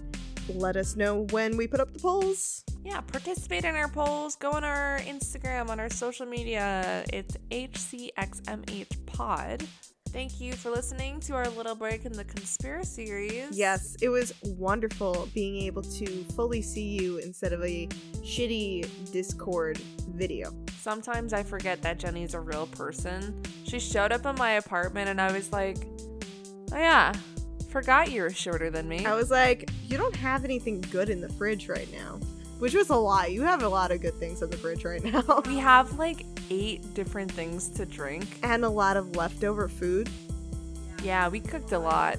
let 0.49 0.77
us 0.77 0.95
know 0.95 1.25
when 1.31 1.57
we 1.57 1.67
put 1.67 1.79
up 1.79 1.91
the 1.93 1.99
polls. 1.99 2.63
yeah, 2.83 3.01
participate 3.01 3.65
in 3.65 3.75
our 3.75 3.87
polls. 3.87 4.35
Go 4.35 4.51
on 4.51 4.63
our 4.63 4.99
Instagram, 4.99 5.69
on 5.69 5.79
our 5.79 5.89
social 5.89 6.25
media. 6.25 7.03
It's 7.11 7.37
HCXMH 7.49 9.05
Pod. 9.05 9.63
Thank 10.13 10.39
you 10.39 10.53
for 10.53 10.69
listening 10.69 11.19
to 11.21 11.33
our 11.33 11.49
little 11.49 11.73
break 11.73 12.05
in 12.05 12.13
the 12.13 12.23
conspiracy 12.23 13.07
series. 13.07 13.57
Yes, 13.57 13.97
it 13.99 14.09
was 14.09 14.31
wonderful 14.43 15.27
being 15.33 15.63
able 15.63 15.81
to 15.81 16.05
fully 16.35 16.61
see 16.61 16.87
you 16.87 17.17
instead 17.17 17.51
of 17.51 17.63
a 17.63 17.87
shitty 18.21 18.87
Discord 19.11 19.79
video. 20.13 20.53
Sometimes 20.79 21.33
I 21.33 21.41
forget 21.41 21.81
that 21.81 21.97
Jenny's 21.97 22.35
a 22.35 22.39
real 22.39 22.67
person. 22.67 23.41
She 23.63 23.79
showed 23.79 24.11
up 24.11 24.27
in 24.27 24.35
my 24.35 24.51
apartment 24.51 25.09
and 25.09 25.19
I 25.19 25.31
was 25.31 25.51
like, 25.51 25.77
oh 26.71 26.77
yeah, 26.77 27.11
forgot 27.71 28.11
you 28.11 28.21
were 28.21 28.29
shorter 28.29 28.69
than 28.69 28.87
me. 28.87 29.07
I 29.07 29.15
was 29.15 29.31
like, 29.31 29.67
you 29.87 29.97
don't 29.97 30.15
have 30.15 30.45
anything 30.45 30.79
good 30.91 31.09
in 31.09 31.21
the 31.21 31.29
fridge 31.29 31.67
right 31.67 31.91
now. 31.91 32.19
Which 32.59 32.75
was 32.75 32.91
a 32.91 32.95
lie. 32.95 33.25
You 33.25 33.41
have 33.41 33.63
a 33.63 33.67
lot 33.67 33.91
of 33.91 33.99
good 33.99 34.13
things 34.19 34.43
in 34.43 34.51
the 34.51 34.57
fridge 34.57 34.85
right 34.85 35.03
now. 35.03 35.41
we 35.47 35.57
have 35.57 35.97
like 35.97 36.23
eight 36.49 36.93
different 36.93 37.31
things 37.31 37.69
to 37.69 37.85
drink. 37.85 38.25
and 38.43 38.63
a 38.65 38.69
lot 38.69 38.97
of 38.97 39.15
leftover 39.15 39.67
food. 39.67 40.09
Yeah, 41.03 41.27
we 41.29 41.39
cooked 41.39 41.71
a 41.71 41.79
lot. 41.79 42.17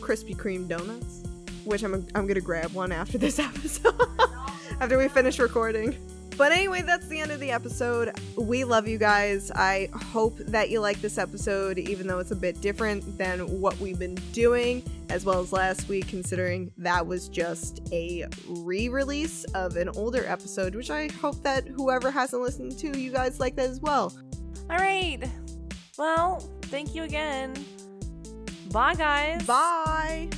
Krispy 0.00 0.36
Kreme 0.36 0.68
donuts. 0.68 1.22
Which 1.64 1.82
I'm, 1.82 2.06
I'm 2.14 2.26
gonna 2.28 2.40
grab 2.40 2.72
one 2.72 2.92
after 2.92 3.18
this 3.18 3.38
episode. 3.50 4.00
after 4.80 4.98
we 4.98 5.08
finish 5.08 5.38
recording. 5.38 5.96
But 6.36 6.52
anyway, 6.52 6.82
that's 6.82 7.08
the 7.08 7.18
end 7.18 7.30
of 7.30 7.40
the 7.40 7.50
episode. 7.50 8.18
We 8.36 8.64
love 8.64 8.86
you 8.86 8.98
guys. 8.98 9.50
I 9.50 9.88
hope 9.94 10.36
that 10.38 10.68
you 10.68 10.80
like 10.80 11.00
this 11.00 11.16
episode, 11.16 11.78
even 11.78 12.06
though 12.06 12.18
it's 12.18 12.30
a 12.30 12.36
bit 12.36 12.60
different 12.60 13.16
than 13.16 13.60
what 13.60 13.78
we've 13.80 13.98
been 13.98 14.16
doing, 14.32 14.82
as 15.08 15.24
well 15.24 15.40
as 15.40 15.52
last 15.52 15.88
week, 15.88 16.08
considering 16.08 16.70
that 16.76 17.06
was 17.06 17.28
just 17.28 17.80
a 17.92 18.26
re 18.46 18.88
release 18.88 19.44
of 19.54 19.76
an 19.76 19.88
older 19.90 20.26
episode, 20.26 20.74
which 20.74 20.90
I 20.90 21.08
hope 21.08 21.42
that 21.42 21.66
whoever 21.66 22.10
hasn't 22.10 22.42
listened 22.42 22.78
to, 22.78 22.98
you 22.98 23.12
guys 23.12 23.40
like 23.40 23.56
that 23.56 23.70
as 23.70 23.80
well. 23.80 24.12
All 24.68 24.76
right. 24.76 25.22
Well, 25.96 26.40
thank 26.62 26.94
you 26.94 27.04
again. 27.04 27.54
Bye, 28.70 28.94
guys. 28.94 29.46
Bye! 29.46 30.28